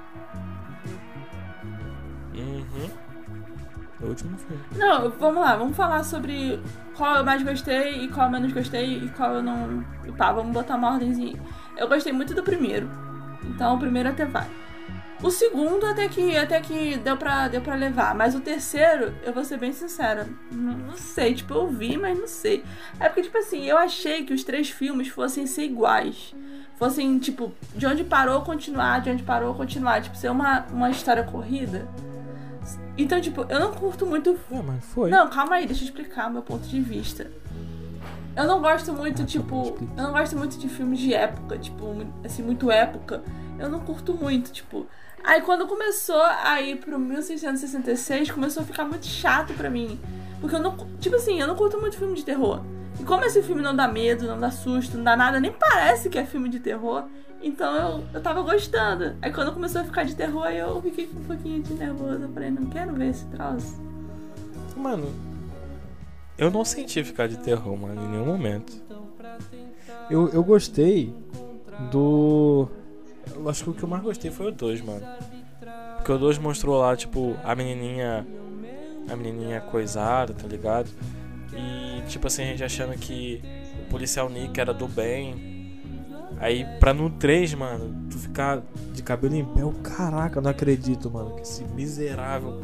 É 4.00 4.04
o 4.04 4.08
último 4.08 4.36
filme. 4.38 4.62
Não, 4.76 5.10
vamos 5.10 5.42
lá, 5.42 5.56
vamos 5.56 5.76
falar 5.76 6.02
sobre 6.04 6.60
qual 6.96 7.16
eu 7.16 7.24
mais 7.24 7.42
gostei 7.42 8.04
e 8.04 8.08
qual 8.08 8.26
eu 8.26 8.32
menos 8.32 8.52
gostei 8.52 9.04
e 9.04 9.08
qual 9.10 9.34
eu 9.34 9.42
não. 9.42 9.84
E 10.06 10.12
pá, 10.12 10.32
vamos 10.32 10.52
botar 10.52 10.76
uma 10.76 10.92
ordemzinha. 10.92 11.38
Eu 11.76 11.88
gostei 11.88 12.12
muito 12.12 12.34
do 12.34 12.42
primeiro. 12.42 12.90
Então 13.44 13.74
o 13.74 13.78
primeiro 13.78 14.08
até 14.08 14.24
vai. 14.24 14.48
O 15.22 15.30
segundo 15.30 15.84
até 15.84 16.08
que 16.08 16.34
até 16.34 16.58
que 16.62 16.96
deu 16.96 17.14
pra, 17.14 17.46
deu 17.46 17.60
pra 17.60 17.74
levar. 17.74 18.14
Mas 18.14 18.34
o 18.34 18.40
terceiro, 18.40 19.14
eu 19.22 19.32
vou 19.34 19.44
ser 19.44 19.58
bem 19.58 19.72
sincera. 19.72 20.26
Não, 20.50 20.72
não 20.72 20.96
sei, 20.96 21.34
tipo, 21.34 21.52
eu 21.52 21.68
vi, 21.68 21.98
mas 21.98 22.18
não 22.18 22.26
sei. 22.26 22.64
É 22.98 23.06
porque, 23.06 23.22
tipo 23.22 23.36
assim, 23.36 23.66
eu 23.66 23.76
achei 23.76 24.24
que 24.24 24.32
os 24.32 24.42
três 24.42 24.70
filmes 24.70 25.08
fossem 25.08 25.46
ser 25.46 25.64
iguais. 25.64 26.34
Fossem, 26.76 27.18
tipo, 27.18 27.52
de 27.74 27.86
onde 27.86 28.02
parou, 28.02 28.40
continuar, 28.40 29.02
de 29.02 29.10
onde 29.10 29.22
parou, 29.22 29.54
continuar. 29.54 30.00
Tipo, 30.00 30.16
ser 30.16 30.30
uma, 30.30 30.64
uma 30.72 30.88
história 30.88 31.22
corrida. 31.22 31.86
Então, 33.02 33.20
tipo, 33.20 33.44
eu 33.48 33.58
não 33.60 33.72
curto 33.72 34.04
muito 34.06 34.38
É, 34.50 34.62
mas 34.62 34.84
foi. 34.84 35.10
não, 35.10 35.28
calma 35.28 35.56
aí, 35.56 35.66
deixa 35.66 35.82
eu 35.82 35.86
explicar 35.86 36.30
meu 36.30 36.42
ponto 36.42 36.66
de 36.66 36.80
vista. 36.80 37.30
Eu 38.36 38.44
não 38.46 38.60
gosto 38.60 38.92
muito, 38.92 39.22
Ah, 39.22 39.24
tá 39.24 39.26
tipo. 39.26 39.76
Eu 39.96 40.02
não 40.02 40.12
gosto 40.12 40.36
muito 40.36 40.58
de 40.58 40.68
filmes 40.68 40.98
de 41.00 41.12
época, 41.12 41.58
tipo, 41.58 41.84
assim, 42.24 42.42
muito 42.42 42.70
época. 42.70 43.22
Eu 43.58 43.68
não 43.68 43.80
curto 43.80 44.14
muito, 44.14 44.52
tipo. 44.52 44.86
Aí 45.22 45.42
quando 45.42 45.66
começou 45.66 46.22
a 46.22 46.60
ir 46.62 46.76
pro 46.76 46.98
1666, 46.98 48.30
começou 48.30 48.62
a 48.62 48.66
ficar 48.66 48.84
muito 48.84 49.04
chato 49.06 49.52
pra 49.54 49.68
mim. 49.68 50.00
Porque 50.40 50.54
eu 50.54 50.60
não. 50.60 50.76
Tipo 50.98 51.16
assim, 51.16 51.40
eu 51.40 51.46
não 51.46 51.54
curto 51.56 51.78
muito 51.78 51.98
filme 51.98 52.14
de 52.14 52.24
terror. 52.24 52.62
E 52.98 53.04
como 53.04 53.24
esse 53.24 53.42
filme 53.42 53.62
não 53.62 53.74
dá 53.74 53.88
medo, 53.88 54.26
não 54.26 54.38
dá 54.38 54.50
susto, 54.50 54.96
não 54.96 55.04
dá 55.04 55.16
nada, 55.16 55.40
nem 55.40 55.52
parece 55.52 56.08
que 56.08 56.18
é 56.18 56.24
filme 56.24 56.48
de 56.48 56.60
terror, 56.60 57.04
então 57.42 57.74
eu, 57.74 58.04
eu 58.14 58.20
tava 58.20 58.42
gostando. 58.42 59.16
Aí 59.22 59.32
quando 59.32 59.52
começou 59.52 59.80
a 59.80 59.84
ficar 59.84 60.04
de 60.04 60.14
terror, 60.14 60.46
eu 60.48 60.80
fiquei 60.82 61.06
com 61.06 61.20
um 61.20 61.24
pouquinho 61.24 61.62
de 61.62 61.74
nervoso. 61.74 62.22
Eu 62.22 62.28
falei, 62.32 62.50
não 62.50 62.66
quero 62.66 62.92
ver 62.94 63.08
esse 63.10 63.24
troço. 63.26 63.80
Mano, 64.76 65.12
eu 66.36 66.50
não 66.50 66.64
senti 66.64 67.04
ficar 67.04 67.28
de 67.28 67.36
terror, 67.38 67.76
mano, 67.76 68.02
em 68.02 68.08
nenhum 68.08 68.24
momento. 68.24 68.72
Eu, 70.08 70.28
eu 70.30 70.42
gostei 70.42 71.14
do. 71.90 72.68
Eu 73.34 73.48
acho 73.48 73.64
que 73.64 73.70
o 73.70 73.74
que 73.74 73.82
eu 73.82 73.88
mais 73.88 74.02
gostei 74.02 74.30
foi 74.30 74.48
o 74.48 74.50
2, 74.50 74.80
mano. 74.80 75.06
Porque 75.96 76.10
o 76.10 76.18
2 76.18 76.38
mostrou 76.38 76.78
lá, 76.78 76.96
tipo, 76.96 77.36
a 77.44 77.54
menininha. 77.54 78.26
A 79.08 79.16
menininha 79.16 79.60
coisada, 79.60 80.32
tá 80.32 80.46
ligado? 80.46 80.88
E, 81.52 82.02
tipo 82.08 82.26
assim, 82.26 82.42
a 82.42 82.46
gente 82.46 82.62
achando 82.62 82.96
que 82.96 83.42
o 83.82 83.90
policial 83.90 84.28
Nick 84.28 84.58
era 84.58 84.72
do 84.72 84.86
bem. 84.86 85.49
Aí, 86.40 86.64
pra 86.80 86.94
no 86.94 87.10
3, 87.10 87.52
mano, 87.52 88.08
tu 88.10 88.18
ficar 88.18 88.62
de 88.94 89.02
cabelo 89.02 89.34
em 89.34 89.44
pé, 89.44 89.60
eu, 89.60 89.72
caraca, 89.82 90.40
não 90.40 90.50
acredito, 90.50 91.10
mano, 91.10 91.34
que 91.36 91.42
esse 91.42 91.62
miserável 91.64 92.62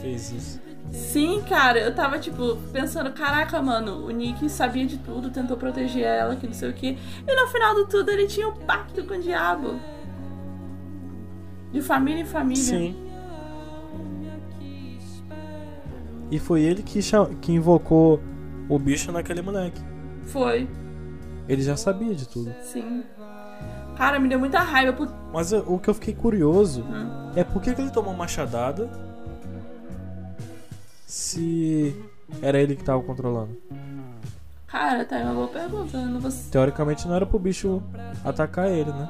fez 0.00 0.32
isso. 0.32 0.60
Sim, 0.90 1.42
cara, 1.46 1.78
eu 1.78 1.94
tava, 1.94 2.18
tipo, 2.18 2.56
pensando, 2.72 3.12
caraca, 3.12 3.60
mano, 3.60 4.06
o 4.06 4.10
Nick 4.10 4.48
sabia 4.48 4.86
de 4.86 4.96
tudo, 4.96 5.30
tentou 5.30 5.56
proteger 5.56 6.02
ela, 6.02 6.34
que 6.34 6.46
não 6.46 6.54
sei 6.54 6.70
o 6.70 6.72
que. 6.72 6.98
E 7.28 7.36
no 7.36 7.46
final 7.48 7.74
do 7.74 7.86
tudo 7.86 8.10
ele 8.10 8.26
tinha 8.26 8.48
um 8.48 8.54
pacto 8.54 9.04
com 9.04 9.14
o 9.14 9.20
diabo. 9.20 9.78
De 11.70 11.82
família 11.82 12.22
em 12.22 12.26
família. 12.26 12.62
Sim. 12.62 12.96
E 16.30 16.38
foi 16.38 16.62
ele 16.62 16.82
que, 16.82 17.00
que 17.40 17.52
invocou 17.52 18.20
o 18.68 18.78
bicho 18.78 19.12
naquele 19.12 19.42
moleque. 19.42 19.80
Foi, 20.24 20.68
Ele 21.52 21.62
já 21.62 21.76
sabia 21.76 22.14
de 22.14 22.26
tudo. 22.28 22.52
sim. 22.62 23.02
Cara, 23.96 24.18
me 24.18 24.28
deu 24.28 24.38
muita 24.38 24.60
raiva 24.60 24.92
por. 24.94 25.12
Mas 25.30 25.52
o 25.52 25.78
que 25.78 25.90
eu 25.90 25.94
fiquei 25.94 26.14
curioso 26.14 26.82
Hum. 26.82 27.32
é 27.36 27.44
por 27.44 27.60
que, 27.60 27.74
que 27.74 27.82
ele 27.82 27.90
tomou 27.90 28.14
machadada 28.14 28.88
se 31.06 31.94
era 32.40 32.58
ele 32.60 32.76
que 32.76 32.84
tava 32.84 33.02
controlando. 33.02 33.56
Cara, 34.66 35.04
tá 35.04 35.16
aí 35.16 35.24
uma 35.24 35.34
boa 35.34 35.48
pergunta. 35.48 35.98
Não 35.98 36.20
vou... 36.20 36.30
Teoricamente 36.50 37.06
não 37.08 37.14
era 37.16 37.26
pro 37.26 37.38
bicho 37.38 37.82
atacar 38.24 38.70
ele, 38.70 38.90
né? 38.92 39.08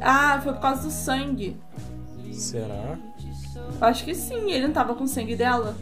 Ah, 0.00 0.40
foi 0.42 0.52
por 0.52 0.62
causa 0.62 0.82
do 0.84 0.90
sangue. 0.90 1.56
Será? 2.32 2.96
Acho 3.80 4.04
que 4.04 4.14
sim, 4.14 4.52
ele 4.52 4.66
não 4.68 4.72
tava 4.74 4.94
com 4.94 5.06
sangue 5.06 5.34
dela. 5.34 5.74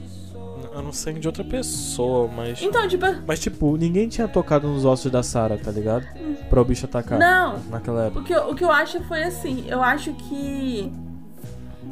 Eu 0.75 0.83
não 0.83 0.93
sei 0.93 1.13
de 1.15 1.29
outra 1.29 1.45
pessoa, 1.45 2.27
mas. 2.27 2.61
Então, 2.61 2.89
tipo, 2.89 3.07
Mas 3.25 3.39
tipo, 3.39 3.77
ninguém 3.77 4.09
tinha 4.09 4.27
tocado 4.27 4.67
nos 4.67 4.85
ossos 4.85 5.09
da 5.11 5.23
Sarah, 5.23 5.57
tá 5.57 5.71
ligado? 5.71 6.05
Pra 6.51 6.61
o 6.61 6.65
bicho 6.65 6.85
atacar. 6.85 7.17
não. 7.17 7.61
Naquela 7.71 8.07
época. 8.07 8.21
O 8.21 8.25
que, 8.25 8.33
eu, 8.35 8.51
o 8.51 8.55
que 8.57 8.65
eu 8.65 8.73
acho 8.73 9.01
foi 9.05 9.23
assim, 9.23 9.67
eu 9.69 9.81
acho 9.81 10.13
que. 10.15 10.93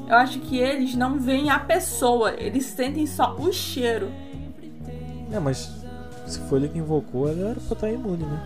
Eu 0.08 0.16
acho 0.16 0.40
que 0.40 0.58
eles 0.58 0.96
não 0.96 1.20
veem 1.20 1.48
a 1.48 1.60
pessoa, 1.60 2.34
eles 2.36 2.66
sentem 2.66 3.06
só 3.06 3.36
o 3.38 3.52
cheiro. 3.52 4.10
É, 5.30 5.38
mas 5.38 5.70
se 6.26 6.40
foi 6.40 6.58
ele 6.58 6.68
que 6.68 6.78
invocou, 6.78 7.28
ele 7.28 7.40
era 7.42 7.60
pra 7.60 7.74
estar 7.74 7.88
imune, 7.88 8.24
né? 8.24 8.40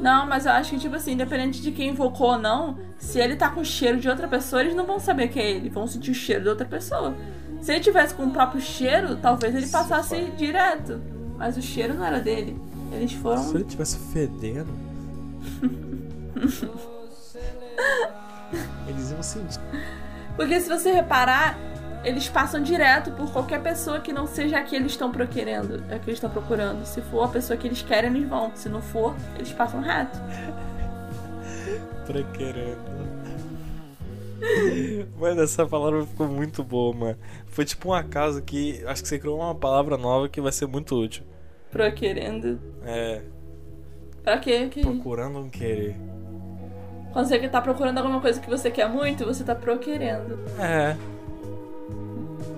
Não, 0.00 0.26
mas 0.26 0.44
eu 0.44 0.52
acho 0.52 0.70
que, 0.70 0.78
tipo 0.78 0.96
assim, 0.96 1.12
independente 1.12 1.62
de 1.62 1.70
quem 1.72 1.90
invocou 1.90 2.32
ou 2.32 2.38
não, 2.38 2.76
se 2.98 3.18
ele 3.20 3.36
tá 3.36 3.48
com 3.48 3.60
o 3.60 3.64
cheiro 3.64 3.98
de 3.98 4.08
outra 4.08 4.26
pessoa, 4.28 4.60
eles 4.60 4.74
não 4.74 4.84
vão 4.84 4.98
saber 4.98 5.28
que 5.28 5.38
é 5.38 5.50
ele, 5.50 5.70
vão 5.70 5.86
sentir 5.86 6.10
o 6.10 6.14
cheiro 6.14 6.42
de 6.42 6.48
outra 6.48 6.66
pessoa. 6.66 7.14
Se 7.60 7.72
ele 7.72 7.80
tivesse 7.80 8.14
com 8.14 8.24
o 8.24 8.30
próprio 8.30 8.60
cheiro, 8.60 9.16
talvez 9.16 9.54
ele 9.54 9.66
passasse 9.66 10.30
direto. 10.36 11.00
Mas 11.36 11.56
o 11.56 11.62
cheiro 11.62 11.94
não 11.94 12.04
era 12.04 12.20
dele. 12.20 12.60
Eles 12.92 13.12
foram. 13.12 13.42
Se 13.42 13.54
ele 13.56 13.64
tivesse 13.64 13.98
fedendo. 14.12 14.70
Eles 18.88 19.10
iam 19.10 19.22
sentir. 19.22 19.60
Porque 20.36 20.58
se 20.60 20.68
você 20.68 20.90
reparar, 20.92 21.58
eles 22.04 22.28
passam 22.28 22.62
direto 22.62 23.10
por 23.12 23.30
qualquer 23.30 23.62
pessoa 23.62 24.00
que 24.00 24.12
não 24.12 24.26
seja 24.26 24.58
a 24.58 24.62
que 24.62 24.74
eles 24.74 24.92
estão 24.92 25.10
querendo, 25.12 25.82
a 25.92 25.98
que 25.98 26.08
eles 26.08 26.16
estão 26.16 26.30
procurando. 26.30 26.84
Se 26.86 27.02
for 27.02 27.24
a 27.24 27.28
pessoa 27.28 27.56
que 27.56 27.66
eles 27.66 27.82
querem, 27.82 28.10
eles 28.10 28.28
vão. 28.28 28.52
Se 28.54 28.68
não 28.68 28.80
for, 28.80 29.14
eles 29.36 29.52
passam 29.52 29.80
reto. 29.80 30.18
Pra 32.06 32.22
querendo. 32.22 32.97
Mano, 35.18 35.42
essa 35.42 35.66
palavra 35.66 36.04
ficou 36.06 36.28
muito 36.28 36.62
boa, 36.62 36.94
mano. 36.94 37.18
Foi 37.46 37.64
tipo 37.64 37.88
um 37.88 37.94
acaso 37.94 38.42
que 38.42 38.82
acho 38.86 39.02
que 39.02 39.08
você 39.08 39.18
criou 39.18 39.38
uma 39.38 39.54
palavra 39.54 39.96
nova 39.96 40.28
que 40.28 40.40
vai 40.40 40.52
ser 40.52 40.66
muito 40.66 40.94
útil. 40.94 41.24
Procurando. 41.70 42.58
É, 42.84 43.22
Pra 44.28 44.36
quê? 44.36 44.68
Que... 44.70 44.82
procurando 44.82 45.38
um 45.38 45.48
querer. 45.48 45.96
Quando 47.14 47.26
você 47.26 47.48
tá 47.48 47.62
procurando 47.62 47.96
alguma 47.96 48.20
coisa 48.20 48.38
que 48.38 48.50
você 48.50 48.70
quer 48.70 48.86
muito, 48.86 49.24
você 49.24 49.42
tá 49.42 49.54
procurando. 49.54 50.38
É. 50.58 50.94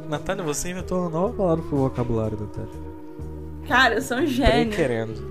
Natália, 0.09 0.43
você 0.43 0.71
inventou 0.71 1.03
uma 1.03 1.11
nova 1.11 1.33
palavra 1.33 1.65
pro 1.65 1.77
vocabulário, 1.79 2.37
Natália. 2.41 2.91
Cara, 3.69 3.95
eu 3.95 4.03
sou 4.03 4.17
um 4.19 4.27
gênio. 4.27 4.75
Pré-querendo. 4.75 5.31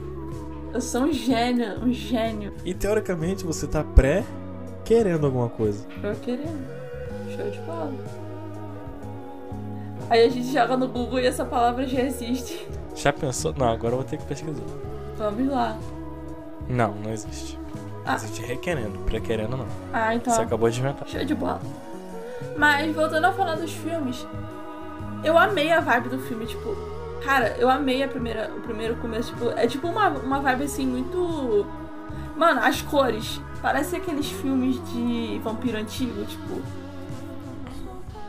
Eu 0.73 0.79
sou 0.79 1.01
um 1.01 1.11
gênio, 1.11 1.83
um 1.83 1.91
gênio. 1.91 2.53
E 2.63 2.73
teoricamente 2.73 3.43
você 3.43 3.67
tá 3.67 3.83
pré-querendo 4.83 5.25
alguma 5.25 5.49
coisa. 5.49 5.85
Procurando. 6.01 6.67
Show 7.35 7.49
de 7.49 7.59
bola. 7.59 7.93
Aí 10.09 10.25
a 10.25 10.29
gente 10.29 10.51
joga 10.51 10.75
no 10.75 10.87
Google 10.87 11.19
e 11.19 11.27
essa 11.27 11.45
palavra 11.45 11.85
já 11.85 12.01
existe. 12.01 12.67
Já 12.95 13.13
pensou? 13.13 13.53
Não, 13.55 13.69
agora 13.69 13.93
eu 13.93 13.97
vou 13.97 14.03
ter 14.05 14.17
que 14.17 14.25
pesquisar. 14.25 14.63
Vamos 15.17 15.47
lá. 15.47 15.77
Não, 16.67 16.93
não 16.95 17.11
existe. 17.11 17.59
Ah. 18.05 18.15
Existe 18.15 18.41
requerendo, 18.41 18.97
pré-querendo 18.99 19.55
não. 19.55 19.67
Ah, 19.93 20.15
então. 20.15 20.33
Você 20.33 20.41
acabou 20.41 20.69
de 20.69 20.79
inventar. 20.79 21.07
Show 21.07 21.23
de 21.23 21.35
bola. 21.35 21.61
Mas 22.57 22.93
voltando 22.95 23.25
a 23.25 23.31
falar 23.31 23.55
dos 23.55 23.71
filmes, 23.71 24.25
eu 25.23 25.37
amei 25.37 25.71
a 25.71 25.79
vibe 25.79 26.09
do 26.09 26.19
filme, 26.19 26.45
tipo, 26.45 26.75
cara, 27.23 27.55
eu 27.59 27.69
amei 27.69 28.01
a 28.01 28.07
primeira, 28.07 28.51
o 28.55 28.61
primeiro 28.61 28.95
começo, 28.95 29.33
tipo, 29.33 29.49
é 29.51 29.67
tipo 29.67 29.87
uma, 29.87 30.09
uma 30.09 30.39
vibe 30.39 30.63
assim 30.63 30.87
muito. 30.87 31.67
Mano, 32.35 32.61
as 32.61 32.81
cores. 32.81 33.39
Parece 33.61 33.95
aqueles 33.97 34.27
filmes 34.29 34.75
de 34.91 35.39
vampiro 35.43 35.77
antigo, 35.77 36.23
tipo. 36.25 36.61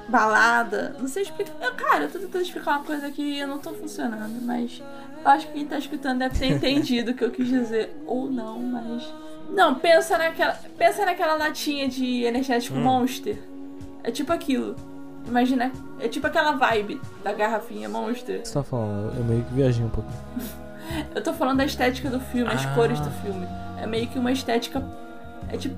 Balada. 0.09 0.97
Não 0.99 1.07
sei 1.07 1.23
explicar. 1.23 1.53
Eu, 1.63 1.73
cara, 1.75 2.05
eu 2.05 2.11
tô 2.11 2.19
tentando 2.19 2.43
explicar 2.43 2.73
uma 2.79 2.85
coisa 2.85 3.11
que 3.11 3.39
eu 3.39 3.47
não 3.47 3.59
tô 3.59 3.71
funcionando, 3.73 4.43
mas 4.43 4.83
eu 5.25 5.31
acho 5.31 5.47
que 5.47 5.53
quem 5.53 5.67
tá 5.67 5.79
escutando 5.79 6.19
deve 6.19 6.37
ter 6.39 6.47
entendido 6.47 7.13
o 7.13 7.15
que 7.15 7.25
eu 7.25 7.31
quis 7.31 7.47
dizer. 7.49 7.97
Ou 8.07 8.29
não, 8.29 8.59
mas. 8.59 9.13
Não, 9.51 9.75
pensa 9.77 10.19
naquela. 10.19 10.53
Pensa 10.77 11.05
naquela 11.07 11.35
latinha 11.35 11.89
de 11.89 12.25
energético 12.25 12.77
Hum. 12.77 12.83
Monster. 12.83 13.39
É 14.03 14.11
tipo 14.11 14.33
aquilo. 14.33 14.75
Imagina. 15.29 15.71
É 16.01 16.09
tipo 16.09 16.27
aquela 16.27 16.53
vibe 16.53 17.01
da 17.23 17.33
garrafinha 17.33 17.89
Monster. 17.89 18.41
Você 18.45 18.55
tá 18.55 18.65
falando? 18.65 19.17
Eu 19.17 19.23
meio 19.25 19.45
que 19.45 19.55
viajei 19.55 19.85
um 19.85 19.91
pouco. 19.91 20.11
Eu 21.15 21.23
tô 21.23 21.33
falando 21.33 21.59
da 21.59 21.65
estética 21.65 22.11
do 22.11 22.19
filme, 22.19 22.51
as 22.53 22.67
Ah. 22.67 22.75
cores 22.75 22.99
do 22.99 23.11
filme. 23.23 23.47
É 23.81 23.87
meio 23.87 24.09
que 24.09 24.19
uma 24.19 24.33
estética. 24.33 24.83
É 25.49 25.57
tipo. 25.57 25.77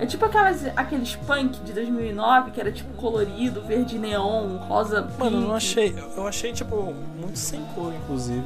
É 0.00 0.06
tipo 0.06 0.24
aquelas, 0.24 0.64
aqueles 0.76 1.16
punk 1.16 1.58
de 1.64 1.72
2009 1.72 2.52
que 2.52 2.60
era 2.60 2.70
tipo 2.70 2.92
colorido, 2.94 3.60
verde 3.62 3.98
neon, 3.98 4.56
rosa. 4.58 5.08
Mano, 5.18 5.36
eu 5.36 5.40
não 5.40 5.46
pink. 5.48 5.56
achei. 5.56 5.94
Eu 6.16 6.26
achei, 6.26 6.52
tipo, 6.52 6.94
muito 7.18 7.36
sem 7.36 7.60
cor, 7.74 7.92
inclusive. 7.92 8.44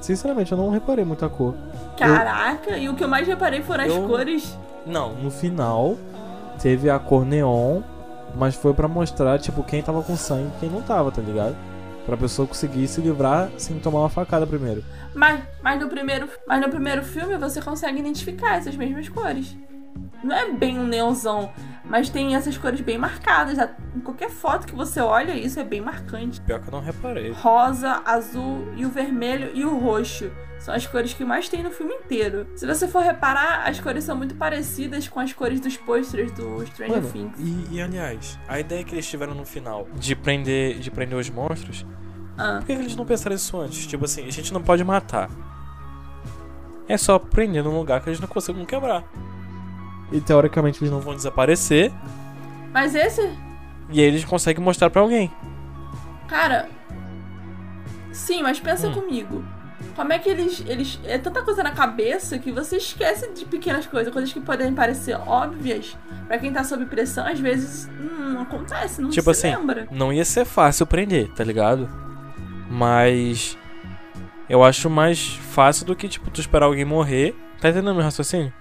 Sinceramente, 0.00 0.50
eu 0.50 0.58
não 0.58 0.70
reparei 0.70 1.04
muita 1.04 1.28
cor. 1.28 1.54
Caraca, 1.96 2.76
e 2.76 2.88
o 2.88 2.94
que 2.94 3.04
eu 3.04 3.08
mais 3.08 3.28
reparei 3.28 3.62
foram 3.62 3.84
as 3.84 3.90
Eu- 3.92 4.08
cores. 4.08 4.58
Não, 4.84 5.12
no 5.12 5.30
final 5.30 5.96
teve 6.60 6.90
a 6.90 6.98
cor 6.98 7.24
neon, 7.24 7.80
mas 8.34 8.56
foi 8.56 8.74
pra 8.74 8.88
mostrar, 8.88 9.38
tipo, 9.38 9.62
quem 9.62 9.80
tava 9.82 10.02
com 10.02 10.16
sangue 10.16 10.48
e 10.56 10.60
quem 10.60 10.68
não 10.70 10.82
tava, 10.82 11.12
tá 11.12 11.22
ligado? 11.22 11.54
Pra 12.04 12.16
pessoa 12.16 12.48
conseguir 12.48 12.88
se 12.88 13.00
livrar 13.00 13.50
sem 13.56 13.78
tomar 13.78 14.00
uma 14.00 14.10
facada 14.10 14.46
primeiro. 14.46 14.84
Mas, 15.14 15.42
mas, 15.62 15.80
no 15.80 15.88
primeiro, 15.88 16.28
mas 16.46 16.60
no 16.60 16.68
primeiro 16.68 17.02
filme 17.02 17.36
você 17.36 17.60
consegue 17.60 18.00
identificar 18.00 18.56
essas 18.56 18.74
mesmas 18.74 19.08
cores. 19.08 19.56
Não 20.22 20.36
é 20.36 20.52
bem 20.52 20.78
um 20.78 20.86
neonzão, 20.86 21.50
mas 21.84 22.08
tem 22.08 22.36
essas 22.36 22.56
cores 22.56 22.80
bem 22.80 22.96
marcadas. 22.96 23.58
Em 23.94 24.00
qualquer 24.00 24.30
foto 24.30 24.66
que 24.66 24.74
você 24.74 25.00
olha, 25.00 25.32
isso 25.34 25.58
é 25.58 25.64
bem 25.64 25.80
marcante. 25.80 26.40
Pior 26.42 26.60
que 26.60 26.68
eu 26.68 26.72
não 26.72 26.80
reparei. 26.80 27.32
Rosa, 27.32 28.00
azul 28.04 28.68
e 28.76 28.86
o 28.86 28.88
vermelho 28.88 29.50
e 29.52 29.64
o 29.64 29.76
roxo. 29.78 30.30
São 30.60 30.72
as 30.72 30.86
cores 30.86 31.12
que 31.12 31.24
mais 31.24 31.48
tem 31.48 31.60
no 31.60 31.72
filme 31.72 31.92
inteiro. 31.92 32.46
Se 32.54 32.64
você 32.64 32.86
for 32.86 33.02
reparar, 33.02 33.66
as 33.68 33.80
cores 33.80 34.04
são 34.04 34.16
muito 34.16 34.36
parecidas 34.36 35.08
com 35.08 35.18
as 35.18 35.32
cores 35.32 35.58
dos 35.58 35.76
pôsteres 35.76 36.30
do 36.30 36.64
Stranger 36.66 36.96
Mano, 37.02 37.08
Things. 37.10 37.34
e, 37.40 37.66
e, 37.74 37.82
aliás, 37.82 38.38
a 38.46 38.60
ideia 38.60 38.84
que 38.84 38.94
eles 38.94 39.08
tiveram 39.08 39.34
no 39.34 39.44
final 39.44 39.88
de 39.96 40.14
prender, 40.14 40.78
de 40.78 40.88
prender 40.88 41.18
os 41.18 41.28
monstros, 41.28 41.84
Ah, 42.38 42.58
por 42.60 42.66
que, 42.66 42.76
que 42.76 42.80
eles 42.82 42.94
não 42.94 43.04
pensaram 43.04 43.34
isso 43.34 43.58
antes? 43.58 43.84
Tipo 43.88 44.04
assim, 44.04 44.24
a 44.24 44.30
gente 44.30 44.52
não 44.54 44.62
pode 44.62 44.84
matar. 44.84 45.28
É 46.88 46.96
só 46.96 47.18
prender 47.18 47.64
num 47.64 47.76
lugar 47.76 48.00
que 48.00 48.08
eles 48.08 48.20
não 48.20 48.28
conseguem 48.28 48.64
quebrar. 48.64 49.02
E 50.12 50.20
teoricamente 50.20 50.78
eles 50.82 50.90
não 50.92 51.00
vão 51.00 51.14
desaparecer. 51.14 51.90
Mas 52.72 52.94
esse, 52.94 53.20
E 53.90 54.00
aí 54.00 54.06
eles 54.06 54.24
conseguem 54.24 54.62
mostrar 54.62 54.88
pra 54.90 55.00
alguém. 55.02 55.30
cara. 56.28 56.68
Sim, 58.12 58.42
mas 58.42 58.60
pensa 58.60 58.88
Hum. 58.88 58.92
comigo. 58.92 59.44
Como 59.96 60.12
é 60.12 60.18
que 60.18 60.28
eles, 60.28 60.62
eles. 60.66 60.98
É 61.04 61.18
tanta 61.18 61.42
coisa 61.42 61.62
na 61.62 61.70
cabeça 61.72 62.38
que 62.38 62.50
você 62.52 62.76
esquece 62.76 63.30
de 63.32 63.44
pequenas 63.44 63.86
coisas, 63.86 64.12
coisas 64.12 64.32
que 64.32 64.40
podem 64.40 64.72
parecer 64.74 65.18
óbvias. 65.26 65.96
Pra 66.28 66.38
quem 66.38 66.52
tá 66.52 66.62
sob 66.64 66.86
pressão, 66.86 67.26
às 67.26 67.38
vezes 67.40 67.88
hum, 68.00 68.32
não 68.34 68.42
acontece, 68.42 69.00
não 69.02 69.10
Tipo 69.10 69.34
se 69.34 69.46
assim, 69.46 69.56
lembra. 69.58 69.86
não 69.90 70.12
ia 70.12 70.24
ser 70.24 70.44
fácil 70.44 70.86
prender, 70.86 71.28
tá 71.34 71.42
ligado? 71.44 71.88
Mas 72.70 73.58
eu 74.48 74.62
acho 74.62 74.88
mais 74.88 75.34
fácil 75.34 75.84
do 75.84 75.96
que, 75.96 76.08
tipo, 76.08 76.30
tu 76.30 76.40
esperar 76.40 76.66
alguém 76.66 76.84
morrer. 76.84 77.34
Tá 77.60 77.68
entendendo 77.68 77.94
meu 77.94 78.04
raciocínio? 78.04 78.52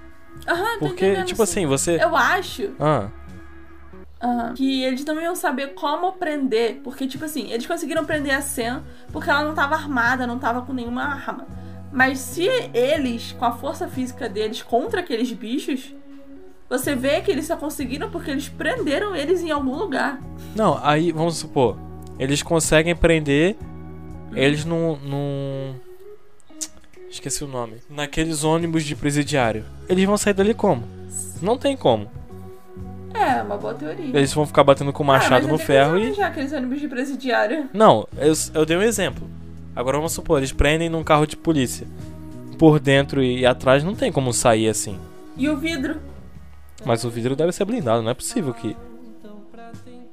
Aham, 0.47 0.79
Porque, 0.79 1.23
tipo 1.23 1.37
sim. 1.37 1.43
assim, 1.43 1.65
você. 1.65 2.03
Eu 2.03 2.15
acho 2.15 2.71
Ah, 2.79 3.09
aham, 4.21 4.53
que 4.55 4.83
eles 4.83 5.05
não 5.05 5.19
iam 5.21 5.35
saber 5.35 5.73
como 5.75 6.13
prender. 6.13 6.79
Porque, 6.83 7.07
tipo 7.07 7.25
assim, 7.25 7.51
eles 7.51 7.65
conseguiram 7.65 8.05
prender 8.05 8.33
a 8.35 8.41
Sam 8.41 8.83
porque 9.11 9.29
ela 9.29 9.43
não 9.43 9.53
tava 9.53 9.75
armada, 9.75 10.25
não 10.27 10.39
tava 10.39 10.61
com 10.63 10.73
nenhuma 10.73 11.03
arma. 11.03 11.45
Mas 11.91 12.19
se 12.19 12.47
eles, 12.73 13.33
com 13.33 13.45
a 13.45 13.51
força 13.51 13.87
física 13.87 14.27
deles 14.29 14.61
contra 14.63 15.01
aqueles 15.01 15.31
bichos, 15.33 15.93
você 16.69 16.95
vê 16.95 17.19
que 17.21 17.29
eles 17.29 17.45
só 17.45 17.57
conseguiram 17.57 18.09
porque 18.09 18.31
eles 18.31 18.47
prenderam 18.47 19.13
eles 19.15 19.41
em 19.41 19.51
algum 19.51 19.75
lugar. 19.75 20.19
não, 20.55 20.79
aí 20.83 21.11
vamos 21.11 21.37
supor. 21.37 21.77
Eles 22.17 22.41
conseguem 22.41 22.95
prender 22.95 23.57
eles 24.33 24.63
num. 24.63 24.95
num... 24.97 25.75
Esqueci 27.11 27.43
o 27.43 27.47
nome. 27.47 27.75
Naqueles 27.89 28.45
ônibus 28.45 28.85
de 28.85 28.95
presidiário. 28.95 29.65
Eles 29.89 30.05
vão 30.05 30.17
sair 30.17 30.33
dali 30.33 30.53
como? 30.53 30.87
Não 31.41 31.57
tem 31.57 31.75
como. 31.75 32.09
É, 33.13 33.41
uma 33.41 33.57
boa 33.57 33.73
teoria. 33.73 34.17
Eles 34.17 34.33
vão 34.33 34.45
ficar 34.45 34.63
batendo 34.63 34.93
com 34.93 35.03
o 35.03 35.05
machado 35.05 35.45
ah, 35.45 35.49
no 35.49 35.57
ferro 35.57 35.97
e. 35.97 36.03
arranjar 36.03 36.27
aqueles 36.27 36.53
ônibus 36.53 36.79
de 36.79 36.87
presidiário. 36.87 37.69
Não, 37.73 38.07
eu, 38.17 38.33
eu 38.53 38.65
dei 38.65 38.77
um 38.77 38.81
exemplo. 38.81 39.29
Agora 39.75 39.97
vamos 39.97 40.13
supor, 40.13 40.39
eles 40.39 40.53
prendem 40.53 40.89
num 40.89 41.03
carro 41.03 41.27
de 41.27 41.35
polícia. 41.35 41.85
Por 42.57 42.79
dentro 42.79 43.21
e 43.21 43.45
atrás 43.45 43.83
não 43.83 43.93
tem 43.93 44.11
como 44.11 44.31
sair 44.31 44.69
assim. 44.69 44.97
E 45.35 45.49
o 45.49 45.57
vidro? 45.57 45.99
Mas 46.85 47.03
o 47.03 47.09
vidro 47.09 47.35
deve 47.35 47.51
ser 47.51 47.65
blindado, 47.65 48.01
não 48.01 48.11
é 48.11 48.13
possível 48.13 48.53
que 48.53 48.75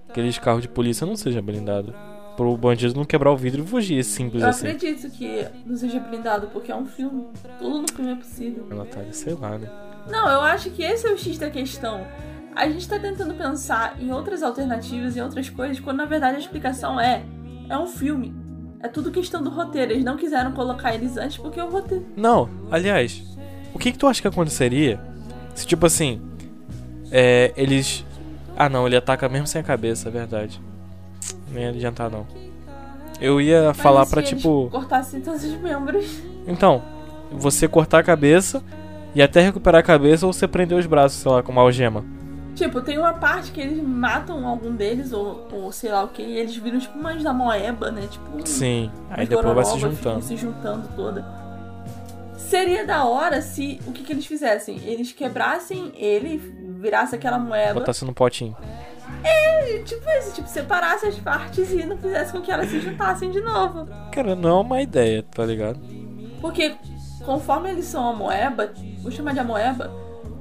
aqueles 0.08 0.38
carros 0.38 0.62
de 0.62 0.68
polícia 0.68 1.06
não 1.06 1.16
seja 1.16 1.40
blindado. 1.40 1.94
Pro 2.38 2.56
bandido 2.56 2.94
não 2.94 3.04
quebrar 3.04 3.32
o 3.32 3.36
vidro 3.36 3.64
e 3.64 3.66
fugir, 3.66 3.98
é 3.98 4.02
simples 4.04 4.44
Eu 4.44 4.50
assim. 4.50 4.68
acredito 4.68 5.10
que 5.10 5.44
não 5.66 5.76
seja 5.76 5.98
blindado, 5.98 6.46
porque 6.52 6.70
é 6.70 6.76
um 6.76 6.86
filme. 6.86 7.26
Tudo 7.58 7.82
no 7.82 7.88
filme 7.92 8.12
é 8.12 8.14
possível. 8.14 8.64
Natália, 8.70 9.12
sei 9.12 9.34
lá, 9.34 9.58
né? 9.58 9.68
Não, 10.08 10.30
eu 10.30 10.40
acho 10.42 10.70
que 10.70 10.84
esse 10.84 11.04
é 11.04 11.12
o 11.12 11.18
X 11.18 11.36
da 11.36 11.50
questão. 11.50 12.06
A 12.54 12.68
gente 12.68 12.88
tá 12.88 12.96
tentando 12.96 13.34
pensar 13.34 13.96
em 14.00 14.12
outras 14.12 14.44
alternativas 14.44 15.16
e 15.16 15.20
outras 15.20 15.50
coisas, 15.50 15.80
quando 15.80 15.96
na 15.96 16.04
verdade 16.04 16.36
a 16.36 16.38
explicação 16.38 17.00
é: 17.00 17.24
é 17.68 17.76
um 17.76 17.88
filme. 17.88 18.32
É 18.78 18.86
tudo 18.86 19.10
questão 19.10 19.42
do 19.42 19.50
roteiro. 19.50 19.90
Eles 19.90 20.04
não 20.04 20.16
quiseram 20.16 20.52
colocar 20.52 20.94
eles 20.94 21.16
antes 21.16 21.38
porque 21.38 21.60
o 21.60 21.68
roteiro. 21.68 22.06
Não, 22.16 22.48
aliás, 22.70 23.20
o 23.74 23.80
que 23.80 23.90
que 23.90 23.98
tu 23.98 24.06
acha 24.06 24.22
que 24.22 24.28
aconteceria 24.28 25.00
se 25.56 25.66
tipo 25.66 25.84
assim, 25.86 26.22
é, 27.10 27.52
eles... 27.56 28.04
Ah 28.56 28.68
não, 28.68 28.86
ele 28.86 28.94
ataca 28.94 29.28
mesmo 29.28 29.48
sem 29.48 29.60
a 29.60 29.64
cabeça, 29.64 30.08
é 30.08 30.12
verdade. 30.12 30.67
Nem 31.50 31.64
ia 31.64 31.70
adiantar 31.70 32.10
não. 32.10 32.26
Eu 33.20 33.40
ia 33.40 33.68
Mas 33.68 33.76
falar 33.76 34.06
eles 34.12 34.28
tipo... 34.28 34.68
Cortassem 34.70 35.20
todos 35.20 35.42
os 35.44 35.54
membros. 35.60 36.20
Então, 36.46 36.82
você 37.32 37.66
cortar 37.66 37.98
a 37.98 38.02
cabeça 38.02 38.62
e 39.14 39.22
até 39.22 39.40
recuperar 39.40 39.80
a 39.80 39.82
cabeça 39.82 40.26
ou 40.26 40.32
você 40.32 40.46
prender 40.46 40.78
os 40.78 40.86
braços, 40.86 41.20
sei 41.20 41.30
lá, 41.30 41.42
com 41.42 41.50
uma 41.50 41.62
algema. 41.62 42.04
Tipo, 42.54 42.80
tem 42.80 42.98
uma 42.98 43.12
parte 43.12 43.52
que 43.52 43.60
eles 43.60 43.80
matam 43.80 44.46
algum 44.46 44.74
deles, 44.74 45.12
ou, 45.12 45.46
ou 45.52 45.70
sei 45.70 45.92
lá 45.92 46.02
o 46.02 46.08
que, 46.08 46.22
e 46.22 46.38
eles 46.38 46.56
viram 46.56 46.80
tipo 46.80 46.98
mães 46.98 47.22
da 47.22 47.32
moeba, 47.32 47.92
né? 47.92 48.08
Tipo. 48.10 48.44
Sim, 48.44 48.90
aí 49.10 49.28
depois 49.28 49.54
vai 49.54 49.64
se 49.64 49.78
juntando. 49.78 50.22
se 50.22 50.36
juntando 50.36 50.88
toda. 50.96 51.24
Seria 52.36 52.84
da 52.84 53.04
hora 53.04 53.40
se 53.42 53.80
o 53.86 53.92
que, 53.92 54.02
que 54.02 54.12
eles 54.12 54.26
fizessem? 54.26 54.80
Eles 54.84 55.12
quebrassem 55.12 55.92
ele, 55.94 56.38
virasse 56.80 57.14
aquela 57.14 57.38
moeba. 57.38 57.74
Botasse 57.74 58.04
no 58.04 58.12
potinho. 58.12 58.56
E, 59.24 59.82
tipo 59.82 60.08
isso, 60.18 60.34
tipo, 60.34 60.48
separasse 60.48 61.06
as 61.06 61.18
partes 61.18 61.70
e 61.72 61.84
não 61.84 61.96
fizesse 61.98 62.32
com 62.32 62.40
que 62.40 62.50
elas 62.50 62.68
se 62.70 62.80
juntassem 62.80 63.30
de 63.30 63.40
novo. 63.40 63.86
Cara, 64.12 64.34
não 64.34 64.48
é 64.48 64.60
uma 64.60 64.82
ideia, 64.82 65.22
tá 65.22 65.44
ligado? 65.44 65.78
Porque 66.40 66.74
conforme 67.24 67.70
eles 67.70 67.84
são 67.84 68.08
a 68.08 68.12
moeba, 68.12 68.72
vou 69.02 69.10
chamar 69.10 69.34
de 69.34 69.40
a 69.40 69.44
moeba, 69.44 69.92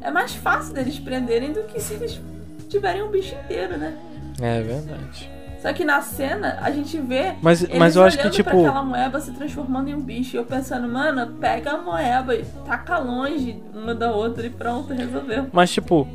é 0.02 0.12
mais 0.12 0.34
fácil 0.34 0.74
deles 0.74 1.00
prenderem 1.00 1.52
do 1.52 1.64
que 1.64 1.80
se 1.80 1.96
eles 1.96 2.22
tiverem 2.70 3.04
um 3.04 3.10
bicho 3.10 3.36
inteiro, 3.36 3.78
né? 3.78 3.98
É 4.40 4.62
verdade. 4.62 5.38
Só 5.62 5.74
que 5.74 5.84
na 5.84 6.02
cena 6.02 6.60
a 6.62 6.70
gente 6.70 6.98
vê 7.00 7.34
Mas, 7.42 7.64
eles 7.64 7.78
mas 7.78 7.96
eu 7.96 8.04
acho 8.04 8.18
que, 8.20 8.30
tipo. 8.30 8.50
aquela 8.50 8.84
moeba 8.84 9.20
se 9.20 9.32
transformando 9.32 9.90
em 9.90 9.96
um 9.96 10.02
bicho. 10.02 10.36
E 10.36 10.38
eu 10.38 10.46
pensando, 10.46 10.88
mano, 10.88 11.36
pega 11.40 11.72
a 11.72 11.78
moeba 11.78 12.36
e 12.36 12.46
taca 12.66 13.00
longe 13.00 13.62
uma 13.74 13.96
da 13.96 14.12
outra 14.12 14.46
e 14.46 14.50
pronto, 14.50 14.94
resolveu. 14.94 15.48
Mas, 15.52 15.72
tipo. 15.72 16.08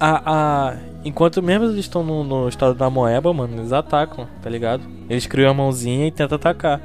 A, 0.00 0.22
a, 0.70 0.76
enquanto 1.04 1.42
mesmo 1.42 1.66
eles 1.66 1.76
estão 1.76 2.02
no, 2.02 2.22
no 2.22 2.48
estado 2.48 2.74
da 2.74 2.90
moeba, 2.90 3.32
mano, 3.32 3.56
eles 3.58 3.72
atacam, 3.72 4.28
tá 4.42 4.50
ligado? 4.50 4.82
Eles 5.08 5.26
criam 5.26 5.50
a 5.50 5.54
mãozinha 5.54 6.06
e 6.06 6.10
tentam 6.10 6.36
atacar. 6.36 6.80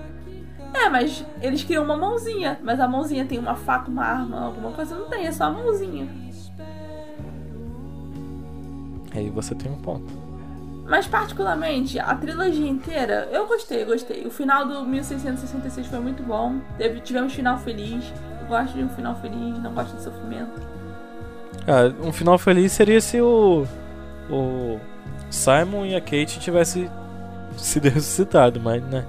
É, 0.74 0.90
mas 0.90 1.26
eles 1.42 1.64
criam 1.64 1.84
uma 1.84 1.96
mãozinha. 1.96 2.60
Mas 2.62 2.80
a 2.80 2.88
mãozinha 2.88 3.26
tem 3.26 3.40
uma 3.40 3.56
faca, 3.56 3.90
uma 3.90 4.04
arma, 4.04 4.46
alguma 4.46 4.72
coisa. 4.72 4.96
Não 4.96 5.08
tem, 5.08 5.26
é 5.26 5.32
só 5.32 5.46
a 5.46 5.50
mãozinha. 5.50 6.08
Aí 9.14 9.30
você 9.30 9.56
tem 9.56 9.72
um 9.72 9.78
ponto. 9.78 10.26
Mas 10.88 11.08
particularmente, 11.08 11.98
a 11.98 12.14
trilogia 12.14 12.68
inteira, 12.68 13.28
eu 13.32 13.48
gostei, 13.48 13.84
gostei. 13.86 14.26
O 14.26 14.30
final 14.30 14.68
do 14.68 14.86
1666 14.86 15.88
foi 15.88 16.00
muito 16.00 16.22
bom. 16.22 16.60
Teve, 16.78 17.00
tivemos 17.00 17.34
final 17.34 17.58
feliz. 17.58 18.14
Eu 18.42 18.48
gosto 18.48 18.74
de 18.74 18.84
um 18.84 18.90
final 18.90 19.16
feliz, 19.16 19.58
não 19.64 19.74
gosto 19.74 19.96
de 19.96 20.04
sofrimento. 20.04 20.62
Ah, 21.68 21.92
um 22.06 22.14
final 22.14 22.38
feliz 22.38 22.72
seria 22.72 23.02
se 23.02 23.20
o. 23.20 23.66
O 24.30 24.80
Simon 25.30 25.86
e 25.86 25.96
a 25.96 26.02
Kate 26.02 26.40
tivessem 26.40 26.90
sido 27.58 27.90
ressuscitado, 27.90 28.60
mas, 28.60 28.84
né? 28.84 29.06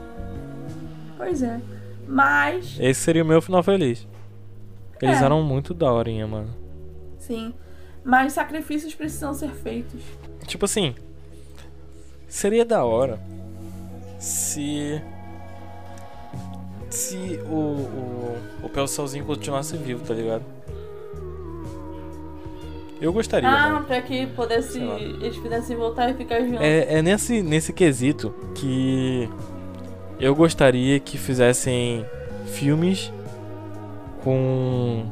Pois 1.16 1.42
é. 1.42 1.60
Mas, 2.06 2.76
Esse 2.78 3.00
seria 3.00 3.22
o 3.22 3.26
meu 3.26 3.42
final 3.42 3.62
feliz. 3.62 4.06
Eles 5.02 5.20
É. 5.20 5.24
eram 5.24 5.42
muito 5.42 5.74
daorinha, 5.74 6.26
mano. 6.26 6.50
sim. 7.18 7.52
Mas 8.04 8.34
sacrifícios 8.34 8.94
precisam 8.94 9.34
ser 9.34 9.50
feitos. 9.50 10.00
Tipo 10.46 10.64
assim. 10.64 10.94
Seria 12.28 12.64
da 12.64 12.84
hora 12.84 13.18
se. 14.16 15.02
Se 16.88 17.40
o. 17.50 17.54
O, 17.54 18.38
o 18.62 18.68
Pelsalzinho 18.68 19.24
continuasse 19.24 19.76
vivo, 19.76 20.04
tá 20.06 20.14
ligado? 20.14 20.44
Eu 23.00 23.12
gostaria, 23.12 23.48
Ah, 23.48 23.68
mano. 23.72 23.84
pra 23.84 24.00
que 24.00 24.26
pudesse, 24.28 24.78
eles 24.80 25.36
pudessem 25.36 25.76
voltar 25.76 26.10
e 26.10 26.14
ficar 26.14 26.40
juntos. 26.40 26.60
É, 26.62 26.98
é 26.98 27.02
nesse, 27.02 27.42
nesse 27.42 27.72
quesito 27.72 28.34
que 28.54 29.28
eu 30.18 30.34
gostaria 30.34 30.98
que 30.98 31.18
fizessem 31.18 32.06
filmes 32.46 33.12
com. 34.24 35.04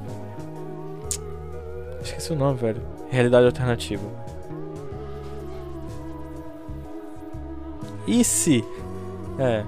Esqueci 2.02 2.32
o 2.32 2.36
nome, 2.36 2.58
velho. 2.58 2.80
Realidade 3.10 3.46
alternativa. 3.46 4.02
E 8.06 8.24
se? 8.24 8.64
É. 9.38 9.64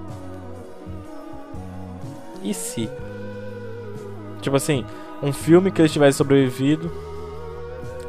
E 2.43 2.53
se? 2.53 2.89
Tipo 4.41 4.55
assim, 4.55 4.85
um 5.21 5.31
filme 5.33 5.71
que 5.71 5.81
eles 5.81 5.91
tivessem 5.91 6.17
sobrevivido. 6.17 6.91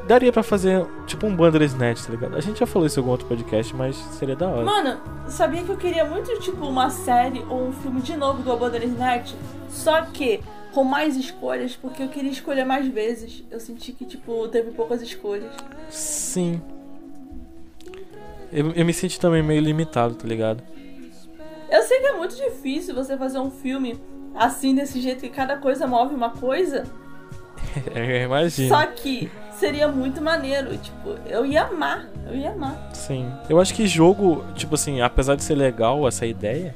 Daria 0.08 0.32
pra 0.32 0.42
fazer 0.42 0.86
tipo 1.06 1.26
um 1.26 1.36
Bandersnatch, 1.36 2.06
tá 2.06 2.10
ligado? 2.10 2.34
A 2.34 2.40
gente 2.40 2.58
já 2.58 2.66
falou 2.66 2.86
isso 2.86 2.98
em 2.98 3.00
algum 3.00 3.10
outro 3.10 3.26
podcast, 3.26 3.76
mas 3.76 3.94
seria 3.94 4.34
da 4.34 4.48
hora. 4.48 4.64
Mano, 4.64 4.98
sabia 5.28 5.62
que 5.62 5.68
eu 5.68 5.76
queria 5.76 6.02
muito, 6.06 6.34
tipo, 6.40 6.64
uma 6.64 6.88
série 6.88 7.44
ou 7.50 7.68
um 7.68 7.72
filme 7.74 8.00
de 8.00 8.16
novo 8.16 8.40
igual 8.40 8.58
Bandersnatch? 8.58 9.34
Só 9.68 10.00
que 10.06 10.40
com 10.72 10.82
mais 10.82 11.14
escolhas, 11.14 11.76
porque 11.76 12.02
eu 12.02 12.08
queria 12.08 12.30
escolher 12.30 12.64
mais 12.64 12.88
vezes. 12.88 13.44
Eu 13.50 13.60
senti 13.60 13.92
que, 13.92 14.06
tipo, 14.06 14.48
teve 14.48 14.70
poucas 14.70 15.02
escolhas. 15.02 15.52
Sim. 15.90 16.62
Eu, 18.50 18.72
eu 18.72 18.86
me 18.86 18.94
senti 18.94 19.20
também 19.20 19.42
meio 19.42 19.60
limitado, 19.60 20.14
tá 20.14 20.26
ligado? 20.26 20.62
Eu 21.70 21.82
sei 21.82 22.00
que 22.00 22.06
é 22.06 22.12
muito 22.14 22.34
difícil 22.34 22.94
você 22.94 23.14
fazer 23.14 23.40
um 23.40 23.50
filme 23.50 24.00
assim, 24.34 24.74
desse 24.74 25.02
jeito, 25.02 25.20
que 25.20 25.28
cada 25.28 25.58
coisa 25.58 25.86
move 25.86 26.14
uma 26.14 26.30
coisa. 26.30 26.84
Eu 27.94 28.22
imagino. 28.22 28.68
Só 28.68 28.86
que 28.86 29.30
seria 29.58 29.88
muito 29.88 30.20
maneiro. 30.22 30.76
Tipo, 30.78 31.16
eu 31.26 31.44
ia 31.44 31.64
amar. 31.64 32.06
Eu 32.26 32.34
ia 32.34 32.52
amar. 32.52 32.76
Sim. 32.92 33.30
Eu 33.48 33.60
acho 33.60 33.74
que 33.74 33.86
jogo, 33.86 34.44
tipo 34.54 34.74
assim, 34.74 35.00
apesar 35.00 35.34
de 35.36 35.42
ser 35.42 35.54
legal 35.54 36.06
essa 36.06 36.24
ideia, 36.26 36.74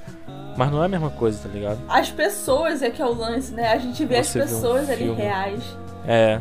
mas 0.57 0.71
não 0.71 0.83
é 0.83 0.87
a 0.87 0.89
mesma 0.89 1.11
coisa, 1.11 1.39
tá 1.47 1.49
ligado? 1.53 1.79
As 1.89 2.11
pessoas 2.11 2.83
é 2.83 2.91
que 2.91 3.01
é 3.01 3.07
o 3.07 3.15
lance, 3.15 3.53
né? 3.55 3.73
A 3.73 3.79
gente 3.79 4.05
vê 4.05 4.23
Você 4.23 4.39
vê 4.39 4.45
as 4.45 4.53
um 4.53 4.55
pessoas 4.57 4.91
ali 4.91 5.05
filme. 5.05 5.21
reais. 5.23 5.63
É. 6.07 6.41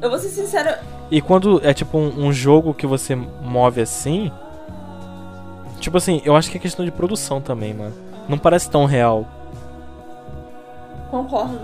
Eu 0.00 0.08
vou 0.10 0.18
ser 0.18 0.28
sincera, 0.28 0.80
E 1.10 1.20
quando 1.20 1.60
é 1.66 1.74
tipo 1.74 1.98
um, 1.98 2.26
um 2.26 2.32
jogo 2.32 2.72
que 2.72 2.86
você 2.86 3.14
move 3.16 3.80
assim. 3.80 4.30
Tipo 5.80 5.96
assim, 5.96 6.20
eu 6.24 6.34
acho 6.36 6.50
que 6.50 6.56
é 6.56 6.60
questão 6.60 6.84
de 6.84 6.90
produção 6.90 7.40
também, 7.40 7.72
mano. 7.74 7.94
Não 8.28 8.38
parece 8.38 8.70
tão 8.70 8.84
real. 8.84 9.26
Concordo. 11.10 11.58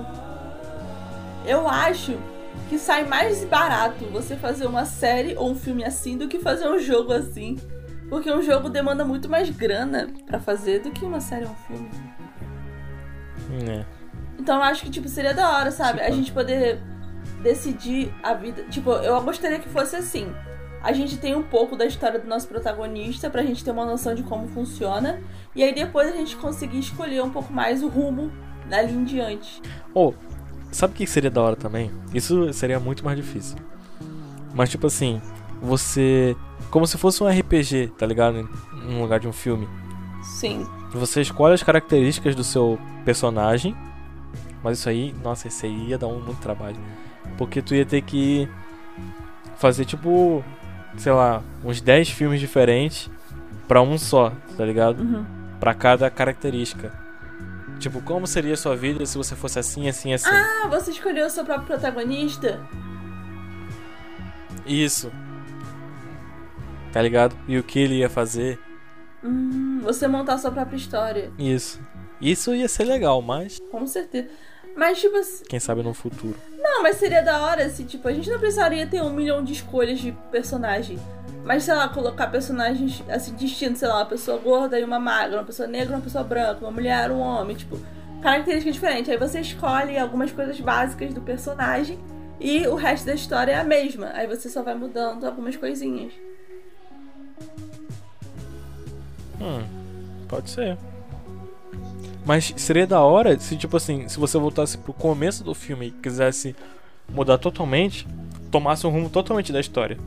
Eu 1.45 1.69
acho 1.69 2.17
que 2.75 2.79
sai 2.81 3.05
mais 3.05 3.45
barato 3.45 4.05
você 4.07 4.35
fazer 4.35 4.67
uma 4.67 4.85
série 4.85 5.37
ou 5.37 5.49
um 5.49 5.55
filme 5.55 5.85
assim 5.85 6.19
do 6.19 6.27
que 6.27 6.41
fazer 6.41 6.69
um 6.69 6.77
jogo 6.77 7.13
assim. 7.13 7.57
Porque 8.11 8.31
um 8.33 8.43
jogo 8.43 8.69
demanda 8.69 9.05
muito 9.05 9.29
mais 9.29 9.49
grana 9.49 10.09
pra 10.27 10.41
fazer 10.41 10.81
do 10.81 10.91
que 10.91 11.05
uma 11.05 11.21
série 11.21 11.45
ou 11.45 11.53
um 11.53 11.55
filme. 11.55 11.91
É. 13.69 13.85
Então 14.37 14.57
eu 14.57 14.63
acho 14.65 14.83
que, 14.83 14.91
tipo, 14.91 15.09
seria 15.09 15.33
da 15.33 15.53
hora, 15.53 15.71
sabe? 15.71 16.01
A 16.01 16.11
gente 16.11 16.33
poder 16.33 16.81
decidir 17.45 18.13
a 18.25 18.35
vida. 18.35 18.65
Tipo, 18.65 18.91
eu 18.91 19.23
gostaria 19.23 19.61
que 19.61 19.69
fosse 19.69 19.95
assim. 19.95 20.35
A 20.83 20.93
gente 20.93 21.17
tem 21.17 21.37
um 21.37 21.45
pouco 21.45 21.77
da 21.77 21.87
história 21.87 22.19
do 22.19 22.27
nosso 22.27 22.49
protagonista 22.49 23.31
pra 23.31 23.43
gente 23.43 23.65
ter 23.65 23.71
uma 23.71 23.87
noção 23.87 24.17
de 24.17 24.25
como 24.25 24.49
funciona. 24.49 25.23
E 25.55 25.63
aí 25.63 25.73
depois 25.73 26.13
a 26.13 26.17
gente 26.17 26.37
conseguir 26.37 26.81
escolher 26.81 27.23
um 27.23 27.31
pouco 27.31 27.53
mais 27.53 27.85
o 27.85 27.89
rumo 27.89 28.33
dali 28.69 28.93
em 28.93 29.05
diante. 29.05 29.63
Ou, 29.95 30.13
sabe 30.75 30.93
o 30.93 30.97
que 30.97 31.07
seria 31.07 31.31
da 31.31 31.41
hora 31.43 31.57
também? 31.57 31.91
Isso 32.13 32.53
seria 32.53 32.79
muito 32.81 33.05
mais 33.05 33.17
difícil. 33.17 33.57
Mas 34.55 34.69
tipo 34.71 34.87
assim, 34.87 35.21
você. 35.61 36.37
Como 36.71 36.87
se 36.87 36.99
fosse 36.99 37.23
um 37.23 37.29
RPG, 37.29 37.93
tá 37.99 38.07
ligado? 38.07 38.39
Em- 38.39 38.49
No 38.93 39.01
lugar 39.03 39.19
de 39.21 39.27
um 39.29 39.33
filme. 39.33 39.69
Sim. 40.23 40.67
Você 40.93 41.21
escolhe 41.23 41.55
as 41.55 41.63
características 41.63 42.35
do 42.35 42.45
seu 42.45 42.79
personagem. 43.05 43.75
Mas 44.63 44.79
isso 44.79 44.89
aí, 44.89 45.15
nossa, 45.23 45.49
isso 45.49 45.65
aí 45.67 45.89
ia 45.89 45.99
dar 45.99 46.07
um 46.07 46.21
muito 46.21 46.41
trabalho. 46.41 46.77
Porque 47.37 47.61
tu 47.63 47.75
ia 47.75 47.85
ter 47.85 48.01
que 48.03 48.49
fazer 49.57 49.85
tipo, 49.85 50.45
sei 50.97 51.13
lá, 51.13 51.43
uns 51.65 51.81
10 51.81 52.09
filmes 52.11 52.41
diferentes 52.41 53.11
pra 53.69 53.81
um 53.83 53.97
só, 53.99 54.33
tá 54.57 54.65
ligado? 54.65 55.01
Uhum. 55.01 55.25
Pra 55.61 55.75
cada 55.75 56.09
característica. 56.11 56.93
Tipo, 57.85 58.01
como 58.01 58.27
seria 58.27 58.55
a 58.55 58.57
sua 58.57 58.75
vida 58.75 59.05
se 59.05 59.19
você 59.19 59.37
fosse 59.37 59.59
assim, 59.59 59.91
assim, 59.91 60.15
assim? 60.15 60.31
Ah, 60.31 60.67
você 60.71 60.91
escolheu 60.91 61.27
o 61.27 61.29
seu 61.29 61.45
próprio 61.45 61.67
protagonista? 61.67 62.59
Isso. 64.65 65.13
Tá 66.91 67.03
ligado? 67.03 67.37
E 67.47 67.59
o 67.59 67.63
que 67.63 67.79
ele 67.79 67.97
ia 67.97 68.09
fazer? 68.09 68.59
Hum, 69.23 69.81
você 69.83 70.09
montar 70.09 70.33
a 70.33 70.39
sua 70.39 70.51
própria 70.51 70.79
história. 70.79 71.31
Isso. 71.39 71.79
Isso 72.19 72.55
ia 72.55 72.69
ser 72.69 72.85
legal, 72.85 73.21
mas 73.21 73.61
Com 73.71 73.87
certeza. 73.87 74.31
Mas, 74.75 74.99
tipo 74.99 75.19
assim. 75.19 75.45
quem 75.45 75.61
sabe 75.61 75.83
no 75.83 75.93
futuro. 75.93 76.39
Não, 76.59 76.83
mas 76.83 76.97
seria 76.97 77.21
da 77.21 77.45
hora 77.45 77.69
se, 77.69 77.85
tipo, 77.85 78.09
a 78.09 78.15
gente 78.15 78.31
não 78.31 78.39
precisaria 78.39 78.87
ter 78.87 79.03
um 79.03 79.11
milhão 79.11 79.45
de 79.45 79.53
escolhas 79.53 79.99
de 79.99 80.11
personagem. 80.33 80.99
Mas, 81.45 81.65
sei 81.65 81.75
lá, 81.75 81.89
colocar 81.89 82.29
personagens 82.29 83.03
assim 83.09 83.35
distintos, 83.35 83.79
sei 83.79 83.89
lá, 83.89 83.99
uma 83.99 84.07
pessoa 84.07 84.39
gorda 84.39 84.81
e 84.81 84.85
uma 84.85 84.99
magra, 84.99 85.39
uma 85.39 85.45
pessoa 85.45 85.69
negra 85.69 85.95
uma 85.95 86.03
pessoa 86.03 86.25
branca, 86.25 86.65
uma 86.65 86.71
mulher 86.71 87.11
um 87.11 87.21
homem, 87.21 87.55
tipo, 87.55 87.79
características 88.23 88.75
diferentes. 88.75 89.11
Aí 89.11 89.19
você 89.19 89.41
escolhe 89.41 89.99
algumas 89.99 90.33
coisas 90.33 90.59
básicas 90.59 91.13
do 91.13 91.21
personagem 91.21 91.99
e 92.41 92.67
o 92.67 92.75
resto 92.75 93.05
da 93.05 93.15
história 93.15 93.53
é 93.53 93.57
a 93.57 93.65
mesma. 93.65 94.11
Aí 94.15 94.27
você 94.27 94.49
só 94.49 94.63
vai 94.63 94.75
mudando 94.75 95.27
algumas 95.27 95.55
coisinhas. 95.55 96.15
Hum, 99.39 99.63
pode 100.27 100.49
ser. 100.49 100.79
Mas 102.25 102.55
seria 102.57 102.87
da 102.87 103.01
hora 103.01 103.39
se, 103.39 103.55
tipo 103.57 103.77
assim, 103.77 104.09
se 104.09 104.19
você 104.19 104.39
voltasse 104.39 104.79
pro 104.79 104.95
começo 104.95 105.45
do 105.45 105.55
filme 105.55 105.89
e 105.89 105.91
quisesse 105.91 106.57
mudar 107.07 107.37
totalmente, 107.37 108.07
tomasse 108.51 108.87
um 108.87 108.91
rumo 108.91 109.11
totalmente 109.11 109.53
da 109.53 109.61
história. 109.61 109.99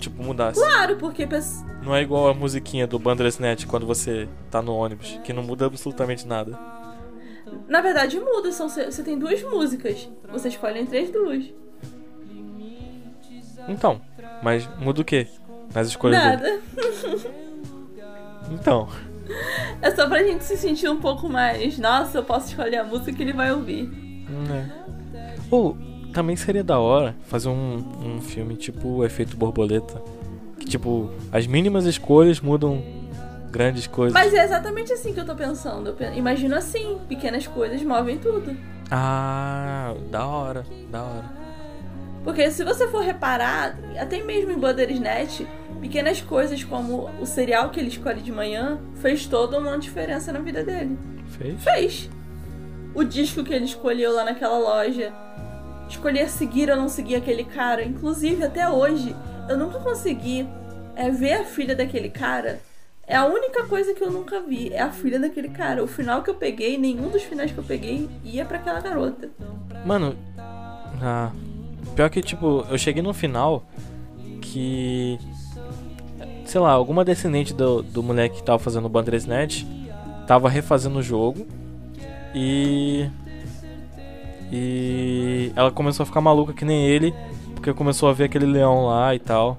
Tipo, 0.00 0.22
mudasse. 0.22 0.58
Claro, 0.58 0.96
porque 0.96 1.28
Não 1.82 1.94
é 1.94 2.02
igual 2.02 2.28
a 2.28 2.34
musiquinha 2.34 2.86
do 2.86 2.98
Bandersnatch 2.98 3.66
quando 3.66 3.86
você 3.86 4.26
tá 4.50 4.62
no 4.62 4.74
ônibus, 4.74 5.20
que 5.22 5.32
não 5.32 5.42
muda 5.42 5.66
absolutamente 5.66 6.26
nada. 6.26 6.58
na 7.68 7.80
verdade 7.80 8.18
muda, 8.18 8.50
são, 8.50 8.68
você 8.68 9.02
tem 9.02 9.18
duas 9.18 9.42
músicas. 9.42 10.08
Você 10.32 10.48
escolhe 10.48 10.80
entre 10.80 10.98
as 10.98 11.10
duas. 11.10 11.44
Então, 13.68 14.00
mas 14.42 14.68
muda 14.78 15.02
o 15.02 15.04
quê? 15.04 15.26
Nas 15.74 15.86
escolhas? 15.88 16.22
Nada. 16.22 16.60
Então, 18.50 18.88
É 19.80 19.92
só 19.92 20.08
pra 20.08 20.24
gente 20.24 20.42
se 20.42 20.56
sentir 20.56 20.88
um 20.88 20.98
pouco 21.00 21.28
mais. 21.28 21.78
Nossa, 21.78 22.18
eu 22.18 22.24
posso 22.24 22.48
escolher 22.48 22.78
a 22.78 22.84
música 22.84 23.12
que 23.12 23.22
ele 23.22 23.32
vai 23.32 23.52
ouvir. 23.52 23.84
né. 24.48 24.72
Ou, 25.52 25.76
também 26.12 26.36
seria 26.36 26.62
da 26.64 26.78
hora 26.78 27.14
fazer 27.26 27.48
um, 27.48 27.82
um 28.04 28.20
filme 28.20 28.56
tipo 28.56 28.88
o 28.88 29.04
Efeito 29.04 29.36
Borboleta. 29.36 30.02
Que, 30.58 30.66
tipo, 30.66 31.10
as 31.32 31.46
mínimas 31.46 31.86
escolhas 31.86 32.40
mudam 32.40 32.82
grandes 33.50 33.86
coisas. 33.86 34.12
Mas 34.12 34.32
é 34.34 34.44
exatamente 34.44 34.92
assim 34.92 35.12
que 35.14 35.20
eu 35.20 35.24
tô 35.24 35.34
pensando. 35.34 35.88
Eu 35.88 35.94
pe- 35.94 36.12
imagino 36.16 36.54
assim: 36.54 36.98
pequenas 37.08 37.46
coisas 37.46 37.82
movem 37.82 38.18
tudo. 38.18 38.54
Ah, 38.90 39.94
da 40.10 40.26
hora, 40.26 40.66
da 40.90 41.02
hora. 41.02 41.40
Porque 42.22 42.50
se 42.50 42.62
você 42.64 42.86
for 42.88 43.02
reparar, 43.02 43.78
até 43.98 44.22
mesmo 44.22 44.52
em 44.52 44.58
Bandersnatch, 44.58 45.40
pequenas 45.80 46.20
coisas 46.20 46.62
como 46.62 47.08
o 47.18 47.24
cereal 47.24 47.70
que 47.70 47.80
ele 47.80 47.88
escolhe 47.88 48.20
de 48.20 48.30
manhã 48.30 48.78
fez 48.96 49.24
toda 49.26 49.58
uma 49.58 49.78
diferença 49.78 50.30
na 50.30 50.40
vida 50.40 50.62
dele. 50.62 50.98
Fez? 51.38 51.62
Fez. 51.64 52.10
O 52.94 53.02
disco 53.04 53.42
que 53.42 53.54
ele 53.54 53.64
escolheu 53.64 54.12
lá 54.14 54.24
naquela 54.24 54.58
loja. 54.58 55.12
Escolher 55.90 56.30
seguir 56.30 56.70
ou 56.70 56.76
não 56.76 56.88
seguir 56.88 57.16
aquele 57.16 57.44
cara. 57.44 57.84
Inclusive, 57.84 58.42
até 58.44 58.68
hoje, 58.68 59.14
eu 59.48 59.58
nunca 59.58 59.78
consegui 59.78 60.48
é, 60.96 61.10
ver 61.10 61.34
a 61.34 61.44
filha 61.44 61.76
daquele 61.76 62.08
cara. 62.08 62.60
É 63.06 63.16
a 63.16 63.26
única 63.26 63.66
coisa 63.66 63.92
que 63.92 64.02
eu 64.02 64.10
nunca 64.10 64.40
vi. 64.40 64.72
É 64.72 64.80
a 64.80 64.90
filha 64.90 65.18
daquele 65.18 65.48
cara. 65.48 65.82
O 65.82 65.88
final 65.88 66.22
que 66.22 66.30
eu 66.30 66.34
peguei, 66.34 66.78
nenhum 66.78 67.08
dos 67.08 67.22
finais 67.22 67.50
que 67.50 67.58
eu 67.58 67.64
peguei 67.64 68.08
ia 68.24 68.44
pra 68.44 68.58
aquela 68.58 68.80
garota. 68.80 69.28
Mano, 69.84 70.16
ah, 71.02 71.32
pior 71.94 72.08
que, 72.08 72.22
tipo, 72.22 72.64
eu 72.70 72.78
cheguei 72.78 73.02
no 73.02 73.12
final 73.12 73.66
que. 74.40 75.18
Sei 76.46 76.60
lá, 76.60 76.70
alguma 76.70 77.04
descendente 77.04 77.52
do, 77.52 77.82
do 77.82 78.02
moleque 78.02 78.36
que 78.36 78.42
tava 78.42 78.58
fazendo 78.58 78.86
o 78.86 78.88
Bandersnatch 78.88 79.64
tava 80.30 80.48
refazendo 80.48 81.00
o 81.00 81.02
jogo 81.02 81.44
e. 82.32 83.10
E 84.50 85.52
ela 85.54 85.70
começou 85.70 86.02
a 86.02 86.06
ficar 86.06 86.20
maluca 86.20 86.52
que 86.52 86.64
nem 86.64 86.86
ele, 86.86 87.14
porque 87.54 87.72
começou 87.72 88.08
a 88.08 88.12
ver 88.12 88.24
aquele 88.24 88.46
leão 88.46 88.86
lá 88.86 89.14
e 89.14 89.18
tal. 89.18 89.58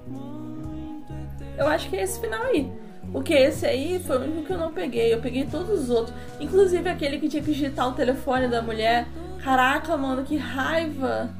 Eu 1.56 1.66
acho 1.66 1.88
que 1.88 1.96
é 1.96 2.02
esse 2.02 2.20
final 2.20 2.42
aí. 2.42 2.70
Porque 3.12 3.34
esse 3.34 3.66
aí 3.66 4.02
foi 4.06 4.18
o 4.18 4.22
único 4.22 4.42
que 4.42 4.52
eu 4.52 4.58
não 4.58 4.72
peguei. 4.72 5.12
Eu 5.12 5.20
peguei 5.20 5.44
todos 5.44 5.82
os 5.82 5.90
outros. 5.90 6.16
Inclusive 6.40 6.88
aquele 6.88 7.18
que 7.18 7.28
tinha 7.28 7.42
que 7.42 7.52
digitar 7.52 7.88
o 7.88 7.92
telefone 7.92 8.48
da 8.48 8.62
mulher. 8.62 9.06
Caraca, 9.42 9.96
mano, 9.96 10.24
que 10.24 10.36
raiva. 10.36 11.30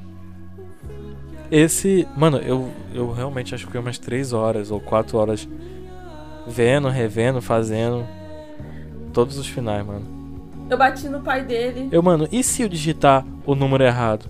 Esse. 1.50 2.06
Mano, 2.16 2.38
eu, 2.38 2.70
eu 2.94 3.10
realmente 3.10 3.54
acho 3.54 3.66
que 3.66 3.72
foi 3.72 3.80
umas 3.80 3.98
3 3.98 4.32
horas 4.32 4.70
ou 4.70 4.80
4 4.80 5.16
horas 5.16 5.48
vendo, 6.46 6.88
revendo, 6.88 7.40
fazendo. 7.40 8.06
Todos 9.12 9.38
os 9.38 9.46
finais, 9.46 9.84
mano. 9.84 10.11
Eu 10.72 10.78
bati 10.78 11.06
no 11.06 11.20
pai 11.20 11.44
dele. 11.44 11.90
Eu, 11.92 12.02
mano, 12.02 12.26
e 12.32 12.42
se 12.42 12.62
eu 12.62 12.68
digitar 12.68 13.26
o 13.44 13.54
número 13.54 13.84
errado? 13.84 14.24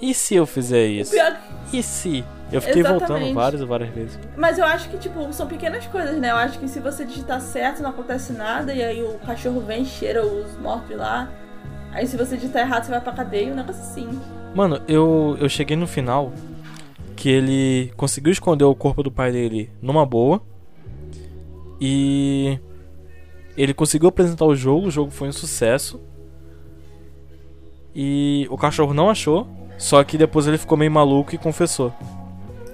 E 0.00 0.14
se 0.14 0.36
eu 0.36 0.46
fizer 0.46 0.86
isso? 0.86 1.10
Pior 1.10 1.36
E 1.72 1.82
se? 1.82 2.24
Eu 2.52 2.62
fiquei 2.62 2.84
voltando 2.84 3.02
Exatamente. 3.16 3.34
várias 3.34 3.60
e 3.60 3.64
várias 3.64 3.90
vezes. 3.90 4.18
Mas 4.36 4.56
eu 4.58 4.64
acho 4.64 4.88
que, 4.88 4.96
tipo, 4.98 5.32
são 5.32 5.48
pequenas 5.48 5.88
coisas, 5.88 6.16
né? 6.20 6.30
Eu 6.30 6.36
acho 6.36 6.60
que 6.60 6.68
se 6.68 6.78
você 6.78 7.04
digitar 7.04 7.40
certo, 7.40 7.82
não 7.82 7.90
acontece 7.90 8.32
nada. 8.32 8.72
E 8.72 8.80
aí 8.84 9.02
o 9.02 9.18
cachorro 9.26 9.60
vem, 9.62 9.84
cheira 9.84 10.24
os 10.24 10.56
mortos 10.58 10.96
lá. 10.96 11.28
Aí 11.90 12.06
se 12.06 12.16
você 12.16 12.36
digitar 12.36 12.62
errado, 12.62 12.84
você 12.84 12.92
vai 12.92 13.00
pra 13.00 13.12
cadeia. 13.12 13.52
Um 13.52 13.56
negócio 13.56 13.82
assim. 13.82 14.08
Mano, 14.54 14.80
eu, 14.86 15.36
eu 15.40 15.48
cheguei 15.48 15.76
no 15.76 15.88
final 15.88 16.32
que 17.16 17.28
ele 17.28 17.92
conseguiu 17.96 18.30
esconder 18.30 18.62
o 18.62 18.76
corpo 18.76 19.02
do 19.02 19.10
pai 19.10 19.32
dele 19.32 19.68
numa 19.82 20.06
boa. 20.06 20.40
E 21.80 22.60
ele 23.56 23.74
conseguiu 23.74 24.08
apresentar 24.08 24.44
o 24.44 24.54
jogo, 24.54 24.86
o 24.86 24.90
jogo 24.90 25.10
foi 25.10 25.28
um 25.28 25.32
sucesso. 25.32 26.00
E 27.94 28.46
o 28.50 28.56
cachorro 28.56 28.94
não 28.94 29.10
achou, 29.10 29.46
só 29.76 30.02
que 30.04 30.16
depois 30.16 30.46
ele 30.46 30.58
ficou 30.58 30.78
meio 30.78 30.90
maluco 30.90 31.34
e 31.34 31.38
confessou. 31.38 31.92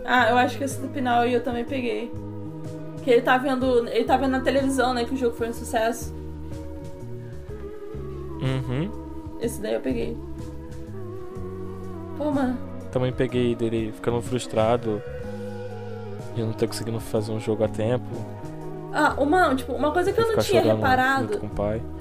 Ah, 0.05 0.31
eu 0.31 0.37
acho 0.37 0.59
que 0.59 0.65
esse 0.65 0.81
do 0.81 0.89
final 0.89 1.27
eu 1.27 1.43
também 1.43 1.65
peguei. 1.65 2.13
Que 3.03 3.11
ele 3.11 3.23
tá 3.23 3.39
vendo. 3.39 3.89
Ele 3.89 4.05
tá 4.05 4.17
vendo 4.17 4.33
na 4.33 4.41
televisão, 4.41 4.95
né? 4.95 5.05
Que 5.05 5.15
o 5.15 5.17
jogo 5.17 5.35
foi 5.35 5.49
um 5.49 5.53
sucesso. 5.53 6.15
Uhum. 8.41 8.91
Esse 9.41 9.61
daí 9.61 9.75
eu 9.75 9.81
peguei. 9.81 10.17
Pô, 12.17 12.31
mano. 12.31 12.57
Também 12.93 13.13
peguei 13.13 13.55
dele 13.55 13.93
ficando 13.93 14.21
frustrado 14.23 15.03
de 16.35 16.43
não 16.43 16.53
ter 16.53 16.67
conseguido 16.67 17.01
fazer 17.01 17.33
um 17.33 17.41
jogo 17.41 17.65
a 17.65 17.69
tempo. 17.69 18.36
Ah, 18.99 19.13
uma, 19.19 19.55
tipo, 19.55 19.75
uma 19.75 19.91
coisa 19.93 20.11
que 20.11 20.19
eu 20.19 20.27
não 20.27 20.39
tinha 20.39 20.63
reparado 20.63 21.39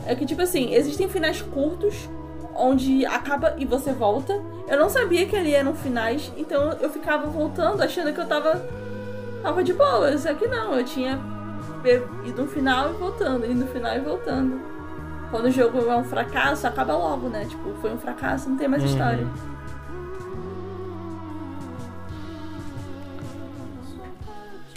é 0.05 0.15
que, 0.15 0.25
tipo 0.25 0.41
assim, 0.41 0.73
existem 0.73 1.09
finais 1.09 1.41
curtos 1.41 2.09
onde 2.55 3.05
acaba 3.05 3.53
e 3.57 3.65
você 3.65 3.91
volta. 3.91 4.41
Eu 4.65 4.79
não 4.79 4.87
sabia 4.89 5.25
que 5.25 5.35
ali 5.35 5.53
eram 5.53 5.75
finais, 5.75 6.31
então 6.37 6.71
eu 6.79 6.89
ficava 6.89 7.27
voltando 7.27 7.81
achando 7.81 8.13
que 8.13 8.19
eu 8.21 8.25
tava, 8.25 8.65
tava 9.43 9.61
de 9.61 9.73
boa. 9.73 10.17
Só 10.17 10.33
que 10.35 10.47
não, 10.47 10.73
eu 10.73 10.85
tinha 10.85 11.19
ido 12.23 12.43
no 12.43 12.47
final 12.47 12.91
e 12.91 12.93
voltando, 12.93 13.45
indo 13.45 13.65
no 13.65 13.67
final 13.67 13.93
e 13.93 13.99
voltando. 13.99 14.57
Quando 15.29 15.47
o 15.47 15.51
jogo 15.51 15.79
é 15.79 15.97
um 15.97 16.03
fracasso, 16.05 16.65
acaba 16.65 16.95
logo, 16.95 17.27
né? 17.27 17.43
Tipo, 17.43 17.73
foi 17.81 17.93
um 17.93 17.97
fracasso, 17.97 18.49
não 18.49 18.55
tem 18.55 18.69
mais 18.69 18.83
Uhum. 18.83 18.89
história. 18.89 19.27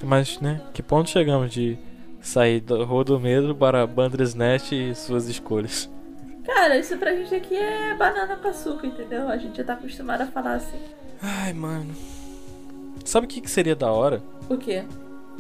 Mas, 0.03 0.41
né, 0.41 0.61
que 0.73 0.83
ponto 0.83 1.09
chegamos 1.11 1.53
de 1.53 1.79
sair 2.21 2.61
do 2.61 2.85
Rodometro 2.85 3.55
para 3.55 3.87
Bandersnatch 3.87 4.73
e 4.73 4.95
suas 4.95 5.29
escolhas? 5.29 5.89
Cara, 6.45 6.77
isso 6.79 6.97
pra 6.97 7.15
gente 7.15 7.35
aqui 7.35 7.55
é 7.57 7.95
banana 7.95 8.37
com 8.37 8.49
açúcar, 8.49 8.87
entendeu? 8.87 9.29
A 9.29 9.37
gente 9.37 9.57
já 9.59 9.65
tá 9.65 9.75
acostumado 9.75 10.23
a 10.23 10.27
falar 10.27 10.55
assim. 10.55 10.79
Ai, 11.23 11.53
mano. 11.53 11.95
Sabe 13.05 13.27
o 13.27 13.29
que, 13.29 13.41
que 13.41 13.51
seria 13.51 13.75
da 13.77 13.91
hora 13.91 14.23
O 14.49 14.57
quê? 14.57 14.85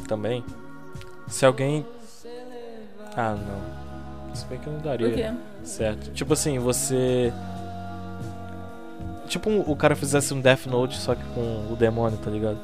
também? 0.06 0.44
Se 1.26 1.44
alguém. 1.46 1.84
Ah, 3.16 3.34
não. 3.34 4.34
Se 4.34 4.44
bem 4.46 4.58
que 4.58 4.66
eu 4.66 4.72
não 4.74 4.80
daria. 4.80 5.08
O 5.08 5.12
quê? 5.12 5.30
Certo. 5.64 6.10
Tipo 6.12 6.32
assim, 6.34 6.58
você. 6.58 7.32
Tipo 9.26 9.50
um- 9.50 9.60
o 9.60 9.76
cara 9.76 9.94
fizesse 9.96 10.32
um 10.32 10.40
Death 10.40 10.66
Note 10.66 10.96
só 10.98 11.14
que 11.14 11.24
com 11.34 11.66
o 11.72 11.76
demônio, 11.76 12.16
tá 12.18 12.30
ligado? 12.30 12.58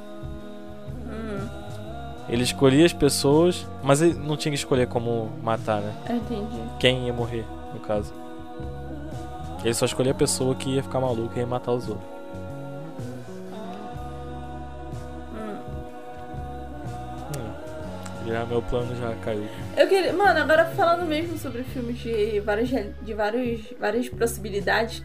Ele 2.28 2.42
escolhia 2.42 2.86
as 2.86 2.92
pessoas, 2.92 3.66
mas 3.82 4.00
ele 4.00 4.14
não 4.14 4.36
tinha 4.36 4.50
que 4.52 4.58
escolher 4.58 4.86
como 4.86 5.30
matar, 5.42 5.80
né? 5.80 5.94
eu 6.08 6.16
entendi. 6.16 6.62
Quem 6.78 7.06
ia 7.06 7.12
morrer, 7.12 7.44
no 7.72 7.80
caso. 7.80 8.12
Ele 9.62 9.74
só 9.74 9.84
escolhia 9.84 10.12
a 10.12 10.14
pessoa 10.14 10.54
que 10.54 10.70
ia 10.70 10.82
ficar 10.82 11.00
maluca 11.00 11.36
e 11.36 11.40
ia 11.40 11.46
matar 11.46 11.72
os 11.72 11.88
outros. 11.88 12.08
Hum. 15.34 15.56
Hum. 17.36 18.26
Já 18.26 18.46
meu 18.46 18.62
plano 18.62 18.94
já 18.96 19.14
caiu. 19.16 19.46
Eu 19.76 19.88
queria. 19.88 20.12
Mano, 20.12 20.40
agora 20.40 20.66
falando 20.66 21.06
mesmo 21.06 21.36
sobre 21.38 21.62
filmes 21.62 21.98
de 21.98 22.40
várias, 22.40 22.70
de 22.70 23.14
vários, 23.14 23.60
várias 23.78 24.08
possibilidades, 24.08 25.02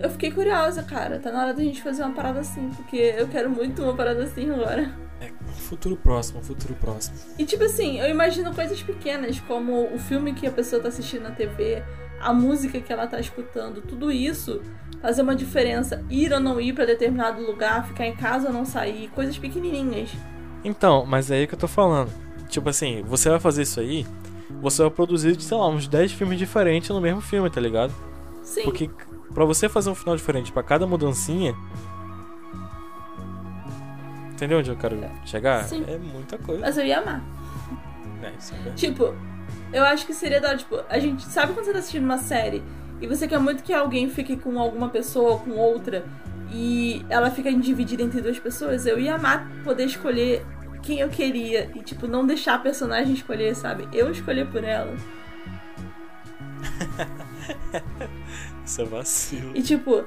eu 0.00 0.10
fiquei 0.10 0.30
curiosa, 0.30 0.82
cara. 0.82 1.18
Tá 1.18 1.30
na 1.30 1.42
hora 1.42 1.54
da 1.54 1.62
gente 1.62 1.82
fazer 1.82 2.02
uma 2.02 2.14
parada 2.14 2.40
assim, 2.40 2.70
porque 2.70 3.14
eu 3.16 3.28
quero 3.28 3.50
muito 3.50 3.82
uma 3.82 3.94
parada 3.94 4.24
assim 4.24 4.50
agora. 4.50 5.07
Futuro 5.56 5.96
próximo, 5.96 6.42
futuro 6.42 6.74
próximo. 6.74 7.16
E 7.38 7.44
tipo 7.44 7.64
assim, 7.64 7.98
eu 8.00 8.08
imagino 8.08 8.54
coisas 8.54 8.82
pequenas, 8.82 9.40
como 9.40 9.92
o 9.94 9.98
filme 9.98 10.32
que 10.32 10.46
a 10.46 10.50
pessoa 10.50 10.80
tá 10.80 10.88
assistindo 10.88 11.22
na 11.22 11.30
TV, 11.30 11.82
a 12.20 12.32
música 12.32 12.80
que 12.80 12.92
ela 12.92 13.06
tá 13.06 13.20
escutando, 13.20 13.82
tudo 13.82 14.10
isso 14.10 14.62
fazer 15.00 15.22
uma 15.22 15.34
diferença. 15.34 16.04
Ir 16.08 16.32
ou 16.32 16.40
não 16.40 16.60
ir 16.60 16.72
pra 16.72 16.84
determinado 16.84 17.42
lugar, 17.42 17.86
ficar 17.86 18.06
em 18.06 18.14
casa 18.14 18.48
ou 18.48 18.52
não 18.52 18.64
sair, 18.64 19.08
coisas 19.08 19.38
pequenininhas. 19.38 20.10
Então, 20.64 21.04
mas 21.06 21.30
é 21.30 21.36
aí 21.36 21.46
que 21.46 21.54
eu 21.54 21.58
tô 21.58 21.68
falando. 21.68 22.10
Tipo 22.48 22.68
assim, 22.68 23.02
você 23.02 23.28
vai 23.28 23.38
fazer 23.38 23.62
isso 23.62 23.78
aí, 23.78 24.06
você 24.60 24.82
vai 24.82 24.90
produzir, 24.90 25.40
sei 25.40 25.56
lá, 25.56 25.68
uns 25.68 25.86
10 25.86 26.12
filmes 26.12 26.38
diferentes 26.38 26.88
no 26.90 27.00
mesmo 27.00 27.20
filme, 27.20 27.50
tá 27.50 27.60
ligado? 27.60 27.92
Sim. 28.42 28.62
Porque 28.62 28.90
pra 29.34 29.44
você 29.44 29.68
fazer 29.68 29.90
um 29.90 29.94
final 29.94 30.16
diferente 30.16 30.50
pra 30.50 30.62
cada 30.62 30.86
mudancinha. 30.86 31.54
Entendeu 34.38 34.60
onde 34.60 34.70
eu 34.70 34.76
quero 34.76 34.96
chegar? 35.24 35.64
Sim. 35.64 35.84
É 35.88 35.98
muita 35.98 36.38
coisa. 36.38 36.60
Mas 36.60 36.78
eu 36.78 36.86
ia 36.86 37.00
amar. 37.00 37.20
É, 38.22 38.30
isso 38.38 38.54
é 38.54 38.56
verdade. 38.56 38.76
Tipo, 38.80 39.12
eu 39.72 39.84
acho 39.84 40.06
que 40.06 40.14
seria 40.14 40.40
da 40.40 40.50
hora, 40.50 40.56
tipo, 40.56 40.80
a 40.88 40.96
gente 41.00 41.24
sabe 41.24 41.52
quando 41.52 41.64
você 41.64 41.72
tá 41.72 41.80
assistindo 41.80 42.04
uma 42.04 42.18
série 42.18 42.62
e 43.00 43.08
você 43.08 43.26
quer 43.26 43.40
muito 43.40 43.64
que 43.64 43.72
alguém 43.72 44.08
fique 44.08 44.36
com 44.36 44.56
alguma 44.60 44.90
pessoa 44.90 45.32
ou 45.32 45.40
com 45.40 45.50
outra 45.50 46.04
e 46.52 47.04
ela 47.08 47.32
fica 47.32 47.52
dividida 47.52 48.00
entre 48.00 48.20
duas 48.20 48.38
pessoas, 48.38 48.86
eu 48.86 48.96
ia 49.00 49.16
amar 49.16 49.50
poder 49.64 49.86
escolher 49.86 50.46
quem 50.84 51.00
eu 51.00 51.08
queria 51.08 51.68
e, 51.74 51.82
tipo, 51.82 52.06
não 52.06 52.24
deixar 52.24 52.54
a 52.54 52.58
personagem 52.60 53.14
escolher, 53.14 53.56
sabe? 53.56 53.88
Eu 53.92 54.08
escolher 54.12 54.46
por 54.46 54.62
ela. 54.62 54.94
Isso 58.64 58.82
é 58.82 58.84
vacilo. 58.84 59.50
E, 59.56 59.62
tipo, 59.62 60.04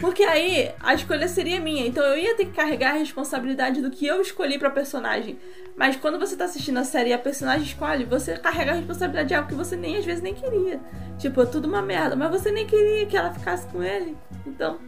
porque 0.00 0.22
aí 0.22 0.72
a 0.80 0.94
escolha 0.94 1.28
seria 1.28 1.60
minha, 1.60 1.86
então 1.86 2.02
eu 2.04 2.18
ia 2.18 2.36
ter 2.36 2.46
que 2.46 2.52
carregar 2.52 2.90
a 2.90 2.98
responsabilidade 2.98 3.80
do 3.80 3.90
que 3.90 4.06
eu 4.06 4.20
escolhi 4.20 4.58
pra 4.58 4.70
personagem. 4.70 5.38
Mas 5.76 5.96
quando 5.96 6.18
você 6.18 6.36
tá 6.36 6.44
assistindo 6.44 6.78
a 6.78 6.84
série 6.84 7.10
e 7.10 7.12
a 7.12 7.18
personagem 7.18 7.64
escolhe, 7.66 8.04
você 8.04 8.36
carrega 8.36 8.72
a 8.72 8.74
responsabilidade 8.74 9.28
de 9.28 9.34
algo 9.34 9.48
que 9.48 9.54
você 9.54 9.76
nem 9.76 9.96
às 9.96 10.04
vezes 10.04 10.22
nem 10.22 10.34
queria. 10.34 10.80
Tipo, 11.18 11.42
é 11.42 11.46
tudo 11.46 11.68
uma 11.68 11.82
merda, 11.82 12.16
mas 12.16 12.30
você 12.30 12.50
nem 12.50 12.66
queria 12.66 13.06
que 13.06 13.16
ela 13.16 13.32
ficasse 13.32 13.66
com 13.68 13.82
ele. 13.82 14.16
Então, 14.46 14.78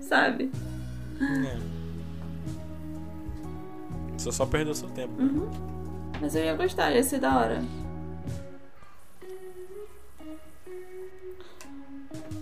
sabe? 0.00 0.50
É. 1.20 1.74
Você 4.16 4.32
só 4.32 4.46
perdeu 4.46 4.74
seu 4.74 4.88
tempo. 4.90 5.20
Uhum. 5.20 5.50
Mas 6.20 6.34
eu 6.34 6.44
ia 6.44 6.54
gostar, 6.54 6.90
ia 6.92 7.02
ser 7.02 7.18
da 7.18 7.38
hora. 7.38 7.62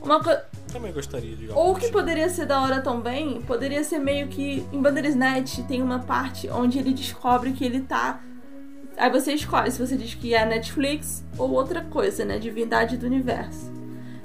Uma 0.03 0.23
coisa. 0.23 0.45
Também 0.73 0.93
gostaria 0.93 1.37
de 1.37 1.51
Ou 1.51 1.75
que 1.75 1.91
poderia 1.91 2.29
ser 2.29 2.47
da 2.47 2.61
hora 2.63 2.81
também, 2.81 3.43
poderia 3.43 3.85
ser 3.85 3.99
meio 3.99 4.29
que. 4.29 4.67
Em 4.73 4.81
Bandersnatch 4.81 5.59
tem 5.69 5.83
uma 5.83 5.99
parte 5.99 6.49
onde 6.49 6.79
ele 6.79 6.93
descobre 6.93 7.53
que 7.53 7.65
ele 7.65 7.81
tá. 7.81 8.21
Aí 8.97 9.11
você 9.11 9.33
escolhe 9.33 9.71
se 9.71 9.79
você 9.79 9.97
diz 9.97 10.15
que 10.15 10.35
é 10.35 10.45
Netflix 10.47 11.25
ou 11.39 11.51
outra 11.51 11.83
coisa, 11.83 12.25
né? 12.25 12.39
Divindade 12.39 12.97
do 12.97 13.07
universo. 13.07 13.71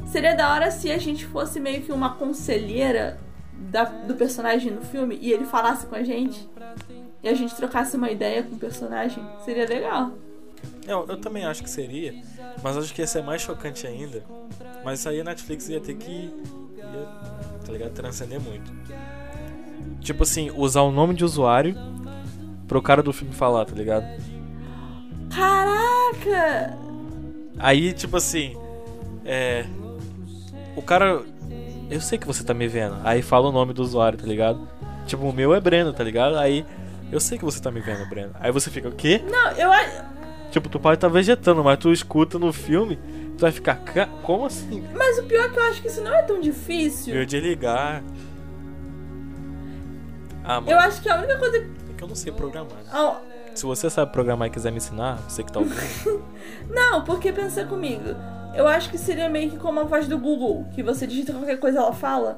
Seria 0.06 0.36
da 0.36 0.54
hora 0.54 0.72
se 0.72 0.90
a 0.92 0.98
gente 0.98 1.26
fosse 1.26 1.60
meio 1.60 1.82
que 1.82 1.92
uma 1.92 2.14
conselheira 2.16 3.20
da- 3.54 3.84
do 3.86 4.16
personagem 4.16 4.72
no 4.72 4.82
filme 4.82 5.18
e 5.22 5.32
ele 5.34 5.46
falasse 5.46 5.86
com 5.86 5.96
a 5.96 6.04
gente. 6.04 6.48
E 7.24 7.28
a 7.28 7.34
gente 7.34 7.56
trocasse 7.56 7.98
uma 7.98 8.10
ideia 8.10 8.44
com 8.44 8.56
o 8.56 8.60
personagem. 8.60 9.24
Seria 9.44 9.66
legal. 9.68 10.12
Eu, 10.88 11.06
eu 11.08 11.18
também 11.20 11.46
acho 11.46 11.62
que 11.64 11.70
seria, 11.70 12.14
mas 12.64 12.78
acho 12.78 12.94
que 12.94 13.02
ia 13.02 13.08
ser 13.08 13.24
mais 13.24 13.42
chocante 13.42 13.86
ainda. 13.86 14.24
Mas 14.84 15.00
isso 15.00 15.10
aí 15.10 15.22
a 15.22 15.24
Netflix 15.24 15.70
ia 15.70 15.80
ter 15.80 15.96
que. 15.96 16.34
Ia, 16.78 17.08
tá 17.66 17.72
ligado? 17.72 17.92
Transcender 17.92 18.40
muito. 18.40 18.72
Tipo 20.02 20.24
assim, 20.24 20.52
usar 20.56 20.82
o 20.82 20.92
nome 20.92 21.14
de 21.14 21.24
usuário 21.24 21.76
pro 22.68 22.82
cara 22.82 23.04
do 23.04 23.14
filme 23.14 23.34
falar, 23.34 23.66
tá 23.66 23.76
ligado? 23.76 24.06
Caraca! 25.34 26.78
Aí, 27.60 27.94
tipo 27.94 28.18
assim, 28.18 28.56
é. 29.26 29.66
O 30.76 30.82
cara. 30.82 31.22
Eu 31.90 32.02
sei 32.02 32.18
que 32.18 32.28
você 32.28 32.44
tá 32.44 32.54
me 32.54 32.68
vendo. 32.68 32.98
Aí 33.04 33.22
fala 33.22 33.50
o 33.50 33.52
nome 33.52 33.74
do 33.74 33.82
usuário, 33.82 34.18
tá 34.18 34.26
ligado? 34.26 34.68
Tipo, 35.06 35.24
o 35.30 35.34
meu 35.34 35.54
é 35.54 35.60
Breno, 35.60 35.94
tá 35.94 36.04
ligado? 36.04 36.38
Aí. 36.38 36.66
Eu 37.10 37.22
sei 37.22 37.38
que 37.38 37.46
você 37.46 37.62
tá 37.62 37.72
me 37.72 37.80
vendo, 37.80 38.06
Breno. 38.10 38.32
Aí 38.38 38.52
você 38.52 38.70
fica, 38.70 38.90
o 38.90 38.92
quê? 38.92 39.24
Não, 39.32 39.52
eu 39.52 39.72
acho. 39.72 40.17
Tipo, 40.52 40.70
tu 40.70 40.80
pode 40.80 40.96
estar 40.96 41.08
vegetando, 41.10 41.64
mas 41.64 41.78
tu 41.78 41.92
escuta 41.92 42.40
no 42.40 42.52
filme, 42.54 42.98
tu 43.38 43.42
vai 43.42 43.52
ficar, 43.52 43.76
"Ca- 43.76 44.08
como 44.24 44.46
assim? 44.46 44.84
Mas 44.96 45.20
o 45.20 45.24
pior 45.24 45.46
é 45.46 45.50
que 45.50 45.60
eu 45.60 45.64
acho 45.64 45.82
que 45.82 45.88
isso 45.88 46.02
não 46.02 46.14
é 46.14 46.22
tão 46.24 46.40
difícil. 46.40 47.14
Eu 47.16 47.26
de 47.26 47.40
ligar. 47.40 48.02
Ah, 50.44 50.62
mano, 50.62 50.72
Eu 50.72 50.80
acho 50.80 51.02
que 51.02 51.10
a 51.10 51.18
única 51.18 51.38
coisa. 51.38 51.58
é 51.58 51.68
que 51.98 52.04
eu 52.04 52.08
não 52.08 52.16
sei 52.16 52.32
programar. 52.32 52.78
Ah, 52.92 53.20
Se 53.54 53.66
você 53.66 53.90
sabe 53.90 54.12
programar 54.14 54.48
e 54.48 54.52
quiser 54.52 54.72
me 54.72 54.78
ensinar, 54.78 55.18
você 55.28 55.44
que 55.44 55.52
tá 55.52 55.60
ouvindo. 55.60 56.24
Não, 56.70 57.04
porque 57.04 57.32
pensa 57.34 57.66
comigo. 57.66 58.04
Eu 58.56 58.68
acho 58.68 58.90
que 58.90 58.98
seria 58.98 59.28
meio 59.30 59.50
que 59.52 59.58
como 59.58 59.80
a 59.80 59.84
voz 59.84 60.08
do 60.08 60.18
Google, 60.18 60.66
que 60.76 60.82
você 60.84 61.06
digita 61.08 61.34
qualquer 61.34 61.60
coisa 61.60 61.80
ela 61.80 61.92
fala. 61.94 62.38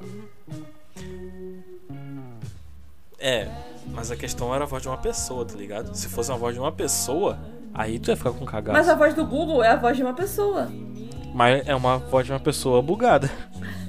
é, 3.20 3.48
mas 3.94 4.12
a 4.12 4.16
questão 4.16 4.54
era 4.56 4.64
a 4.64 4.68
voz 4.68 4.82
de 4.82 4.88
uma 4.88 4.98
pessoa, 4.98 5.46
tá 5.46 5.56
ligado? 5.56 5.94
Se 5.94 6.08
fosse 6.08 6.32
uma 6.32 6.38
voz 6.38 6.54
de 6.54 6.60
uma 6.60 6.72
pessoa, 6.72 7.38
aí 7.74 8.00
tu 8.00 8.10
ia 8.12 8.18
ficar 8.18 8.32
com 8.32 8.46
cagaço. 8.46 8.78
Mas 8.78 8.90
a 8.90 8.96
voz 8.96 9.14
do 9.14 9.26
Google 9.26 9.64
é 9.64 9.70
a 9.70 9.76
voz 9.76 9.96
de 9.98 10.04
uma 10.04 10.14
pessoa. 10.14 10.68
Mas 11.34 11.68
é 11.68 11.76
uma 11.76 11.98
voz 11.98 12.26
de 12.26 12.32
uma 12.32 12.40
pessoa 12.40 12.82
bugada. 12.82 13.30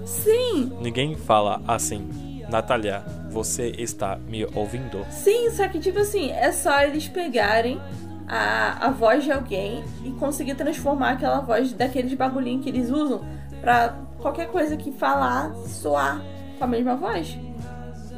Sim, 0.04 0.72
Ninguém 0.80 1.14
fala 1.16 1.60
assim, 1.68 2.08
Natália, 2.48 3.02
você 3.30 3.72
está 3.78 4.16
me 4.16 4.44
ouvindo? 4.54 5.04
sim, 5.10 5.50
só 5.50 5.68
que 5.68 5.78
tipo 5.78 5.98
assim, 6.00 6.30
é 6.30 6.50
só 6.52 6.80
eles 6.82 7.06
pegarem 7.08 7.80
a, 8.26 8.86
a 8.86 8.90
voz 8.90 9.24
de 9.24 9.32
alguém 9.32 9.84
e 10.04 10.10
conseguir 10.12 10.54
transformar 10.54 11.10
aquela 11.12 11.40
voz 11.40 11.72
daqueles 11.72 12.12
bagulhinhos 12.14 12.64
que 12.64 12.70
eles 12.70 12.90
usam 12.90 13.20
pra 13.60 13.94
qualquer 14.18 14.48
coisa 14.48 14.76
que 14.76 14.90
falar 14.92 15.54
soar 15.66 16.20
com 16.58 16.64
a 16.64 16.66
mesma 16.66 16.96
voz. 16.96 17.38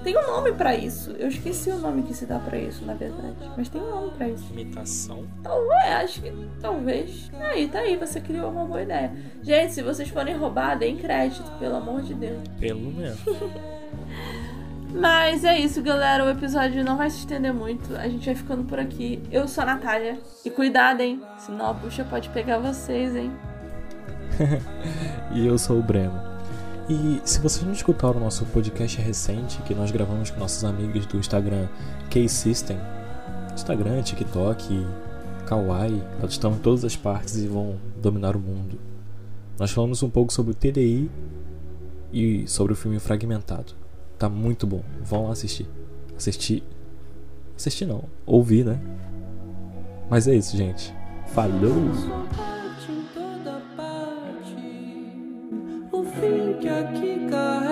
Tem 0.03 0.17
um 0.19 0.27
nome 0.27 0.53
pra 0.53 0.75
isso. 0.75 1.13
Eu 1.13 1.29
esqueci 1.29 1.71
o 1.71 1.79
nome 1.79 2.03
que 2.03 2.13
se 2.13 2.27
dá 2.27 2.39
pra 2.39 2.59
isso, 2.59 2.85
na 2.85 2.95
verdade. 2.95 3.37
Mas 3.57 3.69
tem 3.69 3.81
um 3.81 3.91
nome 3.91 4.11
pra 4.13 4.29
isso. 4.29 4.53
Imitação? 4.53 5.25
Talvez, 5.43 5.87
acho 5.87 6.23
que 6.23 6.33
talvez. 6.61 7.31
Aí, 7.41 7.69
tá 7.69 7.81
aí, 7.81 7.97
você 7.97 8.21
criou 8.21 8.51
uma 8.51 8.65
boa 8.65 8.83
ideia. 8.83 9.13
Gente, 9.43 9.75
se 9.75 9.83
vocês 9.83 10.09
forem 10.09 10.37
roubar, 10.37 10.77
deem 10.77 10.97
crédito, 10.97 11.51
pelo 11.59 11.77
amor 11.77 12.03
de 12.03 12.15
Deus. 12.15 12.41
Pelo 12.59 12.91
menos. 12.91 13.19
Mas 14.93 15.45
é 15.45 15.59
isso, 15.59 15.81
galera. 15.83 16.25
O 16.25 16.29
episódio 16.29 16.85
não 16.85 16.97
vai 16.97 17.09
se 17.09 17.19
estender 17.19 17.53
muito. 17.53 17.97
A 17.97 18.09
gente 18.09 18.27
vai 18.27 18.35
ficando 18.35 18.65
por 18.65 18.79
aqui. 18.79 19.23
Eu 19.31 19.49
sou 19.49 19.63
a 19.63 19.67
Natália. 19.67 20.19
E 20.45 20.51
cuidado, 20.51 21.01
hein? 21.01 21.23
Senão 21.39 21.71
a 21.71 21.73
bucha 21.73 22.05
pode 22.05 22.29
pegar 22.29 22.59
vocês, 22.59 23.17
hein? 23.17 23.33
e 25.33 25.47
eu 25.47 25.57
sou 25.57 25.79
o 25.79 25.83
Breno. 25.83 26.32
E 26.89 27.21
se 27.25 27.39
vocês 27.39 27.65
não 27.65 27.73
escutaram 27.73 28.17
o 28.17 28.25
nosso 28.25 28.45
podcast 28.47 29.01
recente 29.01 29.63
que 29.63 29.75
nós 29.75 29.91
gravamos 29.91 30.31
com 30.31 30.41
nossos 30.41 30.65
amigos 30.65 31.07
do 31.07 31.17
Instagram 31.17 31.69
K-System, 32.11 32.77
Instagram, 33.55 34.03
TikTok, 34.03 34.87
Kawaii, 35.47 36.03
elas 36.19 36.33
estão 36.33 36.53
em 36.53 36.59
todas 36.59 36.85
as 36.85 36.97
partes 36.97 37.37
e 37.37 37.47
vão 37.47 37.77
dominar 38.01 38.37
o 38.37 38.41
mundo. 38.41 38.79
Nós 39.59 39.71
falamos 39.71 40.03
um 40.03 40.11
pouco 40.11 40.33
sobre 40.33 40.53
o 40.53 40.55
TDI 40.55 41.11
e 42.13 42.47
sobre 42.49 42.73
o 42.73 42.77
filme 42.77 42.99
Fragmentado. 42.99 43.75
Tá 44.19 44.29
muito 44.29 44.67
bom. 44.67 44.83
Vão 45.03 45.27
lá 45.27 45.33
assistir. 45.33 45.69
Assistir. 46.17 46.63
Assistir 47.57 47.87
não. 47.87 48.05
Ouvir, 48.27 48.65
né? 48.65 48.81
Mas 50.11 50.27
é 50.27 50.35
isso, 50.35 50.57
gente. 50.57 50.95
Falou! 51.29 52.52
think 56.23 56.65
I 56.67 56.83
keep 57.01 57.72